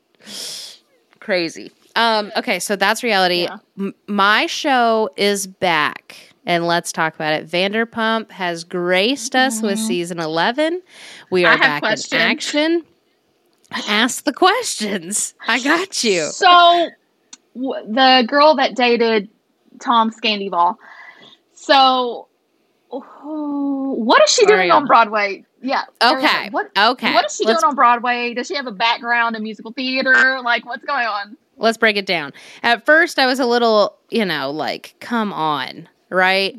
Crazy. 1.20 1.72
Um, 1.96 2.30
okay, 2.36 2.58
so 2.58 2.76
that's 2.76 3.02
reality. 3.02 3.44
Yeah. 3.44 3.56
M- 3.78 3.94
my 4.06 4.44
show 4.46 5.08
is 5.16 5.46
back, 5.46 6.16
and 6.44 6.66
let's 6.66 6.92
talk 6.92 7.14
about 7.14 7.34
it. 7.34 7.48
Vanderpump 7.48 8.30
has 8.30 8.64
graced 8.64 9.36
us 9.36 9.62
with 9.62 9.78
season 9.78 10.18
11. 10.18 10.82
We. 11.30 11.44
Are 11.44 11.56
back 11.58 11.82
questions. 11.82 12.12
in 12.12 12.18
action. 12.20 12.84
Ask 13.88 14.24
the 14.24 14.32
questions. 14.32 15.34
I 15.46 15.62
got 15.62 16.04
you. 16.04 16.24
So, 16.26 16.90
w- 17.54 17.92
the 17.92 18.24
girl 18.28 18.56
that 18.56 18.74
dated 18.76 19.30
Tom 19.80 20.10
Scandival. 20.10 20.76
So, 21.54 22.28
oh, 22.90 23.94
what 23.96 24.22
is 24.22 24.30
she 24.30 24.44
doing 24.46 24.68
Ariana. 24.68 24.74
on 24.74 24.86
Broadway? 24.86 25.44
Yeah. 25.62 25.84
Okay. 26.02 26.50
What, 26.50 26.70
Okay. 26.76 27.14
what 27.14 27.26
is 27.26 27.36
she 27.36 27.44
let's, 27.44 27.62
doing 27.62 27.70
on 27.70 27.74
Broadway? 27.76 28.34
Does 28.34 28.48
she 28.48 28.56
have 28.56 28.66
a 28.66 28.72
background 28.72 29.36
in 29.36 29.42
musical 29.42 29.72
theater? 29.72 30.40
Like, 30.42 30.66
what's 30.66 30.84
going 30.84 31.06
on? 31.06 31.36
let's 31.56 31.78
break 31.78 31.96
it 31.96 32.06
down. 32.06 32.32
At 32.62 32.84
first, 32.84 33.18
I 33.18 33.26
was 33.26 33.38
a 33.38 33.46
little, 33.46 33.96
you 34.10 34.24
know, 34.24 34.50
like, 34.50 34.96
come 35.00 35.32
on, 35.32 35.88
right? 36.12 36.58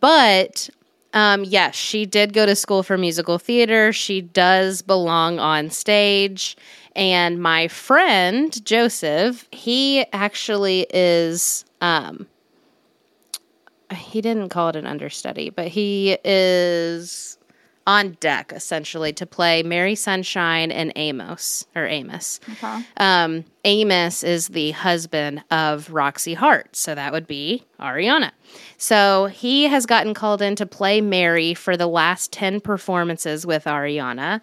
But 0.00 0.70
Um, 1.14 1.44
yes, 1.44 1.74
she 1.74 2.04
did 2.04 2.34
go 2.34 2.44
to 2.44 2.54
school 2.54 2.82
for 2.82 2.98
musical 2.98 3.38
theater. 3.38 3.90
She 3.92 4.20
does 4.20 4.82
belong 4.82 5.38
on 5.38 5.70
stage. 5.70 6.56
And 6.94 7.40
my 7.40 7.68
friend 7.68 8.52
Joseph, 8.66 9.46
he 9.50 10.04
actually 10.12 10.86
is 10.92 11.64
um 11.80 12.26
he 13.94 14.20
didn't 14.20 14.48
call 14.50 14.68
it 14.70 14.76
an 14.76 14.86
understudy, 14.86 15.50
but 15.50 15.68
he 15.68 16.18
is 16.24 17.38
on 17.86 18.16
deck 18.20 18.52
essentially 18.54 19.12
to 19.12 19.26
play 19.26 19.62
Mary 19.62 19.94
Sunshine 19.94 20.72
and 20.72 20.92
Amos 20.96 21.66
or 21.74 21.86
Amos. 21.86 22.40
Okay. 22.52 22.84
Um, 22.96 23.44
Amos 23.64 24.22
is 24.24 24.48
the 24.48 24.72
husband 24.72 25.42
of 25.50 25.90
Roxy 25.90 26.34
Hart, 26.34 26.74
so 26.74 26.94
that 26.94 27.12
would 27.12 27.26
be 27.26 27.64
Ariana. 27.80 28.32
So 28.76 29.26
he 29.26 29.64
has 29.64 29.86
gotten 29.86 30.14
called 30.14 30.42
in 30.42 30.56
to 30.56 30.66
play 30.66 31.00
Mary 31.00 31.54
for 31.54 31.76
the 31.76 31.86
last 31.86 32.32
10 32.32 32.60
performances 32.60 33.46
with 33.46 33.64
Ariana. 33.64 34.40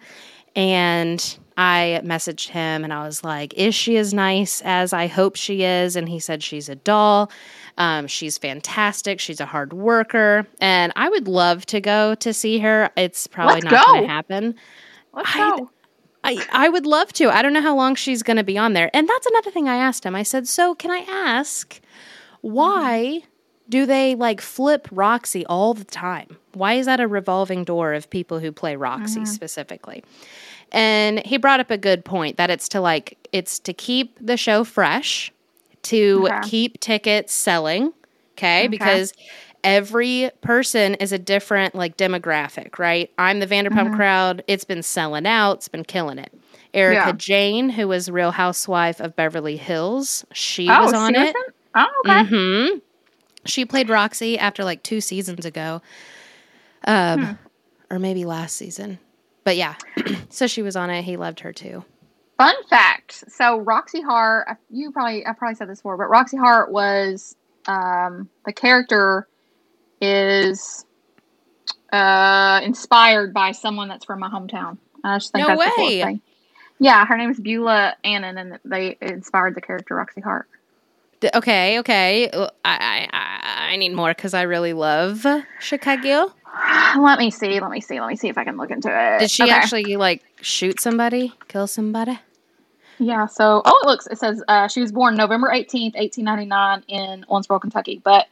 And 0.56 1.38
I 1.56 2.00
messaged 2.04 2.48
him 2.48 2.84
and 2.84 2.92
I 2.92 3.06
was 3.06 3.22
like, 3.22 3.54
Is 3.54 3.74
she 3.74 3.96
as 3.96 4.12
nice 4.12 4.60
as 4.64 4.92
I 4.92 5.06
hope 5.06 5.36
she 5.36 5.62
is? 5.62 5.96
And 5.96 6.08
he 6.08 6.18
said, 6.18 6.42
She's 6.42 6.68
a 6.68 6.74
doll. 6.74 7.30
Um, 7.78 8.06
she's 8.06 8.38
fantastic. 8.38 9.20
She's 9.20 9.40
a 9.40 9.46
hard 9.46 9.72
worker. 9.72 10.46
And 10.60 10.92
I 10.96 11.08
would 11.08 11.28
love 11.28 11.66
to 11.66 11.80
go 11.80 12.14
to 12.16 12.32
see 12.32 12.58
her. 12.60 12.90
It's 12.96 13.26
probably 13.26 13.60
Let's 13.60 13.64
not 13.66 13.86
going 13.86 14.02
to 14.02 14.08
happen. 14.08 14.54
Let's 15.12 15.34
I- 15.34 15.56
go. 15.58 15.70
I, 16.26 16.42
I 16.50 16.68
would 16.70 16.86
love 16.86 17.12
to. 17.14 17.28
I 17.28 17.42
don't 17.42 17.52
know 17.52 17.60
how 17.60 17.76
long 17.76 17.96
she's 17.96 18.22
going 18.22 18.38
to 18.38 18.44
be 18.44 18.56
on 18.56 18.72
there. 18.72 18.88
And 18.94 19.06
that's 19.06 19.26
another 19.26 19.50
thing 19.50 19.68
I 19.68 19.76
asked 19.76 20.06
him. 20.06 20.14
I 20.14 20.22
said, 20.22 20.48
So 20.48 20.74
can 20.74 20.90
I 20.90 21.00
ask 21.00 21.80
why 22.40 23.22
do 23.68 23.86
they 23.86 24.14
like 24.14 24.40
flip 24.40 24.88
Roxy 24.90 25.44
all 25.46 25.74
the 25.74 25.84
time? 25.84 26.38
Why 26.54 26.74
is 26.74 26.86
that 26.86 27.00
a 27.00 27.06
revolving 27.06 27.64
door 27.64 27.92
of 27.92 28.08
people 28.10 28.38
who 28.38 28.52
play 28.52 28.76
Roxy 28.76 29.24
specifically? 29.26 30.04
And 30.74 31.24
he 31.24 31.38
brought 31.38 31.60
up 31.60 31.70
a 31.70 31.78
good 31.78 32.04
point 32.04 32.36
that 32.36 32.50
it's 32.50 32.68
to 32.70 32.80
like, 32.80 33.16
it's 33.32 33.58
to 33.60 33.72
keep 33.72 34.18
the 34.20 34.36
show 34.36 34.64
fresh, 34.64 35.32
to 35.84 36.24
Okay. 36.28 36.40
keep 36.48 36.80
tickets 36.80 37.32
selling. 37.32 37.92
Okay. 38.36 38.66
Because 38.66 39.12
every 39.62 40.30
person 40.40 40.94
is 40.96 41.12
a 41.12 41.18
different 41.18 41.74
like 41.76 41.96
demographic, 41.96 42.78
right? 42.80 43.08
I'm 43.18 43.38
the 43.38 43.46
Vanderpump 43.46 43.94
crowd. 43.94 44.42
It's 44.48 44.64
been 44.64 44.82
selling 44.82 45.26
out. 45.26 45.58
It's 45.58 45.68
been 45.68 45.84
killing 45.84 46.18
it. 46.18 46.32
Erica 46.74 47.06
Yeah. 47.06 47.12
Jane, 47.12 47.68
who 47.70 47.86
was 47.86 48.10
Real 48.10 48.32
Housewife 48.32 48.98
of 49.00 49.14
Beverly 49.14 49.56
Hills, 49.56 50.24
she 50.32 50.68
Oh, 50.68 50.86
was 50.86 50.92
on 50.92 51.14
it. 51.14 51.18
wasn't? 51.18 51.36
Oh, 51.76 52.02
okay. 52.04 52.24
hmm 52.24 52.78
She 53.46 53.64
played 53.64 53.88
Roxy 53.88 54.36
after 54.40 54.64
like 54.64 54.82
two 54.82 55.00
seasons 55.00 55.44
ago, 55.46 55.80
um, 56.86 57.22
Hmm. 57.24 57.32
or 57.90 57.98
maybe 58.00 58.24
last 58.24 58.56
season. 58.56 58.98
But 59.44 59.56
yeah, 59.56 59.74
so 60.30 60.46
she 60.46 60.62
was 60.62 60.74
on 60.76 60.90
it. 60.90 61.02
He 61.02 61.16
loved 61.16 61.40
her 61.40 61.52
too. 61.52 61.84
Fun 62.38 62.54
fact. 62.68 63.24
So 63.28 63.58
Roxy 63.58 64.00
Hart, 64.00 64.48
you 64.70 64.90
probably 64.90 65.24
I 65.26 65.32
probably 65.32 65.54
said 65.54 65.68
this 65.68 65.78
before, 65.78 65.96
but 65.96 66.08
Roxy 66.10 66.36
Hart 66.36 66.72
was 66.72 67.36
um, 67.68 68.28
the 68.44 68.52
character 68.52 69.28
is 70.00 70.84
uh, 71.92 72.60
inspired 72.64 73.32
by 73.32 73.52
someone 73.52 73.88
that's 73.88 74.04
from 74.04 74.20
my 74.20 74.28
hometown. 74.28 74.78
I 75.04 75.18
just 75.18 75.32
think 75.32 75.46
No 75.46 75.54
that's 75.54 75.58
the 75.64 75.68
way. 75.70 75.74
coolest 75.76 76.00
thing. 76.00 76.20
Yeah, 76.80 77.06
her 77.06 77.16
name 77.16 77.30
is 77.30 77.38
Beulah 77.38 77.94
Annan, 78.02 78.36
and 78.36 78.58
they 78.64 78.96
inspired 79.00 79.54
the 79.54 79.60
character 79.60 79.94
Roxy 79.94 80.20
Hart. 80.20 80.48
Okay, 81.34 81.78
okay. 81.78 82.30
I 82.32 82.48
I, 82.64 83.08
I- 83.12 83.40
I 83.72 83.76
need 83.76 83.92
more 83.94 84.10
because 84.10 84.34
I 84.34 84.42
really 84.42 84.72
love 84.72 85.24
Chicago. 85.58 86.32
Let 86.98 87.18
me 87.18 87.30
see. 87.30 87.60
Let 87.60 87.70
me 87.70 87.80
see. 87.80 88.00
Let 88.00 88.08
me 88.08 88.16
see 88.16 88.28
if 88.28 88.38
I 88.38 88.44
can 88.44 88.56
look 88.56 88.70
into 88.70 88.88
it. 88.90 89.18
Did 89.20 89.30
she 89.30 89.44
Okay. 89.44 89.52
actually 89.52 89.96
like 89.96 90.22
shoot 90.40 90.80
somebody, 90.80 91.32
kill 91.48 91.66
somebody? 91.66 92.18
Yeah. 92.98 93.26
So, 93.26 93.62
oh, 93.64 93.80
it 93.82 93.86
looks. 93.86 94.06
It 94.06 94.18
says 94.18 94.42
uh, 94.48 94.68
she 94.68 94.80
was 94.80 94.92
born 94.92 95.16
November 95.16 95.50
eighteenth, 95.50 95.94
eighteen 95.96 96.24
ninety 96.24 96.46
nine, 96.46 96.84
in 96.88 97.24
Owensboro, 97.28 97.60
Kentucky. 97.60 98.00
But 98.04 98.26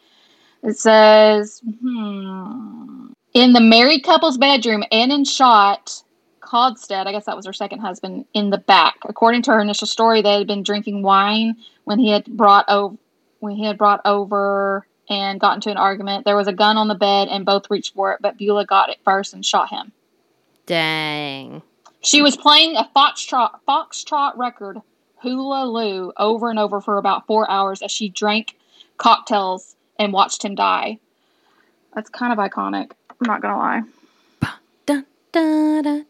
it 0.63 0.79
says 0.79 1.61
hmm, 1.81 3.09
in 3.35 3.53
the 3.53 3.61
married 3.61 4.05
couple's 4.05 4.39
bedroom, 4.39 4.85
Annan 4.93 5.25
shot 5.25 6.03
Kalstedt. 6.41 7.07
I 7.07 7.13
guess 7.13 7.25
that 7.25 7.37
was 7.37 7.47
her 7.47 7.53
second 7.53 7.81
husband 7.81 8.25
in 8.35 8.51
the 8.51 8.59
back. 8.59 8.97
According 9.09 9.43
to 9.43 9.53
her 9.53 9.61
initial 9.61 9.89
story, 9.89 10.23
they 10.23 10.39
had 10.39 10.47
been 10.47 10.63
drinking 10.63 11.03
wine 11.03 11.57
when 11.85 11.99
he 11.99 12.11
had 12.11 12.25
brought 12.27 12.67
over 12.69 12.97
when 13.41 13.57
he 13.57 13.65
had 13.65 13.77
brought 13.77 14.01
over 14.05 14.87
and 15.13 15.39
got 15.39 15.55
into 15.57 15.71
an 15.71 15.77
argument. 15.77 16.25
There 16.25 16.37
was 16.37 16.49
a 16.49 16.55
gun 16.55 16.79
on 16.79 16.89
the 16.89 16.95
bed, 16.95 17.29
and 17.29 17.45
both 17.45 17.71
reached 17.71 17.95
for 17.95 18.13
it, 18.13 18.21
but 18.23 18.39
Beulah 18.39 18.65
got 18.65 18.89
it 18.89 18.99
first 19.05 19.35
and 19.35 19.45
shot 19.45 19.69
him. 19.69 19.93
Dang. 20.65 21.61
She 22.01 22.23
was 22.23 22.37
playing 22.37 22.77
a 22.77 22.89
foxtrot 22.97 23.61
foxtrot 23.69 24.37
record, 24.37 24.79
Hula 25.21 25.67
Lou, 25.67 26.13
over 26.17 26.49
and 26.49 26.59
over 26.59 26.81
for 26.81 26.97
about 26.97 27.27
four 27.27 27.49
hours 27.51 27.83
as 27.83 27.91
she 27.93 28.09
drank 28.09 28.57
cocktails 28.97 29.77
and 29.99 30.15
watched 30.15 30.43
him 30.43 30.55
die. 30.55 30.99
That's 31.95 32.09
kind 32.09 32.33
of 32.33 32.39
iconic. 32.39 32.93
I'm 33.21 33.27
not 33.27 33.43
lie. 33.45 33.83
Da, 34.87 35.03
da, 35.31 35.83
da. 35.83 36.03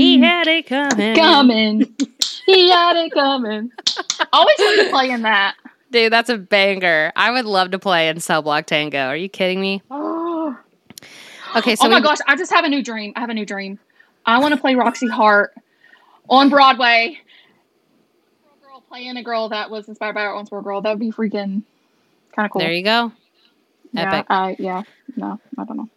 He 0.00 0.20
had 0.20 0.48
it 0.48 0.66
coming. 0.66 1.14
Coming, 1.14 1.96
he 2.54 2.70
had 2.70 2.96
it 2.96 3.12
coming. 3.12 3.70
Always 4.32 4.56
wanted 4.58 4.84
to 4.84 4.90
play 4.90 5.10
in 5.10 5.22
that. 5.22 5.54
Dude, 5.90 6.12
that's 6.12 6.30
a 6.30 6.38
banger. 6.38 7.12
I 7.16 7.30
would 7.32 7.44
love 7.46 7.72
to 7.72 7.78
play 7.78 8.08
in 8.08 8.20
Cell 8.20 8.42
Block 8.42 8.66
Tango. 8.66 9.06
Are 9.06 9.16
you 9.16 9.28
kidding 9.28 9.60
me? 9.60 9.82
Oh, 9.92 10.56
Okay, 11.56 11.74
so 11.74 11.86
oh 11.86 11.90
my 11.90 11.96
we- 11.96 12.02
gosh! 12.02 12.18
I 12.28 12.36
just 12.36 12.52
have 12.52 12.64
a 12.64 12.68
new 12.68 12.80
dream. 12.82 13.12
I 13.16 13.20
have 13.20 13.28
a 13.30 13.34
new 13.34 13.44
dream. 13.44 13.78
I 14.24 14.38
want 14.38 14.54
to 14.54 14.60
play 14.60 14.76
Roxy 14.76 15.08
Hart 15.08 15.52
on 16.28 16.48
Broadway. 16.48 17.18
Girl 18.62 18.80
playing 18.88 19.16
a 19.16 19.22
girl 19.24 19.48
that 19.48 19.68
was 19.70 19.88
inspired 19.88 20.14
by 20.14 20.22
our 20.22 20.34
own 20.36 20.46
Owensboro 20.46 20.62
girl. 20.62 20.80
That 20.80 20.90
would 20.90 21.00
be 21.00 21.10
freaking 21.10 21.62
kind 22.36 22.46
of 22.46 22.50
cool. 22.52 22.60
there 22.60 22.70
you 22.72 22.84
go. 22.84 23.10
Yeah, 23.92 24.14
Epic. 24.14 24.26
I, 24.30 24.56
yeah, 24.60 24.82
no, 25.16 25.40
I 25.58 25.64
don't 25.64 25.76
know. 25.76 25.88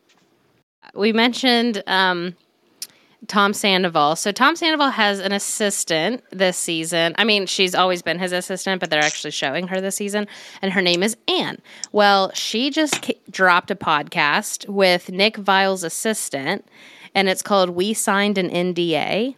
we 0.96 1.14
mentioned 1.14 1.84
um, 1.86 2.36
Tom 3.28 3.54
Sandoval. 3.54 4.16
So 4.16 4.32
Tom 4.32 4.56
Sandoval 4.56 4.90
has 4.92 5.20
an 5.20 5.32
assistant 5.32 6.24
this 6.32 6.58
season. 6.58 7.16
I 7.18 7.24
mean, 7.24 7.46
she's 7.46 7.74
always 7.74 8.02
been 8.02 8.20
his 8.20 8.32
assistant, 8.32 8.80
but 8.80 8.90
they're 8.90 9.02
actually 9.04 9.32
showing 9.32 9.68
her 9.70 9.80
this 9.82 9.96
season, 9.96 10.28
and 10.62 10.74
her 10.74 10.82
name 10.82 11.04
is 11.04 11.16
Anne. 11.28 11.60
Well, 11.92 12.32
she 12.34 12.70
just 12.70 13.02
ki- 13.02 13.20
dropped 13.30 13.72
a 13.72 13.76
podcast 13.76 14.68
with 14.68 15.10
Nick 15.10 15.38
Viall's 15.38 15.84
assistant, 15.84 16.66
and 17.16 17.30
it's 17.30 17.42
called 17.42 17.70
"We 17.72 17.94
Signed 17.94 18.38
an 18.38 18.50
NDA." 18.50 19.36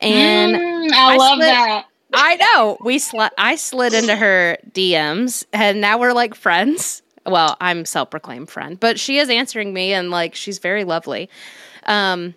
And 0.00 0.54
Mm, 0.56 0.92
I, 0.92 1.14
I 1.14 1.16
love 1.16 1.32
split- 1.34 1.46
that. 1.48 1.86
I 2.12 2.36
know 2.36 2.76
we 2.84 2.98
sli- 2.98 3.30
I 3.38 3.56
slid 3.56 3.92
into 3.94 4.14
her 4.14 4.56
DMs, 4.70 5.44
and 5.52 5.80
now 5.80 5.98
we're 5.98 6.12
like 6.12 6.34
friends. 6.34 7.02
Well, 7.26 7.56
I'm 7.60 7.84
self-proclaimed 7.86 8.50
friend, 8.50 8.78
but 8.78 9.00
she 9.00 9.18
is 9.18 9.30
answering 9.30 9.72
me, 9.72 9.92
and 9.94 10.10
like 10.10 10.34
she's 10.34 10.58
very 10.58 10.84
lovely. 10.84 11.28
Um, 11.84 12.34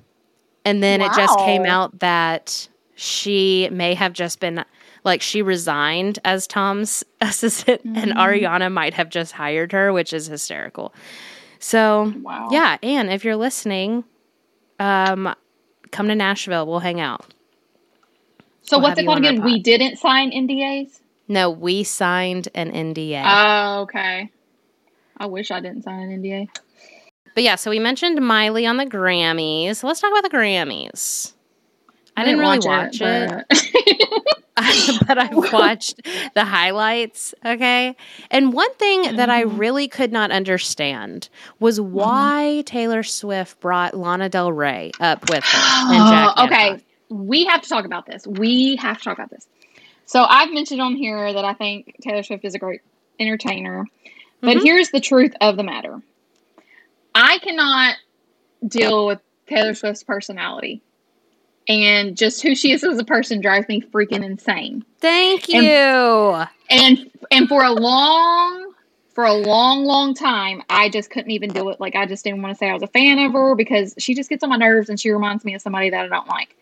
and 0.68 0.84
then 0.84 1.02
it 1.02 1.12
just 1.16 1.38
came 1.40 1.66
out 1.66 2.00
that 2.00 2.68
she 2.96 3.70
may 3.72 3.94
have 3.94 4.14
just 4.14 4.40
been 4.40 4.64
like 5.04 5.22
she 5.22 5.42
resigned 5.42 6.20
as 6.26 6.48
Tom's 6.48 7.04
assistant, 7.22 7.82
and 7.86 8.12
Ariana 8.14 8.72
might 8.72 8.94
have 8.96 9.10
just 9.10 9.32
hired 9.34 9.72
her, 9.72 9.94
which 9.94 10.14
is 10.14 10.28
hysterical. 10.28 10.94
So 11.60 12.14
Wow. 12.22 12.50
yeah, 12.52 12.78
and 12.84 13.10
if 13.10 13.24
you're 13.24 13.36
listening, 13.36 14.04
um, 14.80 15.34
come 15.92 16.08
to 16.10 16.16
Nashville. 16.16 16.68
We'll 16.68 16.80
hang 16.80 17.00
out. 17.00 17.26
So 18.62 18.78
We'll 18.78 18.90
what's 18.90 19.00
it 19.00 19.06
called 19.06 19.20
again? 19.20 19.42
We 19.44 19.62
didn't 19.62 19.98
sign 19.98 20.32
NDAs. 20.32 21.00
No, 21.30 21.50
we 21.50 21.84
signed 21.84 22.50
an 22.54 22.72
NDA. 22.72 23.24
Oh, 23.26 23.82
okay. 23.84 24.30
I 25.18 25.26
wish 25.26 25.52
I 25.52 25.60
didn't 25.60 25.84
sign 25.84 26.12
an 26.12 26.22
NDA. 26.22 26.48
But 27.38 27.44
yeah, 27.44 27.54
so 27.54 27.70
we 27.70 27.78
mentioned 27.78 28.20
Miley 28.20 28.66
on 28.66 28.78
the 28.78 28.86
Grammys. 28.88 29.84
Let's 29.84 30.00
talk 30.00 30.10
about 30.12 30.24
the 30.24 30.36
Grammys. 30.36 31.34
I 32.16 32.26
didn't 32.26 32.40
really 32.40 32.58
watch 32.58 33.00
it, 33.00 33.46
but- 34.56 35.06
but 35.08 35.20
I've 35.20 35.36
watched 35.54 36.02
the 36.34 36.44
highlights. 36.44 37.36
Okay. 37.46 37.96
And 38.32 38.54
one 38.54 38.74
thing 38.74 39.18
that 39.18 39.30
I 39.30 39.44
Mm-hmm. 39.44 39.56
really 39.58 39.88
could 39.88 40.12
not 40.12 40.32
understand 40.32 41.30
was 41.60 41.80
why 41.80 42.64
Taylor 42.66 43.04
Swift 43.04 43.60
brought 43.60 43.94
Lana 43.96 44.30
Del 44.30 44.52
Rey 44.52 44.90
up 45.00 45.30
with 45.30 45.44
her. 45.44 45.60
Oh, 46.40 46.46
okay, 46.46 46.84
we 47.10 47.46
have 47.46 47.62
to 47.62 47.70
talk 47.70 47.86
about 47.86 48.08
this. 48.08 48.26
We 48.26 48.78
have 48.78 48.98
to 48.98 49.04
talk 49.04 49.20
about 49.20 49.30
this. 49.30 49.48
So 50.08 50.24
I've 50.24 50.52
mentioned 50.52 50.82
on 50.82 50.96
here 50.96 51.32
that 51.32 51.46
I 51.46 51.54
think 51.54 51.98
Taylor 52.02 52.24
Swift 52.24 52.44
is 52.46 52.56
a 52.56 52.60
great 52.60 52.82
entertainer, 53.20 53.86
but 54.42 54.58
Mhm. 54.58 54.64
here's 54.64 54.90
the 54.90 55.00
truth 55.02 55.34
of 55.40 55.56
the 55.56 55.64
matter: 55.64 56.02
I 57.18 57.40
cannot 57.40 57.96
deal 58.68 59.08
with 59.08 59.20
Taylor 59.48 59.74
Swift's 59.74 60.04
personality, 60.04 60.82
and 61.68 62.16
just 62.18 62.42
who 62.44 62.56
she 62.56 62.72
is 62.72 62.84
as 62.84 63.00
a 63.00 63.04
person 63.04 63.42
drives 63.42 63.68
me 63.68 63.82
freaking 63.82 64.24
insane. 64.24 64.86
Thank 65.00 65.50
And- 65.54 65.64
you. 65.66 66.46
and 66.70 67.12
and 67.32 67.48
for 67.50 67.64
a 67.64 67.72
long 67.72 68.74
for 69.14 69.26
a 69.26 69.34
long, 69.34 69.84
long 69.84 70.14
time, 70.14 70.62
I 70.70 70.90
just 70.90 71.10
couldn't 71.10 71.32
even 71.32 71.50
do 71.50 71.70
it. 71.70 71.80
Like, 71.80 71.96
I 71.96 72.06
just 72.06 72.24
didn't 72.24 72.44
want 72.44 72.54
to 72.54 72.58
say 72.58 72.70
I 72.70 72.74
was 72.76 72.84
a 72.84 72.88
fan 72.88 73.18
of 73.18 73.34
her 73.34 73.56
because 73.56 73.96
she 73.98 74.14
just 74.14 74.30
gets 74.30 74.44
on 74.44 74.50
my 74.52 74.58
nerves 74.58 74.90
and 74.90 75.00
she 75.00 75.10
reminds 75.10 75.44
me 75.44 75.56
of 75.56 75.62
somebody 75.64 75.90
that 75.90 76.06
I 76.06 76.08
don't 76.08 76.28
like. 76.28 76.56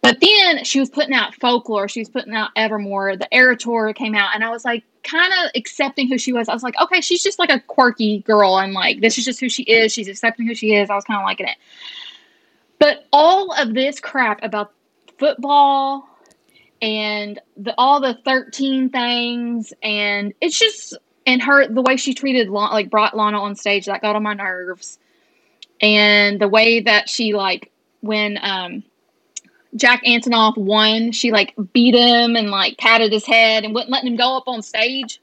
But 0.00 0.20
then 0.20 0.64
she 0.64 0.78
was 0.78 0.88
putting 0.88 1.12
out 1.12 1.34
folklore. 1.34 1.88
She 1.88 2.00
was 2.00 2.08
putting 2.08 2.34
out 2.34 2.50
Evermore. 2.56 3.16
The 3.16 3.32
Era 3.34 3.56
Tour 3.56 3.92
came 3.92 4.14
out, 4.14 4.30
and 4.34 4.44
I 4.44 4.50
was 4.50 4.64
like, 4.64 4.84
kind 5.02 5.32
of 5.32 5.50
accepting 5.54 6.08
who 6.08 6.18
she 6.18 6.32
was. 6.32 6.48
I 6.48 6.54
was 6.54 6.62
like, 6.62 6.80
okay, 6.80 7.00
she's 7.00 7.22
just 7.22 7.38
like 7.38 7.50
a 7.50 7.60
quirky 7.60 8.20
girl, 8.20 8.58
and 8.58 8.72
like 8.72 9.00
this 9.00 9.18
is 9.18 9.24
just 9.24 9.40
who 9.40 9.48
she 9.48 9.64
is. 9.64 9.92
She's 9.92 10.08
accepting 10.08 10.46
who 10.46 10.54
she 10.54 10.74
is. 10.74 10.88
I 10.90 10.94
was 10.94 11.04
kind 11.04 11.20
of 11.20 11.24
liking 11.24 11.46
it. 11.46 11.56
But 12.78 13.06
all 13.12 13.52
of 13.52 13.74
this 13.74 13.98
crap 13.98 14.42
about 14.44 14.72
football 15.18 16.08
and 16.80 17.40
the 17.56 17.74
all 17.76 18.00
the 18.00 18.18
13 18.24 18.90
things 18.90 19.72
and 19.82 20.32
it's 20.40 20.56
just 20.56 20.96
and 21.26 21.42
her 21.42 21.66
the 21.66 21.82
way 21.82 21.96
she 21.96 22.14
treated 22.14 22.48
like 22.48 22.88
brought 22.88 23.16
Lana 23.16 23.40
on 23.42 23.56
stage 23.56 23.86
that 23.86 24.00
got 24.00 24.14
on 24.14 24.22
my 24.22 24.34
nerves 24.34 24.98
and 25.80 26.40
the 26.40 26.48
way 26.48 26.80
that 26.80 27.08
she 27.08 27.34
like 27.34 27.72
when 28.00 28.38
um 28.40 28.84
Jack 29.76 30.04
Antonoff 30.04 30.56
won, 30.56 31.12
she 31.12 31.30
like 31.30 31.54
beat 31.72 31.94
him 31.94 32.36
and 32.36 32.50
like 32.50 32.78
patted 32.78 33.12
his 33.12 33.26
head 33.26 33.64
and 33.64 33.74
wouldn't 33.74 33.90
let 33.90 34.04
him 34.04 34.16
go 34.16 34.36
up 34.36 34.44
on 34.46 34.62
stage. 34.62 35.20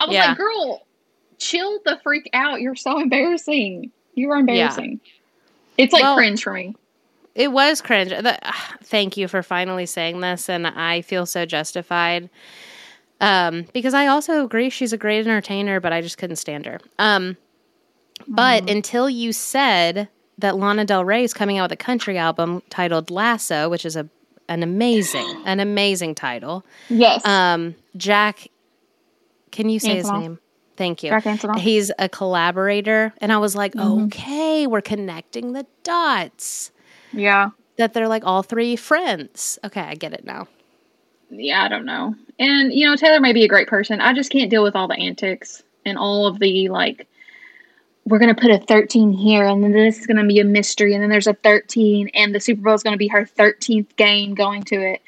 I 0.00 0.06
was 0.06 0.14
yeah. 0.14 0.28
like, 0.28 0.38
girl, 0.38 0.86
chill 1.38 1.80
the 1.84 1.98
freak 2.02 2.28
out. 2.32 2.60
You're 2.60 2.76
so 2.76 3.00
embarrassing. 3.00 3.90
You 4.14 4.30
are 4.30 4.38
embarrassing. 4.38 5.00
Yeah. 5.02 5.12
It's 5.84 5.92
like 5.92 6.02
well, 6.02 6.16
cringe 6.16 6.42
for 6.42 6.52
me. 6.52 6.74
It 7.34 7.52
was 7.52 7.80
cringe. 7.80 8.10
The, 8.10 8.38
uh, 8.46 8.52
thank 8.84 9.16
you 9.16 9.28
for 9.28 9.42
finally 9.42 9.86
saying 9.86 10.20
this, 10.20 10.48
and 10.48 10.66
I 10.66 11.02
feel 11.02 11.24
so 11.24 11.46
justified. 11.46 12.28
Um, 13.20 13.66
because 13.72 13.94
I 13.94 14.06
also 14.06 14.44
agree 14.44 14.70
she's 14.70 14.92
a 14.92 14.98
great 14.98 15.26
entertainer, 15.26 15.80
but 15.80 15.92
I 15.92 16.00
just 16.00 16.18
couldn't 16.18 16.36
stand 16.36 16.66
her. 16.66 16.78
Um, 16.98 17.36
but 18.28 18.64
mm. 18.64 18.72
until 18.72 19.08
you 19.08 19.32
said 19.32 20.08
that 20.38 20.56
Lana 20.56 20.84
Del 20.84 21.04
Rey 21.04 21.24
is 21.24 21.34
coming 21.34 21.58
out 21.58 21.64
with 21.64 21.72
a 21.72 21.76
country 21.76 22.16
album 22.16 22.62
titled 22.70 23.10
Lasso, 23.10 23.68
which 23.68 23.84
is 23.84 23.96
a 23.96 24.08
an 24.48 24.62
amazing, 24.62 25.26
an 25.44 25.60
amazing 25.60 26.14
title. 26.14 26.64
Yes. 26.88 27.24
Um, 27.26 27.74
Jack, 27.96 28.48
can 29.50 29.68
you 29.68 29.78
say 29.78 29.96
his 29.96 30.10
name? 30.10 30.38
Thank 30.76 31.02
you. 31.02 31.10
Jack. 31.10 31.58
He's 31.58 31.90
a 31.98 32.08
collaborator, 32.08 33.12
and 33.20 33.32
I 33.32 33.38
was 33.38 33.56
like, 33.56 33.74
mm-hmm. 33.74 34.04
okay, 34.04 34.66
we're 34.66 34.80
connecting 34.80 35.52
the 35.52 35.66
dots. 35.82 36.70
Yeah. 37.12 37.50
That 37.76 37.94
they're 37.94 38.08
like 38.08 38.24
all 38.24 38.42
three 38.42 38.76
friends. 38.76 39.58
Okay, 39.64 39.80
I 39.80 39.94
get 39.94 40.12
it 40.12 40.24
now. 40.24 40.48
Yeah, 41.30 41.62
I 41.62 41.68
don't 41.68 41.84
know. 41.84 42.14
And 42.38 42.72
you 42.72 42.86
know, 42.86 42.96
Taylor 42.96 43.20
may 43.20 43.32
be 43.32 43.44
a 43.44 43.48
great 43.48 43.68
person. 43.68 44.00
I 44.00 44.14
just 44.14 44.30
can't 44.30 44.50
deal 44.50 44.62
with 44.62 44.74
all 44.74 44.88
the 44.88 44.98
antics 44.98 45.62
and 45.84 45.98
all 45.98 46.26
of 46.26 46.38
the 46.38 46.68
like 46.68 47.06
we're 48.08 48.18
going 48.18 48.34
to 48.34 48.40
put 48.40 48.50
a 48.50 48.58
13 48.58 49.12
here 49.12 49.44
and 49.44 49.62
then 49.62 49.72
this 49.72 49.98
is 49.98 50.06
going 50.06 50.16
to 50.16 50.26
be 50.26 50.40
a 50.40 50.44
mystery 50.44 50.94
and 50.94 51.02
then 51.02 51.10
there's 51.10 51.26
a 51.26 51.34
13 51.34 52.10
and 52.14 52.34
the 52.34 52.40
super 52.40 52.62
bowl 52.62 52.74
is 52.74 52.82
going 52.82 52.94
to 52.94 52.98
be 52.98 53.08
her 53.08 53.24
13th 53.24 53.94
game 53.96 54.34
going 54.34 54.62
to 54.62 54.76
it 54.76 55.02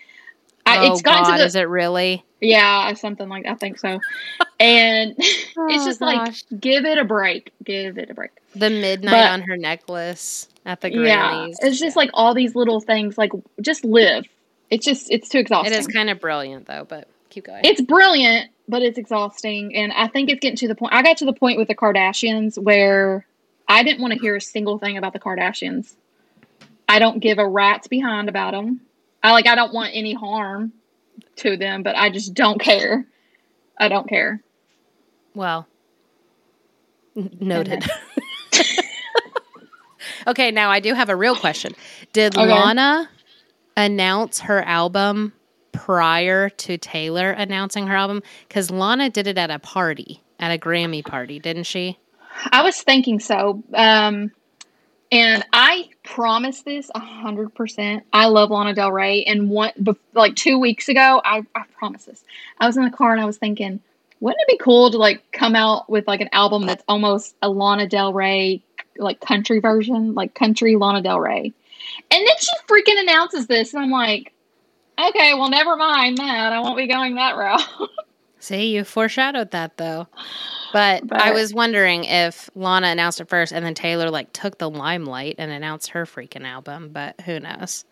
I, 0.66 0.86
oh, 0.86 0.92
it's 0.92 1.02
gotten 1.02 1.24
God, 1.24 1.32
to 1.32 1.38
the, 1.38 1.46
is 1.46 1.56
it 1.56 1.68
really 1.68 2.24
yeah 2.40 2.92
something 2.94 3.28
like 3.28 3.44
that, 3.44 3.52
i 3.52 3.54
think 3.54 3.78
so 3.78 4.00
and 4.60 5.14
oh, 5.18 5.66
it's 5.68 5.84
just 5.84 6.00
gosh. 6.00 6.44
like 6.50 6.60
give 6.60 6.84
it 6.84 6.98
a 6.98 7.04
break 7.04 7.52
give 7.64 7.98
it 7.98 8.10
a 8.10 8.14
break 8.14 8.30
the 8.54 8.70
midnight 8.70 9.12
but, 9.12 9.30
on 9.30 9.42
her 9.42 9.56
necklace 9.56 10.48
at 10.66 10.80
the 10.80 10.90
Grammys. 10.90 11.56
Yeah, 11.60 11.66
it's 11.66 11.78
just 11.78 11.96
like 11.96 12.10
all 12.14 12.34
these 12.34 12.54
little 12.54 12.80
things. 12.80 13.16
Like 13.16 13.32
just 13.60 13.84
live. 13.84 14.24
It's 14.70 14.84
just 14.84 15.10
it's 15.10 15.28
too 15.28 15.38
exhausting. 15.38 15.72
It 15.72 15.78
is 15.78 15.86
kind 15.86 16.10
of 16.10 16.20
brilliant 16.20 16.66
though, 16.66 16.86
but 16.88 17.08
keep 17.28 17.44
going. 17.44 17.62
It's 17.64 17.80
brilliant, 17.80 18.50
but 18.70 18.82
it's 18.82 18.98
exhausting. 18.98 19.74
And 19.74 19.92
I 19.92 20.06
think 20.06 20.30
it's 20.30 20.40
getting 20.40 20.56
to 20.58 20.68
the 20.68 20.74
point. 20.74 20.94
I 20.94 21.02
got 21.02 21.18
to 21.18 21.24
the 21.24 21.32
point 21.32 21.58
with 21.58 21.68
the 21.68 21.74
Kardashians 21.74 22.56
where 22.56 23.26
I 23.68 23.82
didn't 23.82 24.00
want 24.00 24.14
to 24.14 24.20
hear 24.20 24.36
a 24.36 24.40
single 24.40 24.78
thing 24.78 24.96
about 24.96 25.12
the 25.12 25.18
Kardashians. 25.18 25.94
I 26.88 26.98
don't 26.98 27.20
give 27.20 27.38
a 27.38 27.46
rat's 27.46 27.88
behind 27.88 28.28
about 28.28 28.52
them. 28.52 28.80
I 29.22 29.32
like, 29.32 29.46
I 29.46 29.54
don't 29.54 29.74
want 29.74 29.90
any 29.92 30.14
harm 30.14 30.72
to 31.36 31.56
them, 31.56 31.82
but 31.82 31.96
I 31.96 32.10
just 32.10 32.32
don't 32.32 32.60
care. 32.60 33.06
I 33.78 33.88
don't 33.88 34.08
care. 34.08 34.42
Well, 35.34 35.66
noted. 37.14 37.84
okay, 40.26 40.50
now 40.50 40.70
I 40.70 40.80
do 40.80 40.94
have 40.94 41.08
a 41.08 41.16
real 41.16 41.36
question. 41.36 41.74
Did 42.12 42.36
okay. 42.36 42.46
Lana 42.46 43.08
announce 43.76 44.40
her 44.40 44.62
album 44.62 45.32
prior 45.72 46.48
to 46.50 46.78
Taylor 46.78 47.30
announcing 47.30 47.86
her 47.86 47.96
album? 47.96 48.22
Because 48.48 48.70
Lana 48.70 49.10
did 49.10 49.26
it 49.26 49.38
at 49.38 49.50
a 49.50 49.58
party, 49.58 50.22
at 50.38 50.50
a 50.50 50.58
Grammy 50.58 51.04
party, 51.04 51.38
didn't 51.38 51.64
she? 51.64 51.98
I 52.52 52.62
was 52.62 52.80
thinking 52.80 53.20
so. 53.20 53.62
Um, 53.74 54.30
and 55.12 55.44
I 55.52 55.88
promise 56.04 56.62
this 56.62 56.90
hundred 56.94 57.54
percent. 57.54 58.04
I 58.12 58.26
love 58.26 58.50
Lana 58.50 58.74
Del 58.74 58.92
Rey, 58.92 59.24
and 59.24 59.50
one 59.50 59.72
like 60.14 60.36
two 60.36 60.58
weeks 60.58 60.88
ago, 60.88 61.20
I, 61.24 61.44
I 61.54 61.64
promise 61.78 62.04
this. 62.04 62.24
I 62.58 62.66
was 62.66 62.76
in 62.76 62.84
the 62.84 62.90
car 62.90 63.12
and 63.12 63.20
I 63.20 63.24
was 63.24 63.36
thinking, 63.36 63.80
wouldn't 64.20 64.40
it 64.42 64.48
be 64.48 64.62
cool 64.62 64.90
to 64.90 64.98
like 64.98 65.22
come 65.32 65.56
out 65.56 65.90
with 65.90 66.06
like 66.06 66.20
an 66.20 66.28
album 66.32 66.66
that's 66.66 66.84
almost 66.86 67.34
a 67.42 67.48
Lana 67.48 67.88
Del 67.88 68.12
Rey 68.12 68.62
like 68.98 69.20
country 69.20 69.58
version, 69.58 70.14
like 70.14 70.34
country 70.34 70.76
Lana 70.76 71.02
Del 71.02 71.18
Rey? 71.18 71.52
And 72.12 72.26
then 72.26 72.36
she 72.38 72.52
freaking 72.68 73.00
announces 73.00 73.48
this, 73.48 73.74
and 73.74 73.82
I'm 73.82 73.90
like, 73.90 74.32
Okay, 75.08 75.34
well, 75.34 75.48
never 75.48 75.76
mind 75.76 76.18
that. 76.18 76.52
I 76.52 76.60
won't 76.60 76.76
be 76.76 76.86
going 76.86 77.14
that 77.14 77.36
route. 77.36 77.62
See, 78.40 78.74
you 78.74 78.84
foreshadowed 78.84 79.50
that 79.50 79.76
though. 79.76 80.08
But, 80.72 81.06
but, 81.06 81.20
I 81.20 81.32
was 81.32 81.52
wondering 81.52 82.04
if 82.04 82.48
Lana 82.54 82.88
announced 82.88 83.20
it 83.20 83.28
first 83.28 83.52
and 83.52 83.64
then 83.64 83.74
Taylor 83.74 84.10
like 84.10 84.32
took 84.32 84.58
the 84.58 84.70
limelight 84.70 85.34
and 85.38 85.50
announced 85.50 85.90
her 85.90 86.06
freaking 86.06 86.46
album, 86.46 86.90
but 86.92 87.20
who 87.22 87.38
knows. 87.38 87.84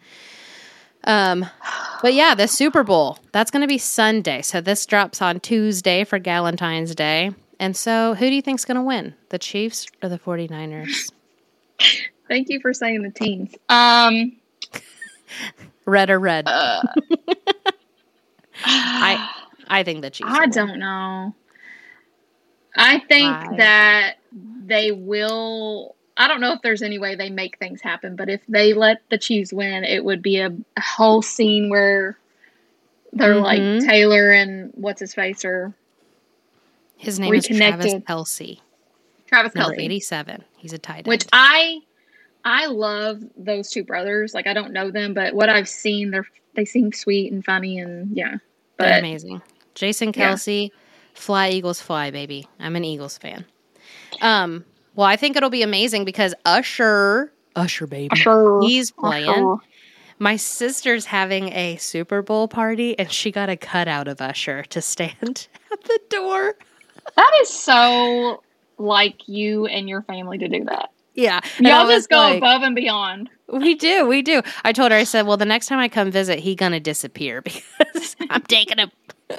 Um 1.04 1.46
but 2.00 2.14
yeah, 2.14 2.34
the 2.34 2.48
Super 2.48 2.82
Bowl, 2.82 3.18
that's 3.32 3.50
going 3.50 3.62
to 3.62 3.68
be 3.68 3.78
Sunday. 3.78 4.42
So 4.42 4.60
this 4.60 4.86
drops 4.86 5.20
on 5.20 5.40
Tuesday 5.40 6.04
for 6.04 6.18
Valentine's 6.18 6.94
Day. 6.94 7.32
And 7.60 7.76
so 7.76 8.14
who 8.14 8.28
do 8.28 8.34
you 8.34 8.42
think's 8.42 8.64
going 8.64 8.76
to 8.76 8.82
win? 8.82 9.14
The 9.30 9.38
Chiefs 9.38 9.86
or 10.02 10.08
the 10.08 10.18
49ers? 10.18 11.12
Thank 12.28 12.48
you 12.48 12.60
for 12.60 12.72
saying 12.72 13.02
the 13.02 13.10
teams. 13.10 13.54
Um 13.68 14.36
Red 15.88 16.10
or 16.10 16.18
red? 16.18 16.44
Uh, 16.46 16.82
I 18.64 19.30
I 19.68 19.82
think 19.82 20.02
that 20.02 20.14
Chiefs. 20.14 20.30
I 20.32 20.46
don't 20.46 20.78
know. 20.78 21.34
I 22.76 23.00
think 23.00 23.30
Why? 23.30 23.56
that 23.56 24.14
they 24.64 24.92
will. 24.92 25.94
I 26.16 26.26
don't 26.28 26.40
know 26.40 26.52
if 26.52 26.62
there's 26.62 26.82
any 26.82 26.98
way 26.98 27.14
they 27.14 27.30
make 27.30 27.58
things 27.58 27.80
happen, 27.80 28.16
but 28.16 28.28
if 28.28 28.40
they 28.48 28.74
let 28.74 28.98
the 29.08 29.18
Chiefs 29.18 29.52
win, 29.52 29.84
it 29.84 30.04
would 30.04 30.20
be 30.20 30.38
a, 30.38 30.48
a 30.48 30.80
whole 30.80 31.22
scene 31.22 31.70
where 31.70 32.18
they're 33.12 33.34
mm-hmm. 33.34 33.78
like 33.80 33.88
Taylor 33.88 34.30
and 34.30 34.72
what's 34.74 35.00
his 35.00 35.14
face 35.14 35.44
or 35.44 35.74
his 36.96 37.18
name 37.18 37.32
is 37.34 37.46
Travis 37.46 37.94
Kelce. 37.94 38.60
Travis 39.26 39.54
Number 39.54 39.74
Kelce, 39.74 39.80
eighty-seven. 39.80 40.44
He's 40.56 40.72
a 40.72 40.78
tight 40.78 40.98
end. 40.98 41.06
Which 41.06 41.26
I 41.32 41.80
I 42.44 42.66
love 42.66 43.22
those 43.36 43.70
two 43.70 43.84
brothers. 43.84 44.34
Like 44.34 44.46
I 44.46 44.54
don't 44.54 44.72
know 44.72 44.90
them, 44.90 45.14
but 45.14 45.34
what 45.34 45.48
I've 45.48 45.68
seen, 45.68 46.10
they're 46.10 46.26
they 46.54 46.64
seem 46.64 46.92
sweet 46.92 47.32
and 47.32 47.44
funny, 47.44 47.78
and 47.78 48.16
yeah, 48.16 48.36
but 48.76 48.86
they're 48.86 48.98
amazing. 48.98 49.42
Jason 49.74 50.12
Kelce, 50.12 50.70
yeah. 50.70 50.76
fly 51.14 51.50
Eagles 51.50 51.80
fly, 51.80 52.10
baby. 52.10 52.48
I'm 52.58 52.74
an 52.74 52.84
Eagles 52.84 53.16
fan. 53.16 53.44
Um, 54.20 54.64
well, 54.94 55.06
I 55.06 55.16
think 55.16 55.36
it'll 55.36 55.50
be 55.50 55.62
amazing 55.62 56.04
because 56.04 56.34
Usher, 56.44 57.32
Usher 57.54 57.86
baby, 57.86 58.08
Usher, 58.10 58.60
he's 58.62 58.90
playing. 58.90 59.28
Usher. 59.28 59.56
My 60.18 60.34
sister's 60.34 61.04
having 61.04 61.52
a 61.52 61.76
Super 61.76 62.22
Bowl 62.22 62.48
party, 62.48 62.98
and 62.98 63.12
she 63.12 63.30
got 63.30 63.48
a 63.48 63.56
cutout 63.56 64.08
of 64.08 64.20
Usher 64.20 64.64
to 64.64 64.82
stand 64.82 65.46
at 65.72 65.84
the 65.84 66.00
door. 66.08 66.56
That 67.14 67.30
is 67.42 67.50
so 67.50 68.42
like 68.78 69.28
you 69.28 69.66
and 69.66 69.88
your 69.88 70.02
family 70.02 70.38
to 70.38 70.48
do 70.48 70.64
that. 70.64 70.90
Yeah. 71.18 71.40
Y'all 71.58 71.88
just 71.88 72.08
go 72.08 72.18
like, 72.18 72.38
above 72.38 72.62
and 72.62 72.76
beyond. 72.76 73.28
We 73.48 73.74
do, 73.74 74.06
we 74.06 74.22
do. 74.22 74.40
I 74.64 74.72
told 74.72 74.92
her, 74.92 74.98
I 74.98 75.02
said, 75.02 75.26
well, 75.26 75.36
the 75.36 75.44
next 75.44 75.66
time 75.66 75.80
I 75.80 75.88
come 75.88 76.12
visit, 76.12 76.38
he 76.38 76.54
gonna 76.54 76.78
disappear 76.78 77.42
because 77.42 78.14
I'm 78.30 78.42
taking 78.42 78.78
him. 78.78 78.92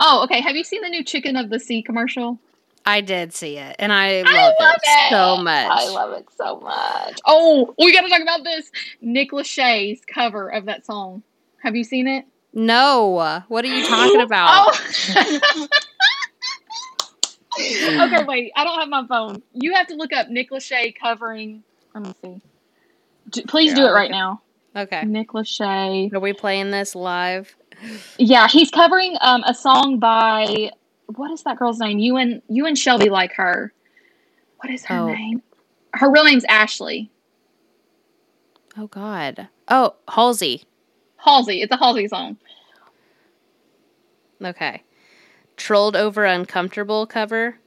oh, 0.00 0.22
okay. 0.24 0.42
Have 0.42 0.56
you 0.56 0.64
seen 0.64 0.82
the 0.82 0.90
new 0.90 1.02
Chicken 1.02 1.36
of 1.36 1.48
the 1.48 1.58
Sea 1.58 1.80
commercial? 1.82 2.38
I 2.84 3.00
did 3.00 3.32
see 3.32 3.56
it, 3.56 3.76
and 3.78 3.92
I, 3.92 4.20
I 4.20 4.22
love, 4.22 4.54
it, 4.58 4.80
it, 4.82 5.10
so 5.10 5.36
much. 5.42 5.68
I 5.70 5.88
love 5.88 6.12
it 6.12 6.26
so 6.36 6.60
much. 6.60 7.20
Oh, 7.26 7.74
we 7.78 7.92
got 7.92 8.02
to 8.02 8.08
talk 8.08 8.22
about 8.22 8.44
this. 8.44 8.70
Nick 9.00 9.32
Lachey's 9.32 10.02
cover 10.04 10.48
of 10.48 10.66
that 10.66 10.84
song. 10.84 11.22
Have 11.62 11.76
you 11.76 11.84
seen 11.84 12.06
it? 12.06 12.24
No. 12.52 13.42
What 13.48 13.64
are 13.64 13.68
you 13.68 13.86
talking 13.86 14.20
about? 14.22 14.76
oh. 14.76 15.68
okay, 18.02 18.24
wait. 18.24 18.52
I 18.56 18.64
don't 18.64 18.78
have 18.80 18.88
my 18.88 19.06
phone. 19.06 19.42
You 19.52 19.74
have 19.74 19.88
to 19.88 19.94
look 19.94 20.12
up 20.12 20.28
Nick 20.28 20.50
Lachey 20.50 20.94
covering. 20.98 21.62
Let 21.94 22.04
me 22.04 22.14
see. 22.22 23.42
Please 23.48 23.70
yeah, 23.70 23.76
do 23.76 23.86
it 23.86 23.90
right 23.92 24.10
now. 24.10 24.42
Okay. 24.76 25.04
Nick 25.04 25.28
Lachey. 25.30 26.12
Are 26.12 26.20
we 26.20 26.32
playing 26.32 26.70
this 26.70 26.94
live? 26.94 27.54
Yeah, 28.18 28.48
he's 28.48 28.70
covering 28.70 29.16
um, 29.20 29.42
a 29.44 29.54
song 29.54 29.98
by 29.98 30.70
what 31.06 31.30
is 31.30 31.42
that 31.44 31.58
girl's 31.58 31.78
name? 31.78 31.98
You 31.98 32.16
and 32.16 32.42
you 32.48 32.66
and 32.66 32.78
Shelby 32.78 33.08
like 33.08 33.34
her. 33.34 33.72
What 34.58 34.70
is 34.72 34.84
her 34.86 34.96
Oh. 34.96 35.06
name? 35.12 35.42
Her 35.94 36.10
real 36.10 36.24
name's 36.24 36.44
Ashley 36.44 37.10
Oh 38.76 38.86
God. 38.86 39.48
Oh, 39.68 39.94
Halsey. 40.08 40.64
Halsey. 41.16 41.62
It's 41.62 41.72
a 41.72 41.76
Halsey 41.76 42.08
song. 42.08 42.36
Okay. 44.44 44.82
Trolled 45.60 45.94
over 45.94 46.24
uncomfortable 46.24 47.06
cover. 47.06 47.58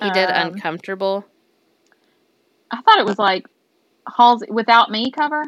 He 0.00 0.08
did 0.12 0.30
Um, 0.30 0.52
uncomfortable. 0.52 1.26
I 2.70 2.80
thought 2.80 3.00
it 3.00 3.04
was 3.04 3.18
like 3.18 3.44
Halsey 4.16 4.46
without 4.48 4.88
me 4.88 5.10
cover. 5.10 5.42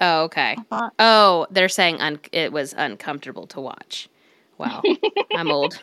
Oh, 0.00 0.22
okay. 0.22 0.56
Thought. 0.70 0.94
Oh, 0.98 1.46
they're 1.50 1.68
saying 1.68 2.00
un- 2.00 2.20
it 2.32 2.50
was 2.50 2.74
uncomfortable 2.78 3.46
to 3.48 3.60
watch. 3.60 4.08
Wow, 4.56 4.82
I'm 5.34 5.50
old. 5.50 5.82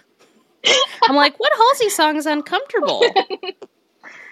I'm 1.03 1.15
like, 1.15 1.39
what 1.39 1.53
Halsey 1.55 1.89
song 1.89 2.15
is 2.15 2.25
uncomfortable? 2.25 3.03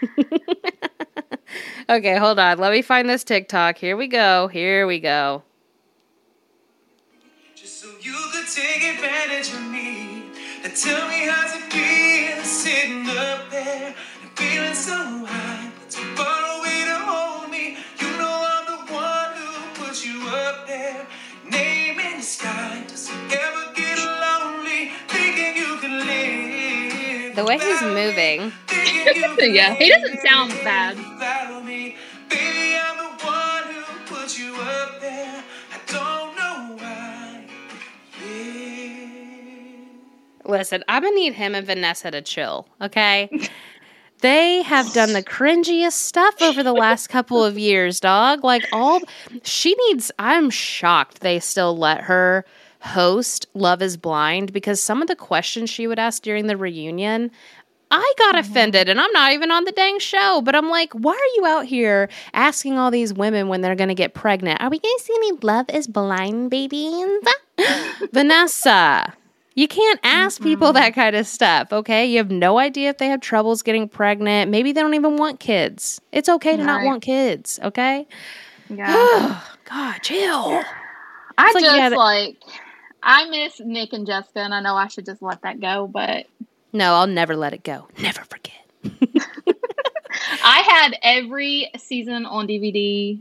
okay, 1.90 2.18
hold 2.18 2.40
on. 2.40 2.58
Let 2.58 2.72
me 2.72 2.82
find 2.82 3.08
this 3.08 3.24
TikTok. 3.24 3.78
Here 3.78 3.96
we 3.96 4.08
go. 4.08 4.48
Here 4.48 4.88
we 4.88 5.00
go. 5.00 5.44
Just 8.52 8.64
so 8.64 8.68
you 8.68 8.74
could 8.74 8.82
take 8.82 8.96
advantage 8.96 9.54
of 9.54 9.72
me. 9.72 10.24
Now 10.62 10.72
tell 10.76 11.08
me 11.08 11.26
how's 11.26 11.56
it 11.56 11.72
feel 11.72 12.44
sitting 12.44 13.08
up 13.08 13.50
there 13.50 13.96
and 14.22 14.32
feeling 14.36 14.74
so 14.74 15.26
high, 15.26 15.72
but 15.80 15.90
too 15.90 16.04
far 16.16 16.60
away 16.60 16.84
to 16.84 16.98
hold 17.00 17.50
me. 17.50 17.78
You 18.00 18.10
know 18.18 18.36
I'm 18.54 18.66
the 18.66 18.94
one 18.94 19.32
who 19.38 19.86
put 19.86 20.04
you 20.04 20.28
up 20.28 20.68
there. 20.68 21.08
Name 21.50 22.00
in 22.00 22.18
the 22.18 22.24
sky. 22.24 22.84
Does 22.90 23.10
it 23.10 23.40
ever 23.40 23.74
get 23.74 23.98
lonely 23.98 24.92
thinking 25.08 25.56
you 25.56 25.78
can 25.80 26.06
live? 26.06 27.36
The 27.38 27.46
way 27.46 27.58
he's 27.58 27.82
moving. 27.82 28.52
Thinking 28.68 29.16
you 29.16 29.36
can 29.38 29.56
Yeah, 29.56 29.76
he 29.76 29.90
doesn't 29.90 30.20
sound 30.20 30.52
bad. 30.66 30.98
Listen, 40.52 40.84
I'm 40.88 41.04
gonna 41.04 41.16
need 41.16 41.34
him 41.34 41.56
and 41.56 41.66
Vanessa 41.66 42.12
to 42.12 42.22
chill, 42.22 42.68
okay? 42.82 43.30
they 44.20 44.62
have 44.62 44.94
done 44.94 45.14
the 45.14 45.24
cringiest 45.24 45.94
stuff 45.94 46.42
over 46.42 46.62
the 46.62 46.74
last 46.74 47.08
couple 47.08 47.44
of 47.44 47.58
years, 47.58 48.00
dog. 48.00 48.44
Like 48.44 48.68
all 48.72 49.02
she 49.44 49.76
needs 49.88 50.12
I'm 50.20 50.50
shocked 50.50 51.22
they 51.22 51.40
still 51.40 51.76
let 51.76 52.02
her 52.02 52.46
host 52.82 53.48
Love 53.54 53.82
is 53.82 53.98
Blind 53.98 54.54
because 54.54 54.82
some 54.82 55.02
of 55.02 55.08
the 55.08 55.16
questions 55.16 55.70
she 55.70 55.88
would 55.88 56.00
ask 56.00 56.22
during 56.22 56.48
the 56.48 56.58
reunion 56.58 57.32
I 57.92 58.14
got 58.18 58.36
mm-hmm. 58.36 58.50
offended 58.50 58.90
and 58.90 59.00
I'm 59.00 59.12
not 59.12 59.34
even 59.34 59.52
on 59.52 59.66
the 59.66 59.74
dang 59.74 60.00
show, 60.00 60.42
but 60.44 60.56
I'm 60.56 60.70
like, 60.70 60.94
why 60.94 61.12
are 61.12 61.36
you 61.36 61.46
out 61.46 61.66
here 61.66 62.10
asking 62.34 62.78
all 62.78 62.90
these 62.90 63.14
women 63.14 63.50
when 63.50 63.60
they're 63.60 63.76
going 63.76 63.90
to 63.90 63.96
get 63.96 64.14
pregnant? 64.14 64.62
Are 64.62 64.70
we 64.70 64.80
going 64.80 64.96
to 64.98 65.04
see 65.04 65.14
any 65.14 65.32
Love 65.42 65.66
is 65.70 65.88
Blind 65.88 66.50
babies? 66.50 67.20
Vanessa, 68.14 69.14
you 69.54 69.68
can't 69.68 70.00
ask 70.04 70.42
people 70.42 70.68
mm-hmm. 70.70 70.76
that 70.76 70.94
kind 70.94 71.16
of 71.16 71.28
stuff, 71.28 71.74
okay? 71.74 72.06
You 72.06 72.18
have 72.20 72.32
no 72.32 72.58
idea 72.58 72.90
if 72.90 72.98
they 72.98 73.08
have 73.08 73.20
troubles 73.20 73.62
getting 73.62 73.90
pregnant. 73.90 74.50
Maybe 74.50 74.72
they 74.72 74.82
don't 74.82 74.94
even 74.94 75.18
want 75.18 75.40
kids. 75.40 76.00
It's 76.12 76.30
okay 76.30 76.56
to 76.56 76.64
not 76.64 76.86
want 76.86 77.02
kids, 77.02 77.60
okay? 77.62 78.08
Yeah. 78.70 79.42
God, 79.66 80.00
chill. 80.00 80.64
I 81.38 81.46
It's 81.48 81.56
like 81.56 81.64
just 81.64 81.78
gotta- 81.78 81.98
like 81.98 82.38
I 83.04 83.26
miss 83.30 83.60
Nick 83.60 83.94
and 83.94 84.06
Jessica, 84.06 84.40
and 84.40 84.54
I 84.54 84.62
know 84.62 84.76
I 84.76 84.88
should 84.88 85.06
just 85.06 85.22
let 85.22 85.42
that 85.42 85.60
go, 85.60 85.88
but 85.88 86.28
No, 86.72 86.94
I'll 86.94 87.08
never 87.08 87.36
let 87.36 87.54
it 87.54 87.64
go. 87.64 87.88
Never 88.00 88.22
forget. 88.22 88.62
I 90.44 90.60
had 90.62 90.98
every 91.02 91.72
season 91.78 92.26
on 92.26 92.48
DVD. 92.48 93.20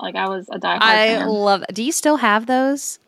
Like 0.00 0.14
I 0.14 0.28
was 0.28 0.48
a 0.48 0.58
diehard 0.58 0.78
I 0.80 1.16
fan. 1.16 1.28
love 1.28 1.64
Do 1.72 1.82
you 1.82 1.92
still 1.92 2.16
have 2.16 2.46
those? 2.46 2.98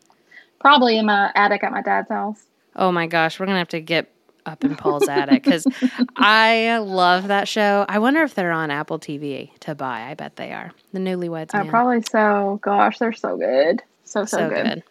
Probably 0.59 0.97
in 0.97 1.05
my 1.05 1.31
attic 1.35 1.63
at 1.63 1.71
my 1.71 1.81
dad's 1.81 2.09
house. 2.09 2.43
Oh 2.75 2.91
my 2.91 3.07
gosh, 3.07 3.39
we're 3.39 3.45
gonna 3.45 3.57
have 3.59 3.67
to 3.69 3.81
get 3.81 4.11
up 4.45 4.63
in 4.63 4.75
Paul's 4.75 5.07
attic 5.07 5.43
because 5.43 5.65
I 6.17 6.77
love 6.79 7.27
that 7.27 7.47
show. 7.47 7.85
I 7.87 7.99
wonder 7.99 8.23
if 8.23 8.33
they're 8.33 8.51
on 8.51 8.71
Apple 8.71 8.97
TV 8.99 9.51
to 9.59 9.75
buy. 9.75 10.01
I 10.09 10.13
bet 10.15 10.35
they 10.35 10.51
are. 10.51 10.71
The 10.93 10.99
Newlyweds. 10.99 11.53
Uh, 11.53 11.65
probably 11.65 12.01
so. 12.09 12.59
Gosh, 12.63 12.97
they're 12.99 13.13
so 13.13 13.37
good. 13.37 13.83
So 14.03 14.25
so, 14.25 14.37
so 14.37 14.49
good. 14.49 14.65
good. 14.65 14.83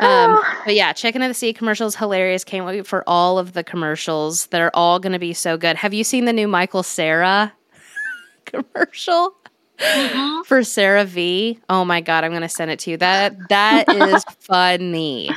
Um, 0.00 0.42
but 0.64 0.74
yeah, 0.74 0.92
Chicken 0.92 1.22
of 1.22 1.28
the 1.30 1.34
Sea 1.34 1.52
commercials 1.52 1.94
hilarious. 1.94 2.42
Can't 2.42 2.66
wait 2.66 2.84
for 2.86 3.04
all 3.06 3.38
of 3.38 3.52
the 3.52 3.62
commercials. 3.62 4.46
They're 4.46 4.74
all 4.76 4.98
going 4.98 5.12
to 5.12 5.20
be 5.20 5.32
so 5.32 5.56
good. 5.56 5.76
Have 5.76 5.94
you 5.94 6.02
seen 6.02 6.24
the 6.24 6.32
new 6.32 6.48
Michael 6.48 6.82
Cera 6.82 7.52
commercial 8.44 9.34
Mhm. 9.78 10.44
for 10.46 10.60
CeraVe? 10.60 11.58
Oh 11.68 11.84
my 11.84 12.00
god, 12.00 12.22
I'm 12.24 12.30
going 12.32 12.42
to 12.42 12.48
send 12.48 12.70
it 12.72 12.78
to 12.80 12.90
you. 12.90 12.96
That 12.96 13.36
that 13.48 13.88
is 13.88 14.24
funny. 14.40 15.30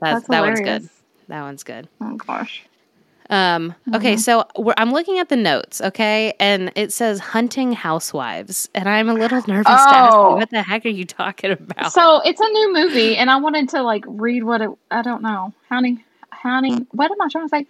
That's, 0.00 0.26
That's 0.26 0.28
that 0.28 0.40
one's 0.42 0.60
good. 0.60 0.88
That 1.28 1.42
one's 1.42 1.62
good. 1.62 1.88
Oh 2.00 2.16
gosh. 2.16 2.64
Um, 3.30 3.74
okay, 3.94 4.14
Mm-hmm. 4.14 4.20
so 4.20 4.44
we're, 4.56 4.72
I'm 4.78 4.90
looking 4.90 5.18
at 5.18 5.28
the 5.28 5.36
notes, 5.36 5.82
okay, 5.82 6.32
and 6.40 6.72
it 6.76 6.94
says 6.94 7.18
hunting 7.20 7.72
housewives, 7.74 8.70
and 8.74 8.88
I'm 8.88 9.10
a 9.10 9.12
little 9.12 9.42
nervous 9.46 9.66
to 9.66 9.70
ask 9.70 10.12
you, 10.14 10.18
Oh. 10.18 10.36
what 10.36 10.48
the 10.48 10.62
heck 10.62 10.86
are 10.86 10.88
you 10.88 11.04
talking 11.04 11.50
about? 11.50 11.92
So 11.92 12.22
it's 12.24 12.40
a 12.40 12.48
new 12.48 12.72
movie, 12.72 13.16
and 13.18 13.30
I 13.30 13.36
wanted 13.36 13.68
to 13.70 13.82
like 13.82 14.04
read 14.06 14.44
what 14.44 14.62
it. 14.62 14.70
I 14.90 15.02
don't 15.02 15.20
know. 15.20 15.52
Hunting, 15.68 16.02
hunting. 16.32 16.86
What 16.92 17.10
am 17.10 17.20
I 17.20 17.28
trying 17.28 17.44
to 17.44 17.48
say? 17.50 17.66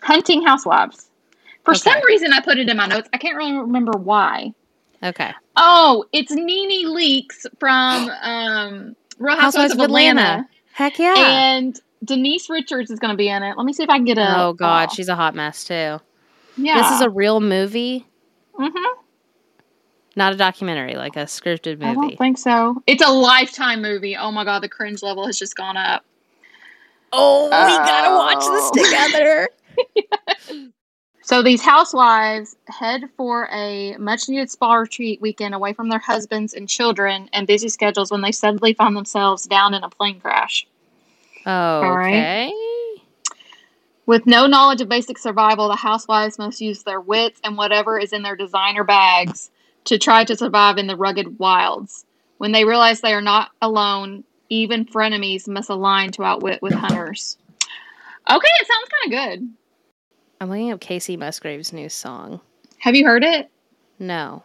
Hunting 0.00 0.42
housewives. 0.46 1.10
For 1.64 1.72
Okay. 1.72 1.80
some 1.80 2.02
reason, 2.06 2.32
I 2.32 2.40
put 2.40 2.56
it 2.56 2.70
in 2.70 2.76
my 2.78 2.86
notes. 2.86 3.10
I 3.12 3.18
can't 3.18 3.36
really 3.36 3.52
remember 3.52 3.92
why. 3.98 4.54
okay. 5.02 5.32
Oh, 5.58 6.06
it's 6.12 6.32
NeNe 6.32 6.86
Leakes 6.86 7.44
from 7.60 8.08
um, 8.22 8.96
Real 9.18 9.36
Housewives, 9.36 9.74
of 9.74 9.80
Atlanta, 9.80 10.48
Heck 10.72 10.98
yeah. 10.98 11.14
and 11.16 11.78
Denise 12.04 12.48
Richards 12.50 12.90
is 12.90 12.98
going 12.98 13.12
to 13.12 13.16
be 13.16 13.28
in 13.28 13.42
it. 13.42 13.56
Let 13.56 13.64
me 13.64 13.72
see 13.72 13.82
if 13.82 13.90
I 13.90 13.96
can 13.96 14.04
get 14.04 14.18
a. 14.18 14.40
oh 14.44 14.52
god, 14.54 14.88
oh, 14.90 14.94
she's 14.94 15.08
a 15.08 15.14
hot 15.14 15.34
mess 15.34 15.64
too. 15.64 15.98
yeah. 16.56 16.80
This 16.82 16.92
is 16.92 17.00
a 17.02 17.10
real 17.10 17.40
movie, 17.40 18.06
Mhm. 18.58 18.72
not 20.16 20.32
a 20.32 20.36
documentary, 20.36 20.94
like 20.94 21.16
a 21.16 21.24
scripted 21.24 21.78
movie. 21.78 21.84
I 21.86 21.94
don't 21.94 22.16
think 22.18 22.38
so. 22.38 22.82
It's 22.86 23.02
a 23.02 23.10
lifetime 23.10 23.82
movie. 23.82 24.16
Oh 24.16 24.30
my 24.32 24.44
god, 24.44 24.62
the 24.62 24.68
cringe 24.68 25.02
level 25.02 25.26
has 25.26 25.38
just 25.38 25.56
gone 25.56 25.76
up. 25.76 26.04
oh, 27.12 27.44
we 27.44 27.50
gotta 27.50 28.14
watch 28.16 28.44
this 28.46 28.88
together. 28.88 29.48
So 31.24 31.40
these 31.40 31.62
housewives 31.62 32.56
head 32.66 33.04
for 33.16 33.48
a 33.52 33.96
much 33.96 34.28
needed 34.28 34.50
spa 34.50 34.74
retreat 34.74 35.20
weekend 35.20 35.54
away 35.54 35.72
from 35.72 35.88
their 35.88 36.00
husbands 36.00 36.52
and 36.52 36.68
children 36.68 37.30
and 37.32 37.46
busy 37.46 37.68
schedules 37.68 38.10
when 38.10 38.22
they 38.22 38.32
suddenly 38.32 38.74
find 38.74 38.96
themselves 38.96 39.44
down 39.44 39.72
in 39.72 39.84
a 39.84 39.88
plane 39.88 40.20
crash. 40.20 40.66
Okay. 41.46 42.52
With 44.04 44.26
no 44.26 44.48
knowledge 44.48 44.80
of 44.80 44.88
basic 44.88 45.16
survival, 45.16 45.68
the 45.68 45.76
housewives 45.76 46.38
must 46.38 46.60
use 46.60 46.82
their 46.82 47.00
wits 47.00 47.40
and 47.44 47.56
whatever 47.56 47.98
is 47.98 48.12
in 48.12 48.22
their 48.22 48.36
designer 48.36 48.82
bags 48.82 49.50
to 49.84 49.98
try 49.98 50.24
to 50.24 50.36
survive 50.36 50.76
in 50.76 50.88
the 50.88 50.96
rugged 50.96 51.38
wilds. 51.38 52.04
When 52.38 52.50
they 52.50 52.64
realize 52.64 53.00
they 53.00 53.14
are 53.14 53.22
not 53.22 53.50
alone, 53.62 54.24
even 54.48 54.86
frenemies 54.86 55.46
must 55.46 55.70
align 55.70 56.10
to 56.12 56.24
outwit 56.24 56.60
with 56.62 56.74
hunters. 56.74 57.38
Okay, 58.28 58.48
it 58.60 58.66
sounds 58.66 58.88
kind 58.88 59.04
of 59.04 59.40
good. 59.40 59.61
I'm 60.42 60.50
looking 60.50 60.72
up 60.72 60.80
Kacey 60.80 61.16
Musgraves' 61.16 61.72
new 61.72 61.88
song. 61.88 62.40
Have 62.78 62.96
you 62.96 63.06
heard 63.06 63.22
it? 63.22 63.48
No. 64.00 64.42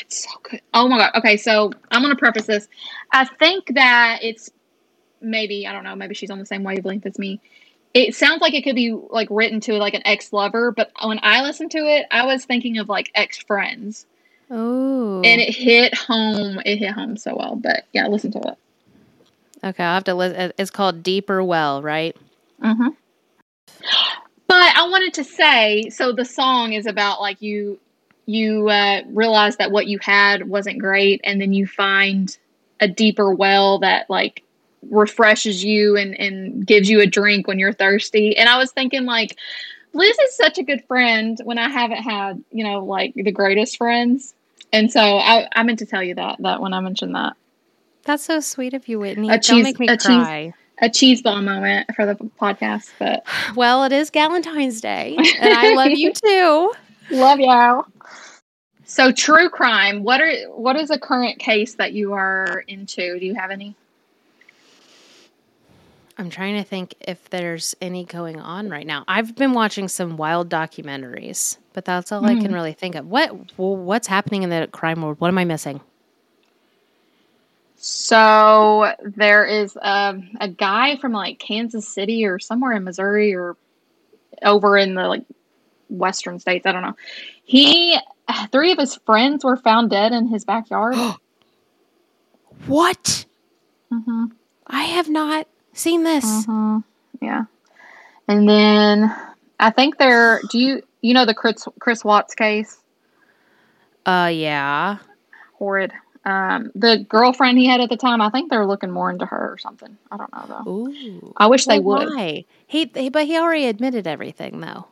It's 0.00 0.24
so 0.24 0.30
good. 0.42 0.60
Oh 0.74 0.88
my 0.88 0.98
god. 0.98 1.12
Okay, 1.14 1.36
so 1.36 1.70
I'm 1.92 2.02
gonna 2.02 2.16
preface 2.16 2.46
this. 2.46 2.66
I 3.12 3.24
think 3.24 3.74
that 3.74 4.18
it's 4.22 4.50
maybe 5.20 5.64
I 5.64 5.72
don't 5.72 5.84
know. 5.84 5.94
Maybe 5.94 6.14
she's 6.16 6.30
on 6.30 6.40
the 6.40 6.46
same 6.46 6.64
wavelength 6.64 7.06
as 7.06 7.20
me. 7.20 7.40
It 7.94 8.16
sounds 8.16 8.40
like 8.40 8.52
it 8.54 8.62
could 8.64 8.74
be 8.74 8.94
like 9.10 9.28
written 9.30 9.60
to 9.60 9.74
like 9.74 9.94
an 9.94 10.02
ex 10.04 10.32
lover, 10.32 10.72
but 10.72 10.90
when 11.04 11.20
I 11.22 11.42
listened 11.42 11.70
to 11.72 11.78
it, 11.78 12.06
I 12.10 12.26
was 12.26 12.44
thinking 12.44 12.78
of 12.78 12.88
like 12.88 13.12
ex 13.14 13.38
friends, 13.38 14.06
Oh. 14.50 15.22
and 15.22 15.40
it 15.40 15.54
hit 15.54 15.94
home. 15.94 16.58
It 16.66 16.78
hit 16.78 16.90
home 16.90 17.16
so 17.16 17.36
well. 17.36 17.54
But 17.54 17.84
yeah, 17.92 18.08
listen 18.08 18.32
to 18.32 18.38
it. 18.38 18.58
okay, 19.62 19.84
I'll 19.84 19.94
have 19.94 20.04
to 20.04 20.14
listen. 20.14 20.52
It's 20.58 20.70
called 20.72 21.04
Deeper 21.04 21.44
Well, 21.44 21.80
right? 21.80 22.16
Mm-hmm. 22.60 22.88
But 24.52 24.76
I 24.76 24.86
wanted 24.88 25.14
to 25.14 25.24
say, 25.24 25.88
so 25.88 26.12
the 26.12 26.26
song 26.26 26.74
is 26.74 26.84
about 26.84 27.22
like 27.22 27.40
you 27.40 27.80
you 28.26 28.68
uh, 28.68 29.00
realize 29.08 29.56
that 29.56 29.70
what 29.72 29.86
you 29.86 29.98
had 30.02 30.46
wasn't 30.46 30.78
great, 30.78 31.22
and 31.24 31.40
then 31.40 31.54
you 31.54 31.66
find 31.66 32.36
a 32.78 32.86
deeper 32.86 33.32
well 33.32 33.78
that 33.78 34.10
like 34.10 34.42
refreshes 34.90 35.64
you 35.64 35.96
and 35.96 36.14
and 36.20 36.66
gives 36.66 36.90
you 36.90 37.00
a 37.00 37.06
drink 37.06 37.46
when 37.48 37.58
you're 37.58 37.72
thirsty. 37.72 38.36
And 38.36 38.48
I 38.48 38.58
was 38.58 38.70
thinking 38.72 39.04
like. 39.04 39.38
Liz 39.94 40.16
is 40.20 40.34
such 40.34 40.56
a 40.56 40.62
good 40.62 40.82
friend 40.86 41.38
when 41.44 41.58
I 41.58 41.68
haven't 41.68 42.02
had, 42.02 42.42
you 42.50 42.64
know, 42.64 42.82
like 42.82 43.12
the 43.14 43.30
greatest 43.30 43.76
friends. 43.76 44.32
And 44.72 44.90
so 44.90 45.00
I, 45.18 45.46
I 45.54 45.64
meant 45.64 45.80
to 45.80 45.86
tell 45.86 46.02
you 46.02 46.14
that 46.14 46.36
that 46.40 46.62
when 46.62 46.72
I 46.72 46.80
mentioned 46.80 47.14
that. 47.14 47.36
That's 48.04 48.24
so 48.24 48.40
sweet 48.40 48.72
of 48.72 48.88
you, 48.88 48.98
Whitney. 49.00 49.28
A 49.28 49.32
Don't 49.32 49.42
cheese- 49.42 49.64
make 49.64 49.78
me 49.78 49.88
a 49.88 49.98
cheese- 49.98 50.06
cry. 50.06 50.54
A 50.80 50.90
cheese 50.90 51.22
ball 51.22 51.42
moment 51.42 51.88
for 51.94 52.06
the 52.06 52.14
podcast, 52.14 52.90
but 52.98 53.24
Well, 53.54 53.84
it 53.84 53.92
is 53.92 54.10
Valentine's 54.10 54.80
Day, 54.80 55.16
and 55.40 55.54
I 55.54 55.74
love 55.74 55.90
you 55.90 56.12
too. 56.24 56.72
love 57.10 57.40
y'all. 57.40 57.86
So 58.84 59.10
true 59.10 59.48
crime. 59.48 60.02
What 60.02 60.20
are 60.20 60.32
what 60.50 60.76
is 60.76 60.90
a 60.90 60.98
current 60.98 61.38
case 61.38 61.74
that 61.74 61.92
you 61.92 62.12
are 62.12 62.64
into? 62.68 63.18
Do 63.18 63.24
you 63.24 63.34
have 63.34 63.50
any? 63.50 63.74
I'm 66.18 66.28
trying 66.28 66.56
to 66.56 66.62
think 66.62 66.94
if 67.00 67.30
there's 67.30 67.74
any 67.80 68.04
going 68.04 68.38
on 68.38 68.68
right 68.68 68.86
now. 68.86 69.04
I've 69.08 69.34
been 69.34 69.54
watching 69.54 69.88
some 69.88 70.16
wild 70.18 70.50
documentaries, 70.50 71.56
but 71.72 71.86
that's 71.86 72.12
all 72.12 72.24
I 72.26 72.34
can 72.34 72.46
hmm. 72.46 72.54
really 72.54 72.74
think 72.74 72.94
of. 72.94 73.06
What 73.06 73.58
what's 73.58 74.06
happening 74.06 74.42
in 74.42 74.50
the 74.50 74.68
crime 74.72 75.00
world? 75.00 75.20
What 75.20 75.28
am 75.28 75.38
I 75.38 75.44
missing? 75.44 75.80
So 77.84 78.92
there 79.02 79.44
is 79.44 79.74
a, 79.74 80.14
a 80.40 80.46
guy 80.46 80.96
from 80.98 81.10
like 81.10 81.40
Kansas 81.40 81.88
City 81.88 82.24
or 82.26 82.38
somewhere 82.38 82.70
in 82.72 82.84
Missouri 82.84 83.34
or 83.34 83.56
over 84.40 84.78
in 84.78 84.94
the 84.94 85.08
like 85.08 85.24
western 85.88 86.38
states. 86.38 86.64
I 86.64 86.70
don't 86.70 86.82
know. 86.82 86.94
He 87.42 87.98
three 88.52 88.70
of 88.70 88.78
his 88.78 88.94
friends 89.04 89.44
were 89.44 89.56
found 89.56 89.90
dead 89.90 90.12
in 90.12 90.28
his 90.28 90.44
backyard. 90.44 90.94
What? 92.66 93.26
hmm 93.90 94.26
I 94.68 94.84
have 94.84 95.08
not 95.08 95.48
seen 95.72 96.04
this. 96.04 96.44
hmm 96.44 96.78
Yeah. 97.20 97.46
And 98.28 98.48
then 98.48 99.12
I 99.58 99.70
think 99.70 99.98
they're. 99.98 100.40
Do 100.50 100.60
you 100.60 100.82
you 101.00 101.14
know 101.14 101.26
the 101.26 101.34
Chris 101.34 101.66
Chris 101.80 102.04
Watts 102.04 102.36
case? 102.36 102.78
Uh, 104.06 104.30
yeah. 104.32 104.98
Horrid. 105.54 105.92
Um, 106.24 106.70
the 106.74 107.04
girlfriend 107.08 107.58
he 107.58 107.66
had 107.66 107.80
at 107.80 107.88
the 107.88 107.96
time. 107.96 108.20
I 108.20 108.30
think 108.30 108.48
they're 108.48 108.66
looking 108.66 108.90
more 108.90 109.10
into 109.10 109.26
her 109.26 109.52
or 109.52 109.58
something. 109.58 109.96
I 110.10 110.16
don't 110.16 110.32
know 110.32 110.44
though. 110.46 110.70
Ooh. 110.70 111.34
I 111.36 111.48
wish 111.48 111.66
they 111.66 111.80
would. 111.80 112.08
Why? 112.08 112.44
He, 112.66 112.90
he, 112.94 113.08
but 113.10 113.26
he 113.26 113.36
already 113.36 113.66
admitted 113.66 114.06
everything, 114.06 114.60
though. 114.60 114.86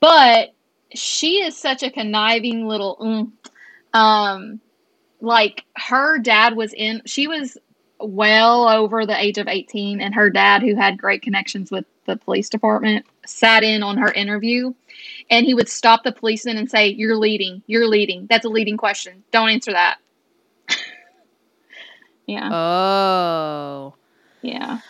But 0.00 0.54
she 0.94 1.42
is 1.42 1.56
such 1.56 1.82
a 1.82 1.90
conniving 1.90 2.66
little. 2.66 2.96
Mm, 2.96 3.98
um, 3.98 4.60
like 5.20 5.64
her 5.76 6.18
dad 6.18 6.56
was 6.56 6.72
in. 6.72 7.02
She 7.06 7.28
was 7.28 7.58
well 7.98 8.68
over 8.68 9.06
the 9.06 9.20
age 9.20 9.38
of 9.38 9.48
eighteen, 9.48 10.00
and 10.00 10.14
her 10.14 10.30
dad, 10.30 10.62
who 10.62 10.76
had 10.76 10.98
great 10.98 11.22
connections 11.22 11.70
with 11.70 11.84
the 12.06 12.16
police 12.16 12.48
department, 12.48 13.04
sat 13.26 13.64
in 13.64 13.82
on 13.82 13.98
her 13.98 14.12
interview, 14.12 14.72
and 15.30 15.44
he 15.44 15.54
would 15.54 15.68
stop 15.68 16.04
the 16.04 16.12
policeman 16.12 16.56
and 16.56 16.70
say, 16.70 16.88
"You're 16.88 17.16
leading. 17.16 17.62
You're 17.66 17.88
leading. 17.88 18.26
That's 18.28 18.44
a 18.44 18.50
leading 18.50 18.76
question. 18.76 19.24
Don't 19.30 19.50
answer 19.50 19.72
that." 19.72 19.98
Yeah, 22.26 22.50
Oh. 22.52 23.94
yeah, 24.42 24.80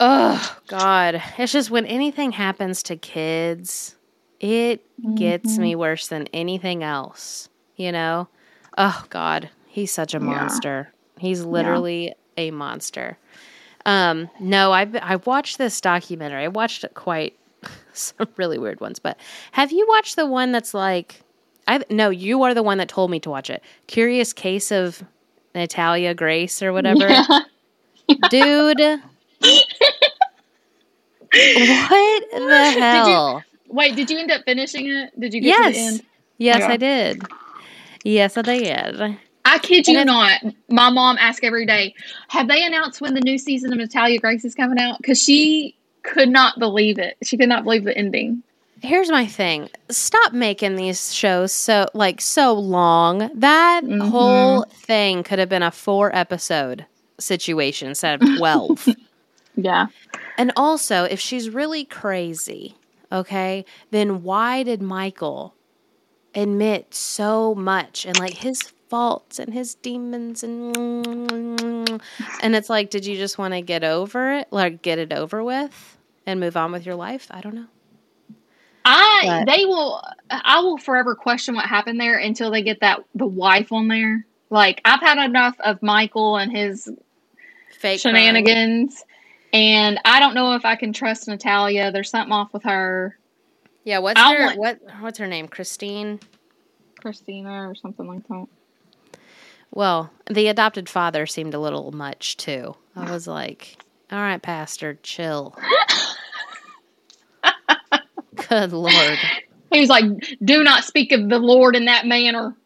Oh, 0.00 0.56
God. 0.68 1.20
It's 1.38 1.52
just 1.52 1.70
when 1.70 1.86
anything 1.86 2.32
happens 2.32 2.82
to 2.84 2.96
kids, 2.96 3.96
it 4.40 4.84
gets 5.16 5.54
Mm-hmm. 5.54 5.62
me 5.62 5.74
worse 5.76 6.06
than 6.08 6.26
anything 6.32 6.82
else, 6.84 7.48
you 7.76 7.90
know? 7.92 8.28
Oh, 8.76 9.04
God. 9.10 9.50
He's 9.66 9.90
such 9.90 10.14
a 10.14 10.18
Yeah. 10.20 10.24
monster. 10.26 10.92
He's 11.18 11.42
literally 11.44 12.14
a 12.36 12.50
monster. 12.52 13.18
Um, 13.86 14.28
no, 14.40 14.72
I've 14.72 14.94
I 14.96 15.16
watched 15.16 15.58
this 15.58 15.80
documentary. 15.80 16.44
I 16.44 16.48
watched 16.48 16.84
it 16.84 16.94
quite 16.94 17.38
some 17.92 18.28
really 18.36 18.58
weird 18.58 18.80
ones, 18.80 18.98
but 18.98 19.18
have 19.52 19.72
you 19.72 19.86
watched 19.88 20.16
the 20.16 20.26
one 20.26 20.52
that's 20.52 20.74
like 20.74 21.22
I've 21.66 21.82
no, 21.90 22.10
you 22.10 22.42
are 22.44 22.54
the 22.54 22.62
one 22.62 22.78
that 22.78 22.88
told 22.88 23.10
me 23.10 23.18
to 23.20 23.30
watch 23.30 23.50
it. 23.50 23.62
Curious 23.86 24.32
Case 24.32 24.70
of 24.70 25.02
Natalia 25.54 26.14
Grace 26.14 26.62
or 26.62 26.72
whatever. 26.72 27.08
Yeah. 28.10 28.28
Dude. 28.30 29.00
what 29.38 29.60
the 31.30 32.74
hell? 32.78 33.44
Wait, 33.68 33.94
did 33.96 34.08
you 34.08 34.18
end 34.18 34.30
up 34.30 34.44
finishing 34.46 34.88
it? 34.88 35.18
Did 35.20 35.34
you 35.34 35.42
get 35.42 35.56
to 35.56 35.62
the 35.72 35.78
yes. 35.78 35.92
end? 35.92 36.02
Yes, 36.38 36.58
Yeah. 36.60 36.68
I 36.68 36.76
did. 36.78 37.22
Yes, 38.02 38.36
I 38.38 38.42
did. 38.42 39.18
I 39.44 39.58
kid 39.58 39.88
you 39.88 40.04
not. 40.04 40.40
My 40.68 40.90
mom 40.90 41.16
asks 41.18 41.44
every 41.44 41.66
day, 41.66 41.94
"Have 42.28 42.48
they 42.48 42.64
announced 42.64 43.00
when 43.00 43.14
the 43.14 43.20
new 43.20 43.38
season 43.38 43.72
of 43.72 43.78
Natalia 43.78 44.18
Grace 44.18 44.44
is 44.44 44.54
coming 44.54 44.78
out?" 44.78 44.98
Because 44.98 45.20
she 45.20 45.74
could 46.02 46.28
not 46.28 46.58
believe 46.58 46.98
it. 46.98 47.16
She 47.22 47.36
could 47.36 47.48
not 47.48 47.64
believe 47.64 47.84
the 47.84 47.96
ending. 47.96 48.42
Here's 48.82 49.10
my 49.10 49.26
thing. 49.26 49.68
Stop 49.90 50.32
making 50.32 50.76
these 50.76 51.12
shows 51.14 51.52
so 51.52 51.88
like 51.94 52.20
so 52.20 52.52
long. 52.54 53.30
That 53.34 53.82
Mhm. 53.84 54.08
whole 54.10 54.62
thing 54.72 55.22
could 55.22 55.38
have 55.38 55.48
been 55.48 55.62
a 55.62 55.70
four 55.70 56.14
episode 56.14 56.86
situation 57.18 57.88
instead 57.88 58.20
of 58.22 58.28
12. 58.38 58.88
Yeah, 59.56 59.86
and 60.36 60.52
also, 60.56 61.02
if 61.04 61.18
she's 61.18 61.50
really 61.50 61.84
crazy, 61.84 62.76
okay, 63.10 63.64
then 63.90 64.22
why 64.22 64.62
did 64.62 64.80
Michael 64.80 65.54
admit 66.34 66.94
so 66.94 67.54
much 67.56 68.04
and 68.06 68.16
like 68.18 68.34
his 68.34 68.62
faults 68.88 69.38
and 69.38 69.52
his 69.52 69.74
demons 69.74 70.42
and 70.44 70.76
and 72.40 72.54
it's 72.54 72.70
like 72.70 72.88
did 72.90 73.04
you 73.04 73.16
just 73.16 73.36
want 73.38 73.52
to 73.52 73.60
get 73.60 73.82
over 73.84 74.32
it 74.32 74.46
like 74.50 74.80
get 74.82 74.98
it 74.98 75.12
over 75.12 75.42
with 75.44 75.98
and 76.26 76.38
move 76.40 76.56
on 76.56 76.70
with 76.72 76.86
your 76.86 76.94
life 76.94 77.26
i 77.30 77.40
don't 77.40 77.54
know 77.54 77.66
I 78.84 79.22
But- 79.44 79.46
they 79.54 79.64
will. 79.64 80.02
I 80.30 80.60
will 80.60 80.78
forever 80.78 81.14
question 81.14 81.54
what 81.54 81.66
happened 81.66 82.00
there 82.00 82.16
until 82.18 82.50
they 82.50 82.62
get 82.62 82.80
that 82.80 83.00
the 83.14 83.26
wife 83.26 83.72
on 83.72 83.88
there. 83.88 84.26
Like 84.50 84.80
I've 84.84 85.00
had 85.00 85.18
enough 85.18 85.56
of 85.60 85.82
Michael 85.82 86.36
and 86.36 86.50
his 86.50 86.88
fake 87.78 88.00
crime. 88.02 88.14
shenanigans, 88.14 89.04
and 89.52 90.00
I 90.04 90.20
don't 90.20 90.34
know 90.34 90.54
if 90.54 90.64
I 90.64 90.76
can 90.76 90.92
trust 90.92 91.28
Natalia. 91.28 91.92
There's 91.92 92.10
something 92.10 92.32
off 92.32 92.52
with 92.52 92.62
her, 92.64 93.16
yeah 93.84 93.98
what's 93.98 94.20
I 94.20 94.34
her 94.34 94.44
want- 94.46 94.58
what 94.58 94.78
what's 95.00 95.18
her 95.18 95.26
name 95.26 95.48
christine 95.48 96.20
Christina 97.00 97.68
or 97.68 97.74
something 97.74 98.06
like 98.06 98.26
that. 98.28 98.46
well 99.70 100.10
the 100.30 100.48
adopted 100.48 100.88
father 100.88 101.26
seemed 101.26 101.54
a 101.54 101.58
little 101.60 101.92
much 101.92 102.36
too 102.36 102.74
i 102.96 103.10
was 103.10 103.26
like 103.28 103.76
all 104.12 104.18
right 104.18 104.42
pastor 104.42 104.98
chill 105.02 105.56
good 108.48 108.72
lord 108.72 109.18
He 109.70 109.80
was 109.80 109.90
like, 109.90 110.04
"Do 110.42 110.62
not 110.64 110.84
speak 110.84 111.12
of 111.12 111.28
the 111.28 111.38
Lord 111.38 111.76
in 111.76 111.84
that 111.86 112.06
manner." 112.06 112.56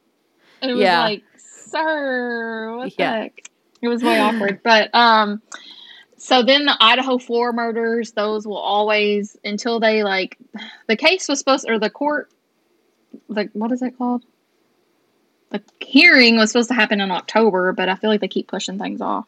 And 0.61 0.71
it 0.71 0.75
was 0.75 0.85
Yeah. 0.85 1.01
like, 1.01 1.25
"Sir, 1.37 2.77
what 2.77 2.97
the 2.97 3.03
Yeah. 3.03 3.11
heck?" 3.23 3.51
It 3.83 3.89
was 3.89 4.05
way 4.05 4.21
awkward. 4.21 4.61
But 4.63 4.95
um, 4.95 5.43
so 6.17 6.43
then 6.45 6.65
the 6.65 6.77
Idaho 6.79 7.19
four 7.19 7.53
murders, 7.53 8.13
those 8.13 8.47
will 8.47 8.57
always 8.57 9.37
until 9.43 9.81
they 9.81 10.05
like 10.05 10.39
the 10.87 10.97
case 10.97 11.29
was 11.29 11.41
supposed 11.41 11.69
or 11.69 11.81
the 11.81 11.91
court, 11.91 12.29
like 13.29 13.51
what 13.53 13.73
is 13.73 13.83
it 13.83 13.99
called? 13.99 14.25
The 15.51 15.63
hearing 15.81 16.37
was 16.37 16.53
supposed 16.53 16.69
to 16.69 16.75
happen 16.75 17.01
in 17.01 17.11
October, 17.11 17.73
but 17.73 17.89
I 17.89 17.97
feel 17.97 18.11
like 18.11 18.21
they 18.21 18.29
keep 18.29 18.47
pushing 18.49 18.79
things 18.79 19.01
off. 19.01 19.27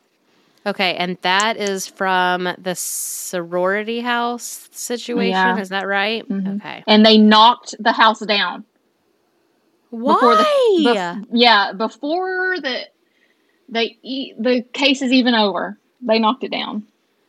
Okay, 0.66 0.94
and 0.96 1.18
that 1.22 1.56
is 1.58 1.86
from 1.86 2.48
the 2.58 2.74
sorority 2.74 4.00
house 4.00 4.68
situation. 4.72 5.30
Yeah. 5.30 5.58
Is 5.58 5.68
that 5.68 5.86
right? 5.86 6.26
Mhm. 6.28 6.56
Okay. 6.56 6.82
And 6.86 7.04
they 7.04 7.18
knocked 7.18 7.74
the 7.78 7.92
house 7.92 8.20
down. 8.20 8.64
Why? 9.90 10.14
before 10.14 10.36
the 10.36 10.44
bef- 10.90 11.26
yeah 11.32 11.72
before 11.72 12.56
the 12.60 12.80
they 13.68 13.96
e- 14.02 14.32
the 14.38 14.62
case 14.72 15.02
is 15.02 15.12
even 15.12 15.34
over 15.34 15.78
they 16.00 16.18
knocked 16.18 16.42
it 16.44 16.50
down 16.50 16.82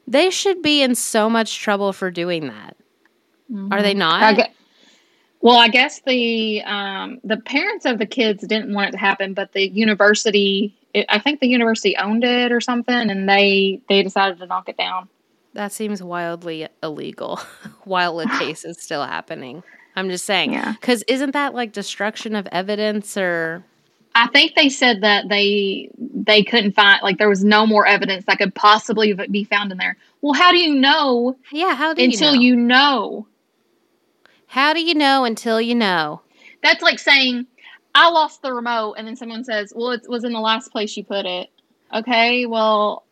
they 0.07 0.29
should 0.31 0.61
be 0.63 0.81
in 0.81 0.95
so 0.95 1.29
much 1.29 1.59
trouble 1.59 1.91
for 1.93 2.09
doing 2.11 2.47
that. 2.47 2.75
Are 3.71 3.81
they 3.83 3.93
not? 3.93 4.23
I 4.23 4.33
gue- 4.33 4.53
well 5.41 5.57
i 5.57 5.67
guess 5.67 6.01
the 6.07 6.63
um 6.63 7.19
the 7.23 7.37
parents 7.37 7.85
of 7.85 7.99
the 7.99 8.05
kids 8.07 8.45
didn't 8.47 8.73
want 8.73 8.89
it 8.89 8.91
to 8.93 8.97
happen 8.97 9.33
but 9.35 9.51
the 9.53 9.67
university 9.69 10.73
it, 10.95 11.05
i 11.09 11.19
think 11.19 11.39
the 11.39 11.47
university 11.47 11.95
owned 11.97 12.23
it 12.23 12.51
or 12.51 12.61
something 12.61 13.09
and 13.11 13.27
they 13.29 13.81
they 13.89 14.01
decided 14.03 14.37
to 14.39 14.45
knock 14.47 14.67
it 14.69 14.77
down 14.77 15.07
that 15.55 15.71
seems 15.71 16.03
wildly 16.03 16.67
illegal 16.83 17.39
while 17.85 18.17
the 18.17 18.27
case 18.39 18.65
is 18.65 18.77
still 18.77 19.05
happening. 19.05 19.63
I'm 19.95 20.09
just 20.09 20.25
saying. 20.25 20.51
Yeah. 20.51 20.73
Because 20.73 21.01
isn't 21.07 21.31
that 21.31 21.53
like 21.53 21.71
destruction 21.71 22.35
of 22.35 22.45
evidence 22.51 23.15
or. 23.15 23.63
i 24.15 24.27
think 24.27 24.53
they 24.55 24.67
said 24.67 24.99
that 25.01 25.29
they 25.29 25.89
they 25.97 26.43
couldn't 26.43 26.73
find 26.73 26.99
like 27.03 27.17
there 27.19 27.29
was 27.29 27.43
no 27.45 27.65
more 27.65 27.87
evidence 27.87 28.25
that 28.25 28.37
could 28.37 28.53
possibly 28.53 29.13
be 29.31 29.45
found 29.45 29.71
in 29.71 29.77
there 29.77 29.95
well 30.21 30.33
how 30.33 30.51
do 30.51 30.57
you 30.57 30.75
know 30.75 31.37
Yeah, 31.53 31.73
how 31.73 31.93
do 31.93 32.03
until 32.03 32.35
you 32.35 32.57
know? 32.57 32.67
Until 32.67 33.21
you 33.21 33.23
know 33.23 33.27
How 34.47 34.73
do 34.73 34.81
you 34.83 34.93
know 34.95 35.23
until 35.23 35.61
you 35.61 35.75
know? 35.75 36.21
That's 36.63 36.81
like 36.81 36.99
saying, 36.99 37.47
I 37.95 38.09
lost 38.09 38.41
the 38.41 38.53
remote, 38.53 38.95
and 38.97 39.07
then 39.07 39.15
someone 39.15 39.43
says, 39.43 39.73
Well, 39.75 39.91
it 39.91 40.03
was 40.07 40.23
in 40.23 40.33
the 40.33 40.39
last 40.39 40.71
place 40.71 40.95
you 40.95 41.03
put 41.03 41.25
it. 41.25 41.49
Okay, 41.93 42.45
well, 42.45 43.05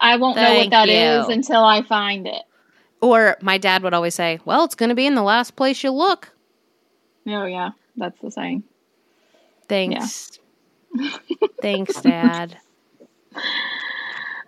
I 0.00 0.16
won't 0.16 0.36
know 0.36 0.42
what 0.42 0.70
Thank 0.70 0.70
that 0.72 0.88
is 0.88 1.28
you. 1.28 1.32
until 1.32 1.64
I 1.64 1.82
find 1.82 2.26
it. 2.26 2.42
Or 3.00 3.36
my 3.40 3.58
dad 3.58 3.82
would 3.82 3.94
always 3.94 4.14
say, 4.14 4.40
well, 4.44 4.64
it's 4.64 4.74
going 4.74 4.88
to 4.88 4.94
be 4.94 5.06
in 5.06 5.14
the 5.14 5.22
last 5.22 5.54
place 5.54 5.84
you 5.84 5.90
look. 5.90 6.32
Oh, 7.26 7.44
yeah, 7.44 7.70
that's 7.96 8.20
the 8.20 8.30
saying. 8.30 8.64
Thanks. 9.68 10.38
Thanks, 11.60 12.00
Dad. 12.00 12.56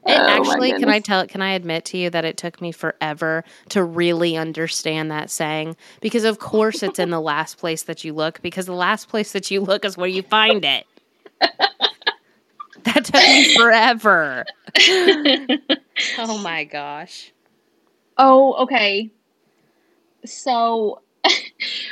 It 0.09 0.25
Oh, 0.25 0.27
actually, 0.27 0.75
can 0.75 0.89
I 0.91 1.01
goodness. 1.01 1.07
tell? 1.07 1.27
Can 1.27 1.43
I 1.43 1.53
admit 1.53 1.85
to 1.87 1.99
you 1.99 2.11
that 2.11 2.25
it 2.25 2.37
took 2.39 2.61
me 2.63 2.73
forever 2.73 3.45
to 3.71 3.85
really 3.85 4.37
understand 4.37 5.11
that 5.11 5.31
saying? 5.31 5.77
Because 6.01 6.25
of 6.25 6.39
course 6.41 6.83
it's 6.83 6.99
in 6.99 7.11
the 7.11 7.21
last 7.21 7.59
place 7.59 7.85
that 7.85 8.05
you 8.05 8.15
look. 8.15 8.43
Because 8.43 8.67
the 8.67 8.75
last 8.75 9.09
place 9.09 9.33
that 9.33 9.51
you 9.51 9.61
look 9.61 9.85
is 9.85 9.97
where 9.99 10.09
you 10.09 10.23
find 10.23 10.65
it. 10.65 10.87
that 12.85 13.05
took 13.05 13.15
me 13.15 13.57
forever. 13.57 14.45
oh 16.19 16.39
my 16.39 16.65
gosh. 16.65 17.33
Oh, 18.17 18.55
okay. 18.65 19.13
So 20.25 21.03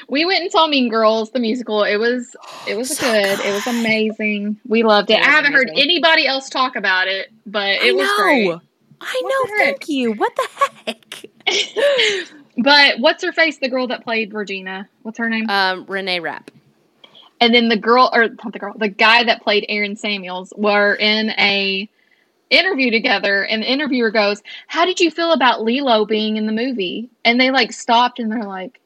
we 0.09 0.25
went 0.25 0.43
and 0.43 0.51
saw 0.53 0.67
Mean 0.67 0.89
Girls, 0.89 1.31
the 1.31 1.39
musical. 1.41 1.83
It 1.85 1.97
was 1.97 2.37
it 2.69 2.77
was 2.77 2.91
So 2.97 3.03
good. 3.11 3.41
It 3.41 3.53
was 3.53 3.67
amazing. 3.67 4.59
We 4.67 4.83
loved 4.83 5.11
it. 5.11 5.19
It 5.19 5.27
I 5.27 5.31
haven't 5.31 5.53
heard 5.53 5.71
anybody 5.75 6.27
else 6.27 6.49
talk 6.49 6.77
about 6.77 7.09
it, 7.09 7.29
but 7.47 7.71
it 7.83 7.91
I 7.91 7.93
was 7.93 8.07
know. 8.07 8.17
great. 8.17 8.61
I 9.01 9.21
What 9.23 9.49
know. 9.51 9.57
Thank 9.59 9.89
you. 9.89 10.12
What 10.14 10.33
the 10.37 10.49
heck? 10.87 11.25
But 12.59 13.01
what's 13.01 13.23
her 13.23 13.33
face? 13.33 13.59
The 13.59 13.69
girl 13.69 13.87
that 13.89 14.03
played 14.03 14.33
Regina. 14.33 14.89
What's 15.03 15.19
her 15.19 15.29
name? 15.29 15.45
Um, 15.51 15.85
Reneé 15.85 16.23
Rapp. 16.23 16.51
and 17.39 17.55
then 17.55 17.69
the 17.69 17.77
girl, 17.77 18.09
or 18.14 18.29
not 18.31 18.53
the 18.55 18.59
girl, 18.59 18.73
the 18.79 18.89
guy 18.89 19.25
that 19.25 19.43
played 19.43 19.67
Aaron 19.69 19.95
Samuels 19.95 20.55
were 20.57 20.95
in 20.95 21.31
a 21.39 21.87
interview 22.49 22.91
together, 22.91 23.45
and 23.45 23.62
the 23.62 23.71
interviewer 23.71 24.11
goes, 24.11 24.43
"How 24.69 24.87
did 24.87 25.01
you 25.01 25.11
feel 25.11 25.33
about 25.33 25.64
Lilo 25.64 26.07
being 26.07 26.39
in 26.39 26.47
the 26.47 26.53
movie?" 26.53 27.11
And 27.27 27.39
they 27.39 27.51
like 27.51 27.73
stopped 27.75 28.19
and 28.21 28.33
they're 28.33 28.45
like, 28.47 28.81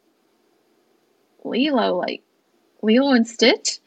"Lilo, 1.44 1.96
like 1.96 2.22
Lilo 2.82 3.12
and 3.12 3.26
Stitch," 3.26 3.78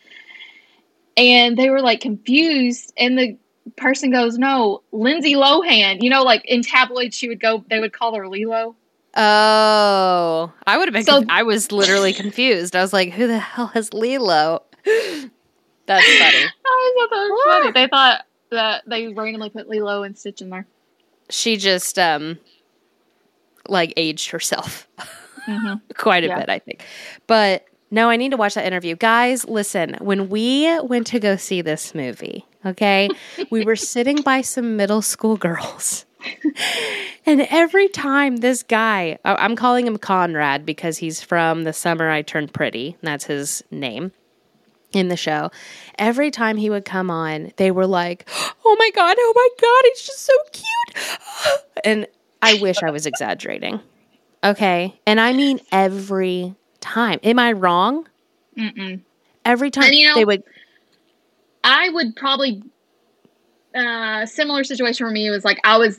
and 1.18 1.58
they 1.58 1.70
were 1.70 1.82
like 1.82 2.02
confused, 2.02 2.94
and 2.98 3.18
the 3.18 3.38
person 3.78 4.12
goes, 4.12 4.38
"No, 4.38 4.84
Lindsay 4.92 5.34
Lohan." 5.34 6.02
You 6.02 6.10
know, 6.10 6.24
like 6.24 6.44
in 6.46 6.62
tabloids, 6.64 7.16
she 7.16 7.28
would 7.30 7.40
go, 7.40 7.64
they 7.70 7.80
would 7.80 7.94
call 7.94 8.16
her 8.16 8.28
Lilo. 8.28 8.76
Oh, 9.16 10.52
I 10.66 10.78
would 10.78 10.88
have 10.88 10.94
been. 10.94 11.04
So- 11.04 11.20
conf- 11.20 11.28
I 11.30 11.44
was 11.44 11.72
literally 11.72 12.14
confused. 12.14 12.76
I 12.76 12.82
was 12.82 12.94
like, 12.94 13.12
"Who 13.14 13.28
the 13.28 13.40
hell 13.40 13.72
is 13.76 13.94
Lilo?" 13.94 14.64
That's 14.86 16.06
funny. 16.18 16.46
I 16.66 16.94
thought 16.98 17.10
that 17.10 17.30
was 17.30 17.44
funny. 17.46 17.72
They 17.72 17.88
thought 17.88 18.26
that 18.52 18.84
they 18.88 19.08
randomly 19.08 19.50
put 19.50 19.68
Lilo 19.68 20.04
and 20.04 20.18
Stitch 20.18 20.42
in 20.42 20.50
there. 20.50 20.66
She 21.30 21.58
just 21.58 22.00
um, 22.00 22.40
like 23.68 23.94
aged 23.98 24.32
herself 24.32 24.88
hmm 25.46 25.76
quite 25.96 26.24
a 26.24 26.28
Yeah. 26.28 26.40
bit, 26.40 26.50
I 26.50 26.60
think. 26.60 26.84
But 27.28 27.66
no, 27.92 28.10
I 28.10 28.16
need 28.16 28.32
to 28.32 28.38
watch 28.38 28.56
that 28.56 28.66
interview, 28.66 28.96
guys. 28.96 29.46
Listen, 29.46 29.96
when 30.02 30.30
we 30.30 30.80
went 30.82 31.08
to 31.08 31.20
go 31.20 31.36
see 31.36 31.62
this 31.62 31.94
movie, 31.94 32.46
okay, 32.66 33.10
we 33.52 33.64
were 33.64 33.76
sitting 33.76 34.22
by 34.22 34.42
some 34.42 34.76
middle 34.78 35.02
school 35.02 35.38
girls. 35.38 36.06
And 37.26 37.42
every 37.52 37.88
time 37.88 38.38
this 38.38 38.64
guy, 38.64 39.18
I'm 39.24 39.56
calling 39.56 39.88
him 39.88 39.98
Conrad 39.98 40.66
because 40.66 40.98
he's 40.98 41.22
from 41.22 41.64
The 41.64 41.72
Summer 41.72 42.10
I 42.10 42.22
Turned 42.22 42.54
Pretty. 42.54 42.98
and 43.02 43.08
That's 43.08 43.24
his 43.26 43.64
name 43.72 44.12
in 44.92 45.08
the 45.08 45.16
show. 45.18 45.50
Every 45.98 46.32
time 46.32 46.58
he 46.58 46.70
would 46.70 46.84
come 46.86 47.10
on, 47.10 47.52
they 47.56 47.72
were 47.72 47.88
like, 47.88 48.28
oh 48.66 48.76
my 48.78 48.90
God, 48.94 49.16
oh 49.18 49.34
my 49.36 49.50
God, 49.62 49.90
he's 49.90 50.02
just 50.06 50.26
so 50.26 50.34
cute. 50.52 51.20
And 51.86 52.08
I 52.42 52.54
wish 52.56 52.84
I 52.84 52.92
was 52.92 53.06
exaggerating. 53.06 53.80
Okay. 54.44 55.00
And 55.08 55.20
I 55.20 55.34
mean 55.34 55.60
every 55.72 56.56
time. 56.82 57.20
Am 57.24 57.40
I 57.40 57.54
wrong? 57.54 58.08
Mm-mm. 58.58 59.02
Every 59.46 59.72
time 59.72 59.86
And, 59.86 59.96
you 59.96 60.08
know- 60.10 60.16
they 60.16 60.26
would. 60.26 60.44
I 61.64 61.90
would 61.90 62.16
probably 62.16 62.62
uh 63.76 64.26
similar 64.26 64.64
situation 64.64 65.08
for 65.08 65.12
me 65.12 65.30
was 65.30 65.44
like 65.46 65.60
I 65.64 65.78
was 65.78 65.98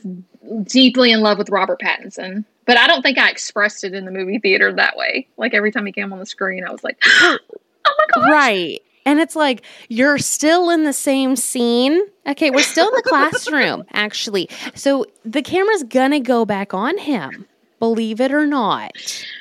deeply 0.63 1.11
in 1.11 1.21
love 1.21 1.37
with 1.37 1.49
Robert 1.49 1.79
Pattinson, 1.81 2.45
but 2.65 2.77
I 2.77 2.87
don't 2.87 3.01
think 3.01 3.17
I 3.17 3.29
expressed 3.29 3.83
it 3.83 3.93
in 3.93 4.05
the 4.05 4.11
movie 4.11 4.37
theater 4.39 4.71
that 4.73 4.95
way. 4.95 5.27
Like 5.37 5.53
every 5.53 5.71
time 5.71 5.85
he 5.85 5.91
came 5.91 6.13
on 6.13 6.19
the 6.19 6.25
screen, 6.25 6.63
I 6.65 6.71
was 6.71 6.83
like, 6.83 6.97
"Oh 7.05 7.37
my 7.85 8.05
god!" 8.13 8.29
Right. 8.31 8.81
And 9.07 9.19
it's 9.19 9.35
like, 9.35 9.63
you're 9.87 10.17
still 10.17 10.71
in 10.71 10.83
the 10.83 10.93
same 10.93 11.35
scene. 11.35 12.01
Okay, 12.25 12.49
we're 12.49 12.63
still 12.63 12.87
in 12.87 12.95
the 12.95 13.03
classroom, 13.03 13.83
actually. 13.93 14.49
So 14.73 15.05
the 15.23 15.43
camera's 15.43 15.83
gonna 15.83 16.19
go 16.19 16.43
back 16.45 16.73
on 16.73 16.97
him, 16.97 17.45
believe 17.85 18.19
it 18.19 18.33
or 18.33 18.47
not. 18.47 18.93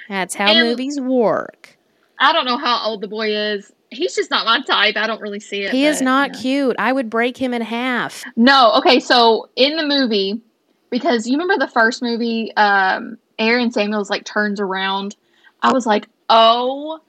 That's 0.08 0.34
how 0.34 0.48
And- 0.48 0.68
movies 0.68 1.00
work. 1.00 1.78
I 2.18 2.32
don't 2.32 2.44
know 2.44 2.58
how 2.58 2.84
old 2.84 3.00
the 3.00 3.08
boy 3.08 3.34
is. 3.34 3.72
He's 3.90 4.14
just 4.14 4.30
not 4.30 4.44
my 4.44 4.60
type. 4.62 4.96
I 4.96 5.06
don't 5.06 5.20
really 5.20 5.40
see 5.40 5.62
it. 5.62 5.72
He 5.72 5.86
is 5.86 6.02
not 6.02 6.34
yeah. 6.34 6.40
cute. 6.40 6.76
I 6.78 6.92
would 6.92 7.08
break 7.08 7.36
him 7.36 7.54
in 7.54 7.62
half. 7.62 8.22
No, 8.36 8.72
okay, 8.74 9.00
so 9.00 9.48
in 9.56 9.76
the 9.76 9.86
movie, 9.86 10.40
because 10.90 11.26
you 11.26 11.38
remember 11.38 11.64
the 11.64 11.70
first 11.70 12.02
movie, 12.02 12.54
um, 12.56 13.18
Aaron 13.38 13.70
Samuels 13.70 14.10
like 14.10 14.24
turns 14.24 14.60
around. 14.60 15.16
I 15.62 15.72
was 15.72 15.86
like, 15.86 16.06
oh 16.28 17.00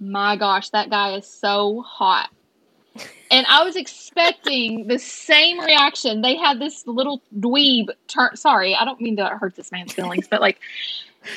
my 0.00 0.36
gosh, 0.36 0.70
that 0.70 0.90
guy 0.90 1.16
is 1.16 1.26
so 1.26 1.82
hot. 1.82 2.30
And 3.34 3.46
I 3.48 3.64
was 3.64 3.74
expecting 3.74 4.86
the 4.86 4.98
same 4.98 5.58
reaction. 5.58 6.20
They 6.22 6.36
had 6.36 6.60
this 6.60 6.86
little 6.86 7.20
dweeb 7.40 7.88
turn. 8.06 8.36
Sorry, 8.36 8.74
I 8.76 8.84
don't 8.84 9.00
mean 9.00 9.16
to 9.16 9.26
hurt 9.26 9.56
this 9.56 9.72
man's 9.72 9.92
feelings, 9.92 10.28
but 10.28 10.40
like 10.40 10.60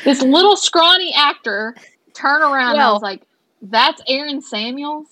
this 0.04 0.22
little 0.22 0.56
scrawny 0.56 1.12
actor 1.16 1.76
turn 2.14 2.42
around. 2.44 2.74
and 2.74 2.82
I 2.82 2.92
was 2.92 3.02
like, 3.02 3.24
that's 3.64 4.02
Aaron 4.08 4.42
Samuels. 4.42 5.08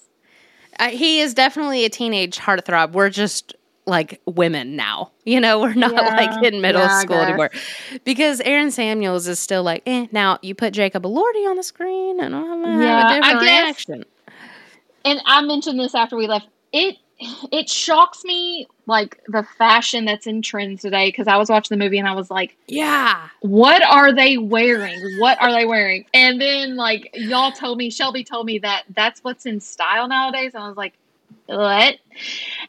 Uh, 0.80 0.90
he 0.90 1.22
is 1.22 1.34
definitely 1.34 1.86
a 1.86 1.90
teenage 1.90 2.38
heartthrob. 2.38 2.92
We're 2.92 3.10
just 3.10 3.56
like 3.88 4.22
women 4.26 4.76
now. 4.76 5.12
You 5.24 5.40
know, 5.40 5.62
we're 5.62 5.74
not 5.74 5.94
Yeah, 5.94 6.16
like 6.16 6.44
in 6.54 6.62
middle 6.62 6.82
yeah, 6.82 7.00
school 7.00 7.18
anymore. 7.18 7.50
Because 8.04 8.42
Aaron 8.42 8.70
Samuels 8.70 9.28
is 9.28 9.40
still 9.40 9.64
like, 9.64 9.82
eh. 9.88 10.06
Now 10.12 10.38
you 10.44 10.54
put 10.54 10.74
Jacob 10.74 11.04
Elordi 11.04 11.50
on 11.50 11.56
the 11.56 11.64
screen 11.64 12.20
and 12.20 12.36
I'm 12.36 12.62
gonna 12.64 12.80
Yeah, 12.84 13.10
have 13.12 13.12
I 13.12 13.16
a 13.16 13.22
different 13.22 13.42
guess- 13.42 13.64
reaction. 13.64 14.06
and 15.06 15.22
I 15.26 15.42
mentioned 15.42 15.80
this 15.80 15.96
after 15.96 16.16
we 16.16 16.28
left. 16.28 16.48
It 16.78 16.98
it 17.52 17.70
shocks 17.70 18.26
me 18.26 18.68
like 18.88 19.22
the 19.28 19.48
fashion 19.58 20.04
that's 20.04 20.28
in 20.28 20.42
trends 20.42 20.82
today 20.82 21.08
because 21.08 21.26
I 21.28 21.38
was 21.38 21.50
watching 21.50 21.78
the 21.78 21.82
movie 21.82 21.98
and 21.98 22.08
I 22.08 22.12
was 22.14 22.30
like, 22.30 22.58
Yeah. 22.68 23.30
what 23.40 23.82
are 23.84 24.14
they 24.14 24.38
wearing? 24.38 25.00
What 25.20 25.42
are 25.42 25.50
they 25.54 25.66
wearing? 25.66 26.06
And 26.14 26.42
then 26.42 26.76
like 26.76 27.10
y'all 27.14 27.54
told 27.54 27.78
me, 27.78 27.90
Shelby 27.90 28.26
told 28.26 28.46
me 28.46 28.60
that 28.60 28.84
that's 28.94 29.24
what's 29.24 29.46
in 29.46 29.62
style 29.62 30.10
nowadays, 30.10 30.52
and 30.54 30.64
I 30.64 30.68
was 30.68 30.76
like, 30.76 30.94
what? 31.46 31.96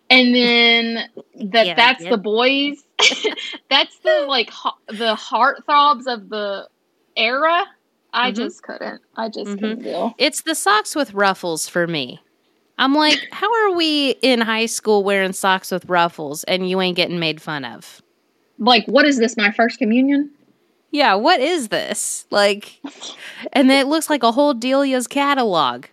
And 0.09 0.33
then 0.35 1.09
that 1.51 1.67
Yeah, 1.67 1.75
that's 1.75 2.05
yeah. 2.05 2.11
the 2.11 2.19
boys. 2.19 2.85
that's 3.69 3.99
the 3.99 4.25
like 4.29 4.51
ho- 4.51 4.79
the 4.87 5.17
heartthrobs 5.17 6.07
of 6.07 6.29
the 6.29 6.69
era. 7.17 7.65
I 8.13 8.31
Mhm. 8.31 8.37
just 8.37 8.63
couldn't. 8.63 9.03
I 9.17 9.29
just 9.29 9.51
Mhm. 9.51 9.59
couldn't 9.59 9.83
deal. 9.83 10.15
It's 10.19 10.43
the 10.43 10.55
socks 10.55 10.95
with 10.95 11.13
ruffles 11.15 11.69
for 11.69 11.89
me. 11.89 12.21
I'm 12.79 12.95
like, 12.95 13.19
how 13.33 13.49
are 13.53 13.75
we 13.75 14.11
in 14.23 14.41
high 14.41 14.67
school 14.67 15.03
wearing 15.03 15.33
socks 15.33 15.71
with 15.71 15.85
ruffles 15.87 16.45
and 16.45 16.69
you 16.69 16.81
ain't 16.81 16.97
getting 16.97 17.19
made 17.19 17.41
fun 17.41 17.65
of? 17.65 18.03
Like, 18.59 18.85
what 18.87 19.07
is 19.07 19.19
this? 19.19 19.37
My 19.37 19.51
first 19.51 19.79
communion? 19.79 20.31
Yeah, 20.91 21.15
what 21.15 21.41
is 21.41 21.69
this? 21.69 22.27
Like, 22.31 22.81
and 23.53 23.69
then 23.69 23.85
it 23.85 23.89
looks 23.89 24.09
like 24.09 24.23
a 24.23 24.33
whole 24.33 24.55
Delia's 24.55 25.07
catalog. 25.07 25.87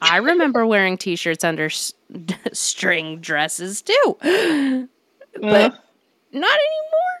I 0.00 0.18
remember 0.18 0.64
wearing 0.66 0.96
t 0.96 1.16
shirts 1.16 1.44
under 1.44 1.66
s- 1.66 1.92
string 2.52 3.18
dresses 3.20 3.82
too, 3.82 4.16
but 4.20 4.22
Ugh. 4.22 5.74
not 6.32 6.58
anymore. 6.60 7.18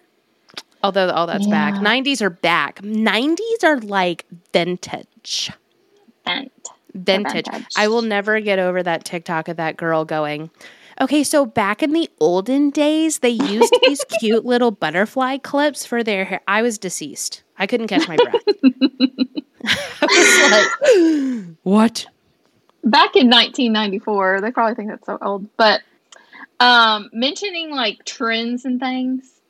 Although, 0.82 1.10
all 1.10 1.26
that's 1.26 1.46
back. 1.48 1.74
90s 1.74 2.22
are 2.22 2.30
back. 2.30 2.80
90s 2.82 3.64
are 3.64 3.80
like 3.80 4.24
vintage. 4.52 5.50
Bent. 6.24 6.52
Vintage. 7.04 7.46
vintage. 7.46 7.66
I 7.76 7.88
will 7.88 8.02
never 8.02 8.40
get 8.40 8.58
over 8.58 8.82
that 8.82 9.04
TikTok 9.04 9.48
of 9.48 9.56
that 9.56 9.76
girl 9.76 10.04
going, 10.04 10.50
okay, 11.00 11.24
so 11.24 11.46
back 11.46 11.82
in 11.82 11.92
the 11.92 12.08
olden 12.20 12.70
days, 12.70 13.20
they 13.20 13.30
used 13.30 13.74
these 13.82 14.04
cute 14.20 14.44
little 14.44 14.70
butterfly 14.70 15.38
clips 15.38 15.84
for 15.86 16.02
their 16.02 16.24
hair. 16.24 16.40
I 16.48 16.62
was 16.62 16.78
deceased. 16.78 17.42
I 17.58 17.66
couldn't 17.66 17.88
catch 17.88 18.06
my 18.08 18.16
breath. 18.16 18.42
I 20.00 20.70
was 20.80 21.44
like, 21.46 21.56
what? 21.62 22.06
back 22.84 23.16
in 23.16 23.28
1994 23.28 24.40
they 24.40 24.50
probably 24.50 24.74
think 24.74 24.88
that's 24.88 25.04
so 25.04 25.18
old 25.20 25.46
but 25.56 25.82
um 26.60 27.10
mentioning 27.12 27.70
like 27.70 28.04
trends 28.04 28.64
and 28.64 28.80
things 28.80 29.40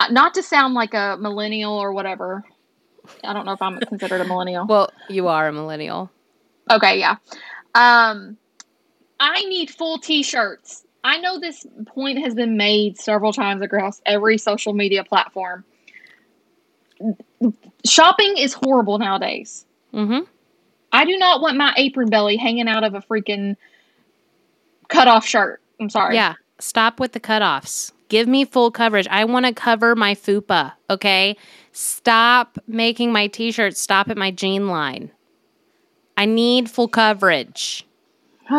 uh, 0.00 0.08
not 0.08 0.34
to 0.34 0.42
sound 0.42 0.74
like 0.74 0.94
a 0.94 1.16
millennial 1.20 1.74
or 1.74 1.92
whatever 1.92 2.42
i 3.22 3.32
don't 3.32 3.44
know 3.44 3.52
if 3.52 3.60
i'm 3.62 3.78
considered 3.80 4.20
a 4.20 4.24
millennial 4.24 4.66
Well, 4.66 4.90
you 5.08 5.28
are 5.28 5.46
a 5.48 5.52
millennial. 5.52 6.10
Okay 6.70 6.98
yeah 6.98 7.16
um 7.74 8.36
i 9.20 9.42
need 9.44 9.70
full 9.70 9.98
t-shirts 9.98 10.84
i 11.04 11.18
know 11.18 11.38
this 11.38 11.66
point 11.86 12.18
has 12.18 12.34
been 12.34 12.56
made 12.56 12.98
several 12.98 13.32
times 13.32 13.62
across 13.62 14.00
every 14.06 14.38
social 14.38 14.72
media 14.72 15.04
platform 15.04 15.64
shopping 17.84 18.36
is 18.36 18.52
horrible 18.52 18.98
nowadays 18.98 19.66
Mm-hmm. 19.92 20.20
I 20.92 21.04
do 21.04 21.16
not 21.16 21.40
want 21.40 21.56
my 21.56 21.72
apron 21.76 22.08
belly 22.08 22.36
hanging 22.36 22.68
out 22.68 22.84
of 22.84 22.94
a 22.94 23.00
freaking 23.00 23.56
cut 24.88 25.08
off 25.08 25.26
shirt. 25.26 25.60
I'm 25.80 25.90
sorry. 25.90 26.14
Yeah. 26.14 26.34
Stop 26.58 27.00
with 27.00 27.12
the 27.12 27.20
cutoffs. 27.20 27.92
Give 28.08 28.28
me 28.28 28.44
full 28.44 28.70
coverage. 28.70 29.08
I 29.08 29.24
want 29.24 29.46
to 29.46 29.54
cover 29.54 29.96
my 29.96 30.14
fupa, 30.14 30.72
okay? 30.90 31.36
Stop 31.72 32.58
making 32.66 33.10
my 33.10 33.26
t 33.26 33.52
shirts 33.52 33.80
stop 33.80 34.10
at 34.10 34.18
my 34.18 34.30
jean 34.30 34.68
line. 34.68 35.10
I 36.16 36.26
need 36.26 36.70
full 36.70 36.88
coverage 36.88 37.86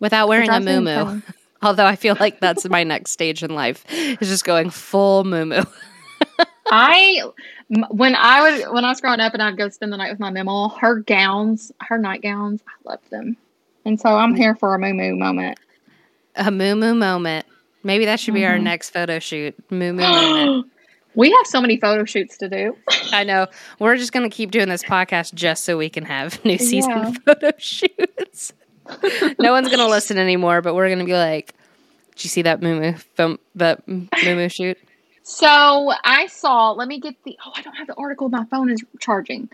without 0.00 0.28
wearing 0.28 0.50
a 0.50 0.60
moo. 0.60 1.20
Although 1.62 1.86
I 1.86 1.96
feel 1.96 2.16
like 2.20 2.40
that's 2.40 2.68
my 2.68 2.84
next 2.84 3.12
stage 3.12 3.42
in 3.42 3.54
life 3.54 3.84
is 3.90 4.28
just 4.28 4.44
going 4.44 4.70
full 4.70 5.24
moo 5.24 5.62
I 6.70 7.22
when 7.90 8.14
I 8.14 8.50
was 8.50 8.62
when 8.72 8.84
I 8.84 8.88
was 8.90 9.00
growing 9.00 9.20
up 9.20 9.32
and 9.34 9.42
I'd 9.42 9.56
go 9.56 9.68
spend 9.68 9.92
the 9.92 9.96
night 9.96 10.10
with 10.10 10.20
my 10.20 10.30
mama, 10.30 10.68
her 10.80 10.96
gowns, 11.00 11.70
her 11.80 11.96
nightgowns, 11.98 12.60
I 12.68 12.90
loved 12.90 13.08
them. 13.10 13.36
And 13.84 14.00
so 14.00 14.08
I'm 14.16 14.34
here 14.34 14.54
for 14.56 14.74
a 14.74 14.78
moo 14.78 14.92
moo 14.92 15.14
moment. 15.16 15.58
A 16.34 16.50
moo 16.50 16.74
moo 16.74 16.94
moment. 16.94 17.46
Maybe 17.84 18.04
that 18.06 18.18
should 18.20 18.34
be 18.34 18.44
our 18.44 18.58
Mhm. 18.58 18.64
next 18.64 18.90
photo 18.90 19.18
shoot. 19.20 19.54
Moo 19.70 19.92
moo 19.92 20.02
moment. 20.02 20.66
We 21.16 21.30
have 21.32 21.46
so 21.46 21.60
many 21.60 21.76
photo 21.78 22.04
shoots 22.04 22.36
to 22.38 22.48
do. 22.48 22.76
I 23.12 23.24
know. 23.24 23.46
We're 23.80 23.96
just 23.96 24.12
going 24.12 24.28
to 24.28 24.34
keep 24.34 24.50
doing 24.50 24.68
this 24.68 24.82
podcast 24.84 25.34
just 25.34 25.64
so 25.64 25.76
we 25.76 25.88
can 25.88 26.04
have 26.04 26.42
new 26.44 26.58
season 26.58 26.90
Yeah. 26.90 27.10
photo 27.24 27.50
shoots. 27.58 28.52
no 29.38 29.52
one's 29.52 29.66
going 29.68 29.80
to 29.80 29.88
listen 29.88 30.18
anymore, 30.18 30.62
but 30.62 30.74
we're 30.74 30.86
going 30.88 31.00
to 31.00 31.04
be 31.04 31.14
like, 31.14 31.54
did 32.14 32.24
you 32.24 32.30
see 32.30 32.42
that 32.42 32.62
moo 32.62 32.92
film, 33.14 33.38
that 33.56 33.86
moo 33.88 34.06
moo 34.24 34.48
shoot? 34.48 34.78
So 35.22 35.92
I 36.04 36.28
saw, 36.28 36.70
let 36.72 36.86
me 36.86 37.00
get 37.00 37.16
the, 37.24 37.36
oh, 37.44 37.52
I 37.56 37.62
don't 37.62 37.74
have 37.74 37.88
the 37.88 37.94
article. 37.94 38.28
My 38.28 38.44
phone 38.44 38.70
is 38.70 38.84
charging. 39.00 39.48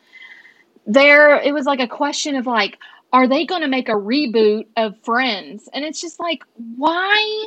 There, 0.86 1.36
it 1.38 1.54
was 1.54 1.64
like 1.64 1.80
a 1.80 1.88
question 1.88 2.36
of 2.36 2.46
like, 2.46 2.78
are 3.12 3.26
they 3.26 3.46
going 3.46 3.62
to 3.62 3.68
make 3.68 3.88
a 3.88 3.92
reboot 3.92 4.66
of 4.76 4.98
Friends? 5.02 5.68
And 5.72 5.84
it's 5.84 6.00
just 6.00 6.20
like, 6.20 6.42
why 6.76 7.46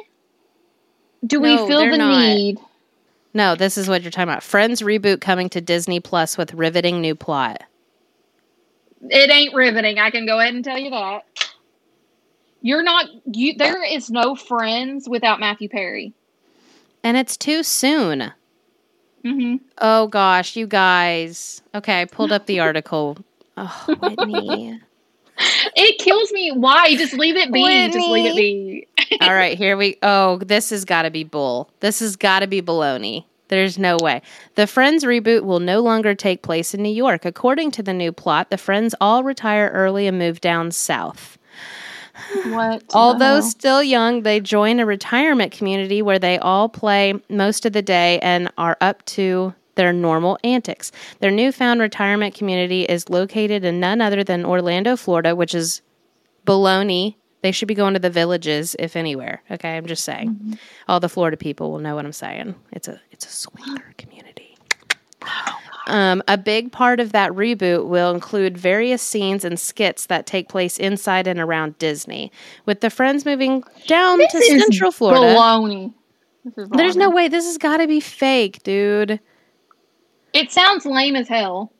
do 1.25 1.39
we 1.39 1.55
No, 1.55 1.67
feel 1.67 1.89
the 1.91 1.97
not. 1.97 2.19
need? 2.19 2.57
No, 3.35 3.53
this 3.53 3.77
is 3.77 3.89
what 3.89 4.01
you're 4.01 4.11
talking 4.11 4.29
about. 4.29 4.43
Friends 4.43 4.81
reboot 4.81 5.19
coming 5.19 5.49
to 5.49 5.59
Disney 5.59 5.99
Plus 5.99 6.37
with 6.37 6.53
riveting 6.53 7.01
new 7.01 7.15
plot. 7.15 7.63
It 9.09 9.29
ain't 9.29 9.53
riveting. 9.53 9.99
I 9.99 10.09
can 10.09 10.25
go 10.25 10.39
ahead 10.39 10.53
and 10.55 10.63
tell 10.63 10.77
you 10.77 10.89
that. 10.91 11.25
You're 12.61 12.81
not, 12.81 13.07
you, 13.31 13.55
there 13.57 13.83
is 13.83 14.09
no 14.09 14.35
Friends 14.35 15.07
without 15.09 15.41
Matthew 15.41 15.67
Perry. 15.67 16.13
And 17.03 17.17
it's 17.17 17.35
too 17.35 17.61
soon. 17.61 18.31
hmm 19.23 19.57
Oh 19.79 20.07
gosh, 20.07 20.55
you 20.55 20.65
guys. 20.65 21.61
Okay, 21.75 22.01
I 22.01 22.05
pulled 22.05 22.31
up 22.31 22.45
the 22.45 22.59
article. 22.61 23.17
Oh, 23.57 23.91
Whitney. 23.99 24.79
It 25.77 25.99
kills 25.99 26.31
me. 26.31 26.53
Why? 26.53 26.95
Just 26.95 27.13
leave 27.13 27.35
it 27.35 27.51
be. 27.51 27.61
Just 27.91 28.07
leave 28.07 28.25
it 28.27 28.35
be. 28.37 28.87
All 29.19 29.33
right, 29.33 29.57
here 29.57 29.75
we. 29.75 29.97
Oh, 30.01 30.37
this 30.37 30.69
has 30.69 30.85
got 30.85 31.01
to 31.01 31.11
be 31.11 31.25
bull. 31.25 31.69
This 31.81 31.99
has 31.99 32.15
got 32.15 32.39
to 32.39 32.47
be 32.47 32.61
baloney. 32.61 33.25
There's 33.49 33.77
no 33.77 33.97
way. 34.01 34.21
The 34.55 34.67
Friends 34.67 35.03
reboot 35.03 35.43
will 35.43 35.59
no 35.59 35.81
longer 35.81 36.15
take 36.15 36.41
place 36.41 36.73
in 36.73 36.81
New 36.81 36.93
York. 36.93 37.25
According 37.25 37.71
to 37.71 37.83
the 37.83 37.93
new 37.93 38.11
plot, 38.11 38.49
the 38.49 38.57
Friends 38.57 38.95
all 39.01 39.23
retire 39.23 39.69
early 39.73 40.07
and 40.07 40.17
move 40.17 40.41
down 40.41 40.71
south. 40.71 41.37
What? 42.45 42.83
Although 42.93 43.41
still 43.41 43.83
young, 43.83 44.23
they 44.23 44.39
join 44.39 44.79
a 44.79 44.85
retirement 44.85 45.51
community 45.51 46.01
where 46.01 46.19
they 46.19 46.39
all 46.39 46.69
play 46.69 47.13
most 47.29 47.65
of 47.65 47.73
the 47.73 47.81
day 47.81 48.19
and 48.19 48.49
are 48.57 48.77
up 48.81 49.05
to 49.05 49.53
their 49.75 49.93
normal 49.93 50.37
antics. 50.43 50.91
Their 51.19 51.31
newfound 51.31 51.81
retirement 51.81 52.33
community 52.35 52.83
is 52.83 53.09
located 53.09 53.63
in 53.63 53.79
none 53.79 54.01
other 54.01 54.23
than 54.23 54.45
Orlando, 54.45 54.95
Florida, 54.95 55.35
which 55.35 55.53
is 55.53 55.81
baloney. 56.45 57.15
They 57.41 57.51
should 57.51 57.67
be 57.67 57.75
going 57.75 57.93
to 57.93 57.99
the 57.99 58.09
villages, 58.09 58.75
if 58.79 58.95
anywhere. 58.95 59.43
Okay, 59.51 59.77
I'm 59.77 59.85
just 59.85 60.03
saying. 60.03 60.57
All 60.87 60.99
the 60.99 61.09
Florida 61.09 61.37
people 61.37 61.71
will 61.71 61.79
know 61.79 61.95
what 61.95 62.05
I'm 62.05 62.11
saying. 62.11 62.55
It's 62.71 62.87
a 62.87 62.99
it's 63.11 63.25
a 63.25 63.29
swinger 63.29 63.93
community. 63.97 64.57
Um, 65.87 66.23
a 66.27 66.37
big 66.37 66.71
part 66.71 66.99
of 66.99 67.11
that 67.11 67.31
reboot 67.31 67.87
will 67.87 68.13
include 68.13 68.57
various 68.57 69.01
scenes 69.01 69.45
and 69.45 69.59
skits 69.59 70.07
that 70.07 70.25
take 70.25 70.49
place 70.49 70.77
inside 70.79 71.27
and 71.27 71.39
around 71.39 71.77
Disney. 71.77 72.31
With 72.65 72.81
the 72.81 72.89
friends 72.89 73.25
moving 73.25 73.63
down 73.85 74.17
This 74.17 74.31
to 74.31 74.41
Central 74.59 74.91
Florida, 74.91 75.35
Baloney. 75.35 75.93
This 76.43 76.57
is 76.57 76.69
there's 76.69 76.95
no 76.95 77.09
way 77.09 77.27
this 77.27 77.45
has 77.45 77.57
got 77.57 77.77
to 77.77 77.87
be 77.87 77.99
fake, 77.99 78.63
dude. 78.63 79.19
It 80.35 80.51
sounds 80.51 80.85
lame 80.85 81.15
as 81.15 81.29
hell. 81.29 81.71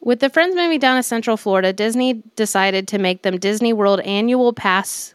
With 0.00 0.20
the 0.20 0.28
friends 0.28 0.54
moving 0.54 0.78
down 0.78 0.96
to 0.96 1.02
Central 1.02 1.38
Florida, 1.38 1.72
Disney 1.72 2.22
decided 2.36 2.86
to 2.88 2.98
make 2.98 3.22
them 3.22 3.38
Disney 3.38 3.72
World 3.72 4.00
annual 4.00 4.52
pass 4.52 5.14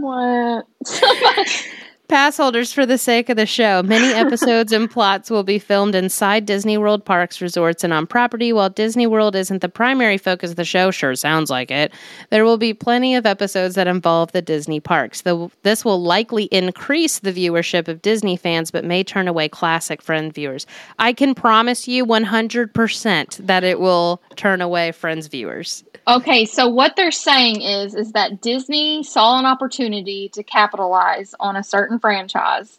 What? 0.00 0.66
pass 2.08 2.38
holders 2.38 2.72
for 2.72 2.86
the 2.86 2.98
sake 2.98 3.28
of 3.28 3.36
the 3.36 3.46
show. 3.46 3.82
Many 3.82 4.06
episodes 4.14 4.72
and 4.72 4.90
plots 4.90 5.30
will 5.30 5.42
be 5.42 5.58
filmed 5.58 5.94
inside 5.94 6.46
Disney 6.46 6.78
World 6.78 7.04
parks, 7.04 7.40
resorts, 7.40 7.84
and 7.84 7.92
on 7.92 8.06
property. 8.06 8.52
While 8.52 8.70
Disney 8.70 9.06
World 9.06 9.36
isn't 9.36 9.60
the 9.60 9.68
primary 9.68 10.18
focus 10.18 10.50
of 10.50 10.56
the 10.56 10.64
show, 10.64 10.90
sure 10.90 11.14
sounds 11.14 11.50
like 11.50 11.70
it, 11.70 11.92
there 12.30 12.44
will 12.44 12.58
be 12.58 12.72
plenty 12.74 13.14
of 13.14 13.26
episodes 13.26 13.74
that 13.74 13.86
involve 13.86 14.32
the 14.32 14.42
Disney 14.42 14.80
parks. 14.80 15.20
The, 15.20 15.50
this 15.62 15.84
will 15.84 16.02
likely 16.02 16.44
increase 16.44 17.18
the 17.18 17.32
viewership 17.32 17.88
of 17.88 18.02
Disney 18.02 18.36
fans, 18.36 18.70
but 18.70 18.84
may 18.84 19.04
turn 19.04 19.28
away 19.28 19.48
classic 19.48 20.00
Friends 20.02 20.34
viewers. 20.34 20.66
I 20.98 21.12
can 21.12 21.34
promise 21.34 21.86
you 21.86 22.06
100% 22.06 23.46
that 23.46 23.64
it 23.64 23.78
will 23.80 24.22
turn 24.36 24.60
away 24.62 24.92
Friends 24.92 25.26
viewers. 25.26 25.84
okay, 26.06 26.46
so 26.46 26.66
what 26.66 26.96
they're 26.96 27.10
saying 27.10 27.60
is 27.60 27.94
is 27.94 28.12
that 28.12 28.40
Disney 28.40 29.02
saw 29.02 29.38
an 29.38 29.44
opportunity 29.44 30.30
to 30.30 30.42
capitalize 30.42 31.34
on 31.38 31.54
a 31.54 31.62
certain 31.62 31.97
franchise. 32.00 32.78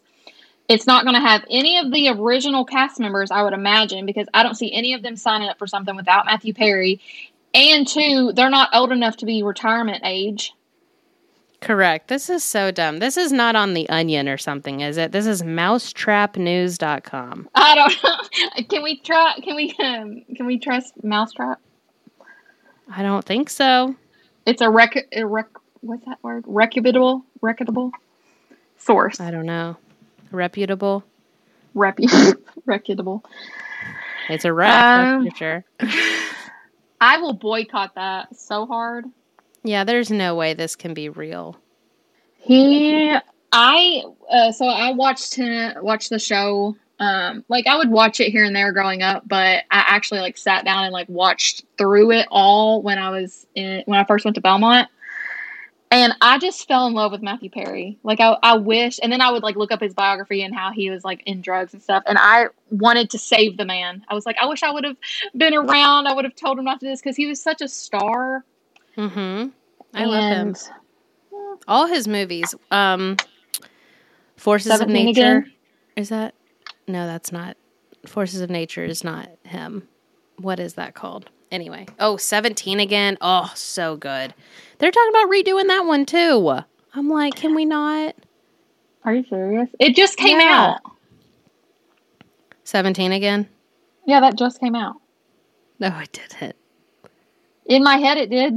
It's 0.70 0.86
not 0.86 1.04
going 1.04 1.16
to 1.16 1.22
have 1.22 1.44
any 1.50 1.80
of 1.80 1.92
the 1.92 2.10
original 2.10 2.64
cast 2.64 3.00
members, 3.00 3.32
I 3.32 3.42
would 3.42 3.54
imagine, 3.54 4.06
because 4.06 4.28
I 4.36 4.44
don't 4.44 4.54
see 4.54 4.72
any 4.72 4.94
of 4.94 5.02
them 5.02 5.16
signing 5.16 5.50
up 5.50 5.58
for 5.58 5.66
something 5.66 5.96
without 5.96 6.28
Matthew 6.28 6.54
Perry. 6.54 7.02
And 7.56 7.88
two, 7.88 8.34
they're 8.34 8.52
not 8.52 8.70
old 8.74 8.92
enough 8.92 9.18
to 9.18 9.26
be 9.26 9.42
retirement 9.42 10.04
age. 10.06 10.54
Correct. 11.60 12.08
This 12.08 12.30
is 12.30 12.44
so 12.44 12.70
dumb. 12.70 13.00
This 13.00 13.18
is 13.18 13.32
not 13.32 13.56
on 13.56 13.74
the 13.74 13.90
Onion 13.90 14.30
or 14.30 14.38
something, 14.38 14.82
is 14.82 14.98
it? 14.98 15.12
This 15.12 15.26
is 15.26 15.42
mousetrapnews.com. 15.42 17.50
I 17.56 17.76
don't 17.76 18.04
know. 18.04 18.18
Can 18.70 18.84
we 18.84 19.00
try? 19.00 19.40
Can 19.44 19.56
we? 19.56 19.76
Um, 19.80 20.24
can 20.36 20.46
we 20.46 20.60
trust 20.60 21.04
Mousetrap? 21.04 21.60
I 22.92 23.02
don't 23.02 23.26
think 23.26 23.50
so. 23.50 23.96
It's 24.46 24.62
a 24.62 24.70
rec. 24.70 25.08
A 25.14 25.26
rec 25.26 25.48
what's 25.82 26.06
that 26.06 26.24
word? 26.24 26.44
Reputable. 26.48 27.26
Reputable 27.42 27.92
source. 28.80 29.20
I 29.20 29.32
don't 29.32 29.46
know. 29.46 29.78
Reputable. 30.32 31.04
Repu- 31.76 32.36
reputable. 32.66 33.24
It's 34.30 34.46
a 34.46 34.54
rep, 34.54 34.84
Um, 34.84 35.30
for 35.30 35.36
sure. 35.36 35.66
I 37.02 37.18
will 37.20 37.34
boycott 37.34 37.96
that 37.96 38.36
so 38.36 38.66
hard. 38.66 39.06
Yeah, 39.64 39.84
there's 39.84 40.12
no 40.12 40.36
way 40.36 40.54
this 40.54 40.76
can 40.76 40.94
be 40.94 41.10
real. 41.10 41.58
He, 42.38 43.16
I, 43.52 44.04
uh, 44.32 44.52
so 44.52 44.66
I 44.66 44.92
watched 44.92 45.36
him 45.36 45.74
watch 45.84 46.10
the 46.10 46.20
show. 46.20 46.76
Um, 47.00 47.46
like 47.48 47.66
I 47.66 47.78
would 47.78 47.90
watch 47.90 48.20
it 48.20 48.32
here 48.32 48.44
and 48.44 48.56
there 48.56 48.74
growing 48.74 49.02
up, 49.02 49.28
but 49.28 49.64
I 49.72 49.84
actually 49.88 50.20
like 50.20 50.38
sat 50.38 50.66
down 50.66 50.84
and 50.84 50.92
like 50.94 51.08
watched 51.08 51.64
through 51.78 52.12
it 52.12 52.28
all 52.30 52.82
when 52.82 52.98
I 52.98 53.10
was 53.10 53.48
in 53.56 53.84
when 53.86 53.98
I 54.00 54.04
first 54.04 54.26
went 54.26 54.36
to 54.36 54.42
Belmont. 54.42 54.90
And 55.92 56.14
I 56.22 56.38
just 56.38 56.68
fell 56.68 56.86
in 56.86 56.94
love 56.94 57.12
with 57.12 57.24
Matthew 57.24 57.50
Perry. 57.50 57.98
Like 58.04 58.20
I, 58.20 58.38
I 58.44 58.58
wish, 58.58 59.00
and 59.02 59.12
then 59.12 59.22
I 59.22 59.32
would 59.32 59.42
like 59.42 59.56
look 59.56 59.72
up 59.72 59.82
his 59.82 59.96
biography 59.96 60.44
and 60.44 60.54
how 60.54 60.72
he 60.72 60.92
was 60.92 61.04
like 61.04 61.24
in 61.26 61.42
drugs 61.42 61.74
and 61.74 61.82
stuff. 61.82 62.04
And 62.06 62.18
I 62.20 62.48
wanted 62.70 63.10
to 63.12 63.18
save 63.18 63.58
the 63.58 63.66
man. 63.66 64.06
I 64.08 64.14
was 64.14 64.26
like, 64.26 64.38
I 64.40 64.46
wish 64.46 64.62
I 64.62 64.72
would 64.72 64.84
have 64.84 64.98
been 65.36 65.56
around. 65.56 66.06
I 66.08 66.14
would 66.14 66.26
have 66.26 66.36
told 66.36 66.60
him 66.60 66.66
not 66.66 66.80
to 66.82 66.86
do 66.86 66.92
this 66.92 67.02
because 67.02 67.16
he 67.16 67.26
was 67.26 67.42
such 67.42 67.62
a 67.62 67.68
star. 67.68 68.46
Mm-hmm. 68.98 69.50
I 69.96 70.06
love 70.06 70.24
him. 70.32 70.48
And- 70.50 70.70
All 71.68 71.88
his 71.88 72.08
movies. 72.08 72.54
Um 72.70 73.18
Forces 74.38 74.80
of 74.80 74.88
Nature. 74.88 75.10
again? 75.40 75.54
Is 75.96 76.10
that 76.10 76.36
no, 76.88 77.08
that's 77.08 77.32
not 77.32 77.58
Forces 78.06 78.42
of 78.42 78.50
Nature 78.52 78.86
is 78.86 79.04
not 79.04 79.28
him. 79.44 79.88
What 80.38 80.60
is 80.60 80.76
that 80.76 80.94
called? 80.94 81.30
Anyway. 81.52 81.88
Oh, 82.00 82.16
17 82.16 82.80
again. 82.80 83.18
Oh, 83.22 83.52
so 83.56 83.98
good. 83.98 84.34
They're 84.80 84.92
talking 84.92 85.12
about 85.12 85.30
redoing 85.30 85.68
that 85.68 85.86
one 85.86 86.06
too. 86.06 86.60
I'm 86.94 87.10
like, 87.10 87.36
can 87.36 87.54
we 87.54 87.66
not? 87.66 88.16
Are 89.04 89.14
you 89.14 89.24
serious? 89.30 89.70
It 89.80 89.96
just 89.96 90.18
came 90.18 90.40
Yeah. 90.40 90.76
out. 90.76 90.92
17 92.64 93.12
again? 93.12 93.48
Yeah, 94.06 94.20
that 94.22 94.38
just 94.38 94.60
came 94.60 94.76
out. 94.76 94.96
No, 95.80 95.88
it 96.00 96.12
didn't. 96.12 96.56
In 97.66 97.84
my 97.84 97.98
head, 97.98 98.18
it 98.18 98.30
did. 98.30 98.54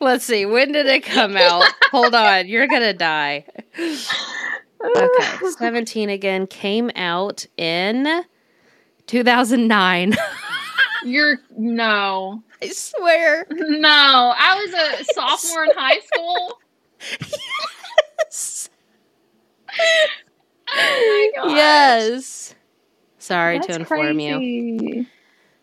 Let's 0.00 0.24
see. 0.24 0.46
When 0.46 0.72
did 0.72 0.86
it 0.86 1.04
come 1.04 1.36
out? 1.36 1.64
Hold 1.90 2.14
on. 2.14 2.48
You're 2.48 2.66
going 2.66 2.82
to 2.82 2.92
die. 2.94 3.44
Okay. 3.78 5.46
17 5.58 6.08
again 6.10 6.46
came 6.46 6.90
out 6.96 7.46
in 7.56 8.24
2009. 9.06 10.14
You're 11.04 11.38
no, 11.56 12.42
I 12.62 12.68
swear. 12.68 13.46
no. 13.50 14.34
I 14.36 14.54
was 14.64 14.72
a 15.00 15.04
sophomore 15.14 15.64
in 15.64 15.70
high 15.76 16.00
school. 16.00 16.58
Oh 20.68 21.30
my 21.38 21.42
gosh. 21.42 21.54
Yes. 21.56 22.54
Sorry 23.18 23.58
That's 23.58 23.68
to 23.68 23.74
inform 23.74 24.18
you. 24.20 25.06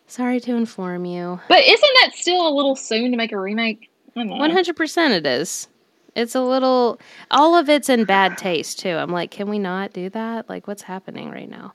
Sorry 0.07 0.39
to 0.41 0.55
inform 0.55 1.05
you. 1.05 1.39
But 1.49 1.63
isn't 1.63 1.89
that 2.01 2.11
still 2.15 2.47
a 2.47 2.53
little 2.53 2.75
soon 2.75 3.11
to 3.11 3.17
make 3.17 3.31
a 3.31 3.39
remake? 3.39 3.89
I. 4.15 4.25
One 4.25 4.51
hundred 4.51 4.75
percent, 4.75 5.13
it 5.13 5.25
is. 5.25 5.67
It's 6.15 6.35
a 6.35 6.41
little. 6.41 6.99
All 7.31 7.55
of 7.55 7.69
it's 7.69 7.89
in 7.89 8.05
bad 8.05 8.37
taste 8.37 8.79
too. 8.79 8.89
I'm 8.95 9.11
like, 9.11 9.31
can 9.31 9.49
we 9.49 9.59
not 9.59 9.91
do 9.93 10.09
that? 10.11 10.47
Like, 10.49 10.67
what's 10.67 10.83
happening 10.83 11.29
right 11.31 11.49
now? 11.49 11.73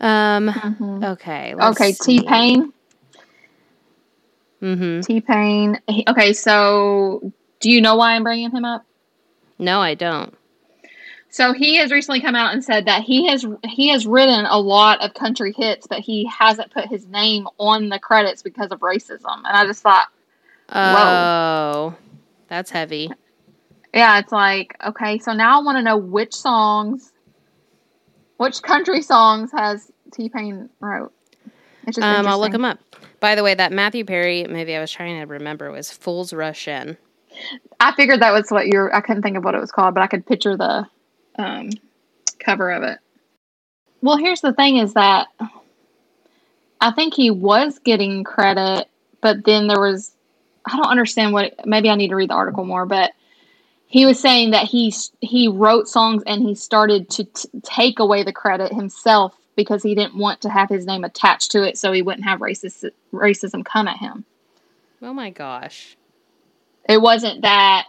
Um. 0.00 0.48
Mhm. 0.48 1.04
Okay. 1.12 1.54
Okay, 1.54 1.92
T 1.92 2.22
Pain. 2.26 2.72
Mm-hmm. 4.64 5.00
T 5.02 5.20
Pain. 5.20 5.78
Okay, 6.08 6.32
so 6.32 7.32
do 7.60 7.70
you 7.70 7.80
know 7.82 7.96
why 7.96 8.14
I'm 8.14 8.22
bringing 8.22 8.50
him 8.50 8.64
up? 8.64 8.84
No, 9.58 9.80
I 9.80 9.94
don't. 9.94 10.34
So 11.28 11.52
he 11.52 11.76
has 11.76 11.90
recently 11.90 12.20
come 12.20 12.34
out 12.34 12.54
and 12.54 12.64
said 12.64 12.86
that 12.86 13.02
he 13.02 13.26
has 13.28 13.44
he 13.64 13.88
has 13.88 14.06
written 14.06 14.46
a 14.46 14.58
lot 14.58 15.02
of 15.04 15.14
country 15.14 15.52
hits, 15.52 15.86
but 15.86 15.98
he 15.98 16.24
hasn't 16.26 16.70
put 16.72 16.86
his 16.86 17.06
name 17.06 17.46
on 17.58 17.88
the 17.88 17.98
credits 17.98 18.42
because 18.42 18.70
of 18.70 18.80
racism. 18.80 19.36
And 19.38 19.46
I 19.48 19.66
just 19.66 19.82
thought, 19.82 20.06
Oh, 20.70 21.94
that's 22.48 22.70
heavy. 22.70 23.10
yeah, 23.92 24.18
it's 24.20 24.32
like 24.32 24.76
okay, 24.86 25.18
so 25.18 25.32
now 25.34 25.60
I 25.60 25.62
want 25.64 25.76
to 25.76 25.82
know 25.82 25.96
which 25.98 26.34
songs, 26.34 27.12
which 28.38 28.62
country 28.62 29.02
songs 29.02 29.50
has 29.52 29.90
T 30.12 30.28
Pain 30.30 30.70
wrote. 30.80 31.12
Um, 32.00 32.26
I'll 32.26 32.38
look 32.40 32.54
him 32.54 32.64
up. 32.64 32.78
By 33.24 33.36
the 33.36 33.42
way, 33.42 33.54
that 33.54 33.72
Matthew 33.72 34.04
Perry 34.04 34.46
movie 34.46 34.76
I 34.76 34.80
was 34.80 34.92
trying 34.92 35.18
to 35.18 35.24
remember 35.24 35.70
was 35.70 35.90
Fools 35.90 36.34
Rush 36.34 36.68
In. 36.68 36.98
I 37.80 37.94
figured 37.94 38.20
that 38.20 38.34
was 38.34 38.50
what 38.50 38.66
you're. 38.66 38.94
I 38.94 39.00
couldn't 39.00 39.22
think 39.22 39.38
of 39.38 39.44
what 39.44 39.54
it 39.54 39.62
was 39.62 39.72
called, 39.72 39.94
but 39.94 40.02
I 40.02 40.08
could 40.08 40.26
picture 40.26 40.58
the 40.58 40.86
um, 41.38 41.70
cover 42.38 42.70
of 42.70 42.82
it. 42.82 42.98
Well, 44.02 44.18
here's 44.18 44.42
the 44.42 44.52
thing: 44.52 44.76
is 44.76 44.92
that 44.92 45.28
I 46.82 46.90
think 46.90 47.14
he 47.14 47.30
was 47.30 47.78
getting 47.78 48.24
credit, 48.24 48.88
but 49.22 49.42
then 49.46 49.68
there 49.68 49.80
was. 49.80 50.14
I 50.66 50.76
don't 50.76 50.90
understand 50.90 51.32
what. 51.32 51.54
Maybe 51.64 51.88
I 51.88 51.94
need 51.94 52.08
to 52.08 52.16
read 52.16 52.28
the 52.28 52.34
article 52.34 52.66
more, 52.66 52.84
but 52.84 53.12
he 53.86 54.04
was 54.04 54.20
saying 54.20 54.50
that 54.50 54.66
he 54.66 54.92
he 55.22 55.48
wrote 55.48 55.88
songs 55.88 56.22
and 56.26 56.42
he 56.42 56.54
started 56.54 57.08
to 57.12 57.24
t- 57.24 57.48
take 57.62 58.00
away 58.00 58.22
the 58.22 58.34
credit 58.34 58.70
himself 58.70 59.34
because 59.56 59.82
he 59.82 59.94
didn't 59.94 60.16
want 60.16 60.40
to 60.42 60.50
have 60.50 60.68
his 60.68 60.86
name 60.86 61.04
attached 61.04 61.50
to 61.52 61.62
it, 61.62 61.78
so 61.78 61.92
he 61.92 62.02
wouldn't 62.02 62.24
have 62.24 62.40
racist 62.40 62.90
racism 63.12 63.64
come 63.64 63.88
at 63.88 63.98
him. 63.98 64.24
Oh 65.02 65.12
my 65.12 65.30
gosh. 65.30 65.96
It 66.88 67.00
wasn't 67.00 67.42
that 67.42 67.86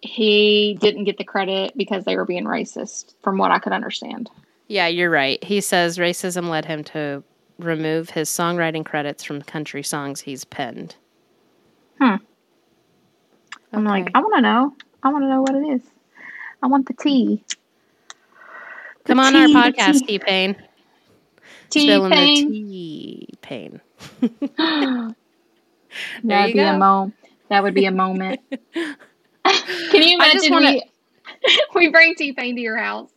he 0.00 0.76
didn't 0.80 1.04
get 1.04 1.18
the 1.18 1.24
credit 1.24 1.72
because 1.76 2.04
they 2.04 2.16
were 2.16 2.24
being 2.24 2.44
racist, 2.44 3.14
from 3.22 3.38
what 3.38 3.50
I 3.50 3.58
could 3.58 3.72
understand. 3.72 4.30
Yeah, 4.68 4.86
you're 4.86 5.10
right. 5.10 5.42
He 5.42 5.60
says 5.60 5.98
racism 5.98 6.48
led 6.48 6.64
him 6.64 6.84
to 6.84 7.22
remove 7.58 8.10
his 8.10 8.28
songwriting 8.28 8.84
credits 8.84 9.24
from 9.24 9.42
country 9.42 9.82
songs 9.82 10.20
he's 10.20 10.44
penned. 10.44 10.94
Hmm. 11.98 12.16
I'm 13.72 13.86
Okay. 13.86 14.04
like, 14.04 14.10
I 14.14 14.20
want 14.20 14.34
to 14.36 14.40
know. 14.40 14.74
I 15.02 15.08
want 15.12 15.24
to 15.24 15.28
know 15.28 15.42
what 15.42 15.54
it 15.54 15.66
is. 15.74 15.82
I 16.62 16.66
want 16.66 16.86
the 16.86 16.94
tea. 16.94 17.44
Come 19.08 19.20
on 19.20 19.34
our 19.34 19.46
tea, 19.46 19.52
the 19.54 19.58
podcast, 19.58 20.00
tea. 20.00 20.06
T 20.06 20.18
Pain. 20.18 20.56
Tea 21.70 21.86
Spilling 21.86 22.12
pain. 22.12 23.26
pain. 23.40 23.80
That'd 26.22 26.48
you 26.48 26.54
be 26.54 26.58
a 26.60 26.72
go. 26.72 26.78
mo. 26.78 27.12
That 27.48 27.62
would 27.62 27.72
be 27.72 27.86
a 27.86 27.90
moment. 27.90 28.40
Can 28.52 30.02
you 30.02 30.16
imagine 30.16 30.52
wanna- 30.52 30.72
we 30.72 30.82
we 31.74 31.88
bring 31.88 32.16
T 32.16 32.34
Pain 32.34 32.54
to 32.56 32.60
your 32.60 32.76
house? 32.76 33.10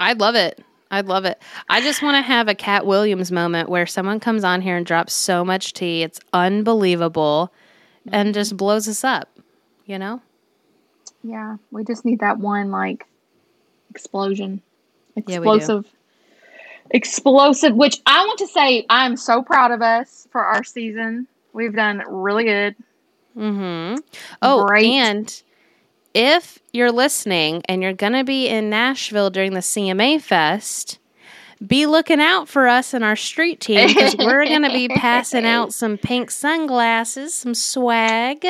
I'd 0.00 0.20
love 0.20 0.36
it. 0.36 0.62
I'd 0.92 1.06
love 1.06 1.24
it. 1.24 1.42
I 1.68 1.80
just 1.80 2.02
want 2.02 2.16
to 2.16 2.22
have 2.22 2.46
a 2.46 2.54
Katt 2.54 2.86
Williams 2.86 3.32
moment 3.32 3.68
where 3.68 3.86
someone 3.86 4.20
comes 4.20 4.44
on 4.44 4.60
here 4.60 4.76
and 4.76 4.86
drops 4.86 5.12
so 5.12 5.44
much 5.44 5.72
tea. 5.72 6.02
It's 6.04 6.20
unbelievable 6.32 7.52
and 8.12 8.28
mm-hmm. 8.28 8.32
just 8.34 8.56
blows 8.56 8.86
us 8.86 9.02
up, 9.02 9.28
you 9.86 9.98
know? 9.98 10.20
Yeah, 11.24 11.56
we 11.72 11.84
just 11.84 12.04
need 12.04 12.20
that 12.20 12.38
one 12.38 12.70
like 12.70 13.06
explosion, 13.90 14.62
Yeah, 15.16 15.36
explosive, 15.36 15.86
explosive. 16.90 17.74
Which 17.74 18.00
I 18.06 18.24
want 18.24 18.38
to 18.38 18.46
say, 18.46 18.86
I'm 18.88 19.16
so 19.16 19.42
proud 19.42 19.70
of 19.70 19.82
us 19.82 20.26
for 20.30 20.44
our 20.44 20.64
season. 20.64 21.26
We've 21.52 21.74
done 21.74 22.02
really 22.08 22.44
good. 22.44 22.76
Mm-hmm. 23.36 24.00
Oh, 24.42 24.66
Great. 24.66 24.86
and 24.86 25.42
if 26.14 26.58
you're 26.72 26.92
listening 26.92 27.62
and 27.68 27.82
you're 27.82 27.92
going 27.92 28.12
to 28.12 28.24
be 28.24 28.48
in 28.48 28.70
Nashville 28.70 29.30
during 29.30 29.54
the 29.54 29.60
CMA 29.60 30.20
Fest, 30.20 30.98
be 31.64 31.86
looking 31.86 32.20
out 32.20 32.48
for 32.48 32.66
us 32.66 32.94
and 32.94 33.04
our 33.04 33.16
street 33.16 33.60
team 33.60 33.86
because 33.88 34.16
we're 34.16 34.46
going 34.46 34.62
to 34.62 34.70
be 34.70 34.88
passing 34.96 35.44
out 35.44 35.72
some 35.72 35.98
pink 35.98 36.30
sunglasses, 36.30 37.34
some 37.34 37.54
swag, 37.54 38.46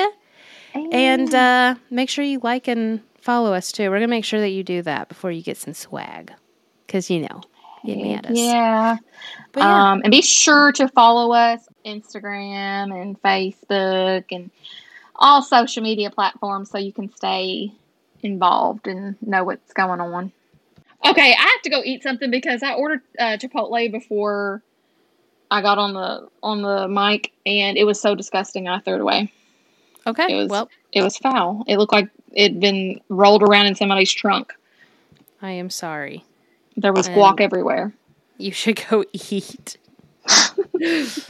and 0.93 1.35
uh, 1.35 1.75
make 1.91 2.09
sure 2.09 2.25
you 2.25 2.41
like 2.43 2.69
and 2.69 3.01
follow 3.21 3.53
us 3.53 3.73
too. 3.73 3.85
We're 3.85 3.99
going 3.99 4.03
to 4.03 4.07
make 4.09 4.25
sure 4.25 4.41
that 4.41 4.51
you 4.51 4.63
do 4.63 4.83
that 4.83 5.09
before 5.09 5.31
you 5.31 5.43
get 5.43 5.57
some 5.57 5.75
swag 5.75 6.33
because 6.91 7.09
you 7.09 7.21
know, 7.21 7.41
get 7.87 7.97
me 7.97 8.15
at 8.15 8.27
us. 8.27 8.37
Yeah. 8.37 8.97
But 9.53 9.61
yeah. 9.61 9.93
Um, 9.93 10.01
and 10.03 10.11
be 10.11 10.23
sure 10.23 10.73
to 10.73 10.89
follow 10.89 11.33
us 11.33 11.69
Instagram 11.85 13.01
and 13.01 13.21
Facebook 13.23 14.25
and 14.33 14.51
all 15.15 15.41
social 15.43 15.83
media 15.83 16.11
platforms 16.11 16.71
so 16.71 16.79
you 16.79 16.93
can 16.93 17.15
stay 17.15 17.73
involved 18.23 18.89
and 18.89 19.17
know 19.23 19.45
what's 19.45 19.73
going 19.73 20.01
on. 20.01 20.33
Okay, 21.07 21.33
I 21.33 21.41
have 21.41 21.63
to 21.63 21.71
go 21.71 21.81
eat 21.85 22.03
something 22.03 22.31
because 22.31 22.63
I 22.63 22.75
ordered 22.75 23.03
uh, 23.19 23.39
Chipotle 23.39 23.91
before 23.91 24.63
I 25.51 25.63
got 25.63 25.79
on 25.79 25.95
the 25.95 26.29
on 26.43 26.63
the 26.63 26.89
mic, 26.89 27.33
and 27.47 27.79
it 27.79 27.85
was 27.85 28.01
so 28.01 28.15
disgusting. 28.15 28.69
I 28.69 28.81
threw 28.81 28.97
it 28.97 29.01
away. 29.01 29.33
okay. 30.07 30.27
It 30.29 30.37
was 30.37 30.49
well, 30.49 30.69
it 30.93 31.03
was 31.03 31.17
foul. 31.17 31.65
It 31.69 31.79
looked 31.79 31.93
like 31.93 32.09
it'd 32.33 32.61
been 32.61 33.01
rolled 33.09 33.43
around 33.43 33.67
in 33.67 33.77
somebody's 33.77 34.13
trunk. 34.13 34.53
I 35.41 35.53
am 35.53 35.71
sorry. 35.71 36.25
There 36.81 36.93
was 36.93 37.07
And- 37.07 37.17
guac 37.17 37.41
everywhere. 37.41 37.93
You 38.39 38.53
should 38.53 38.81
go 38.89 39.05
eat. 39.13 39.77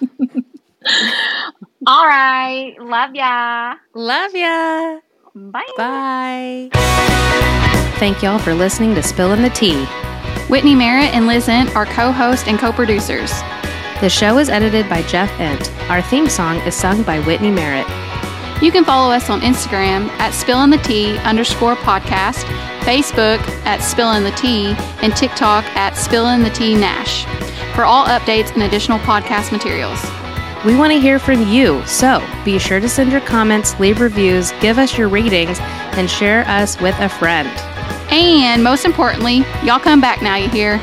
All 1.87 2.07
right, 2.07 2.75
love 2.81 3.15
ya. 3.15 3.75
Love 3.95 4.35
ya. 4.35 4.99
Bye. 5.35 5.63
Bye. 5.77 6.69
Thank 7.99 8.23
y'all 8.23 8.39
for 8.39 8.55
listening 8.55 8.95
to 8.95 9.01
Spillin' 9.03 9.43
the 9.43 9.51
Tea. 9.51 9.85
Whitney 10.49 10.75
Merritt 10.75 11.13
and 11.15 11.27
Liz 11.27 11.49
Ent 11.49 11.75
are 11.77 11.87
co 11.87 12.13
host 12.13 12.47
and 12.49 12.59
co 12.59 12.73
producers. 12.73 13.31
The 14.01 14.09
show 14.09 14.39
is 14.39 14.49
edited 14.49 14.89
by 14.89 15.03
Jeff 15.03 15.31
Ent. 15.41 15.71
Our 15.91 16.01
theme 16.03 16.29
song 16.29 16.57
is 16.59 16.75
sung 16.75 17.03
by 17.03 17.21
Whitney 17.21 17.51
Merritt. 17.51 17.87
You 18.63 18.71
can 18.71 18.85
follow 18.85 19.11
us 19.11 19.31
on 19.31 19.41
Instagram 19.41 20.09
at 20.19 20.33
Spillin' 20.33 20.71
the 20.71 20.77
Tea 20.77 21.17
underscore 21.21 21.77
podcast, 21.77 22.45
Facebook 22.81 23.41
at 23.65 23.81
Spillin' 23.81 24.23
the 24.23 24.37
Tea, 24.37 24.75
and 25.03 25.17
TikTok 25.17 25.65
at 25.77 25.95
Spillin' 25.95 26.45
the 26.45 26.51
Tea 26.51 26.75
Nash 26.75 27.25
for 27.75 27.85
all 27.85 28.05
updates 28.05 28.53
and 28.53 28.63
additional 28.65 28.99
podcast 28.99 29.51
materials. 29.51 29.99
We 30.67 30.77
want 30.77 30.93
to 30.93 31.01
hear 31.01 31.19
from 31.19 31.49
you, 31.49 31.83
so 31.87 32.23
be 32.45 32.59
sure 32.59 32.81
to 32.81 32.89
send 32.89 33.11
your 33.11 33.23
comments, 33.23 33.81
leave 33.81 33.99
reviews, 33.99 34.53
give 34.61 34.77
us 34.77 34.99
your 34.99 35.09
ratings, 35.09 35.59
and 35.59 36.11
share 36.11 36.47
us 36.47 36.79
with 36.83 36.95
a 37.01 37.09
friend. 37.09 37.49
And 38.13 38.63
most 38.63 38.85
importantly, 38.85 39.39
y'all 39.65 39.81
come 39.81 40.03
back 40.03 40.21
now, 40.21 40.37
you 40.37 40.51
hear? 40.51 40.79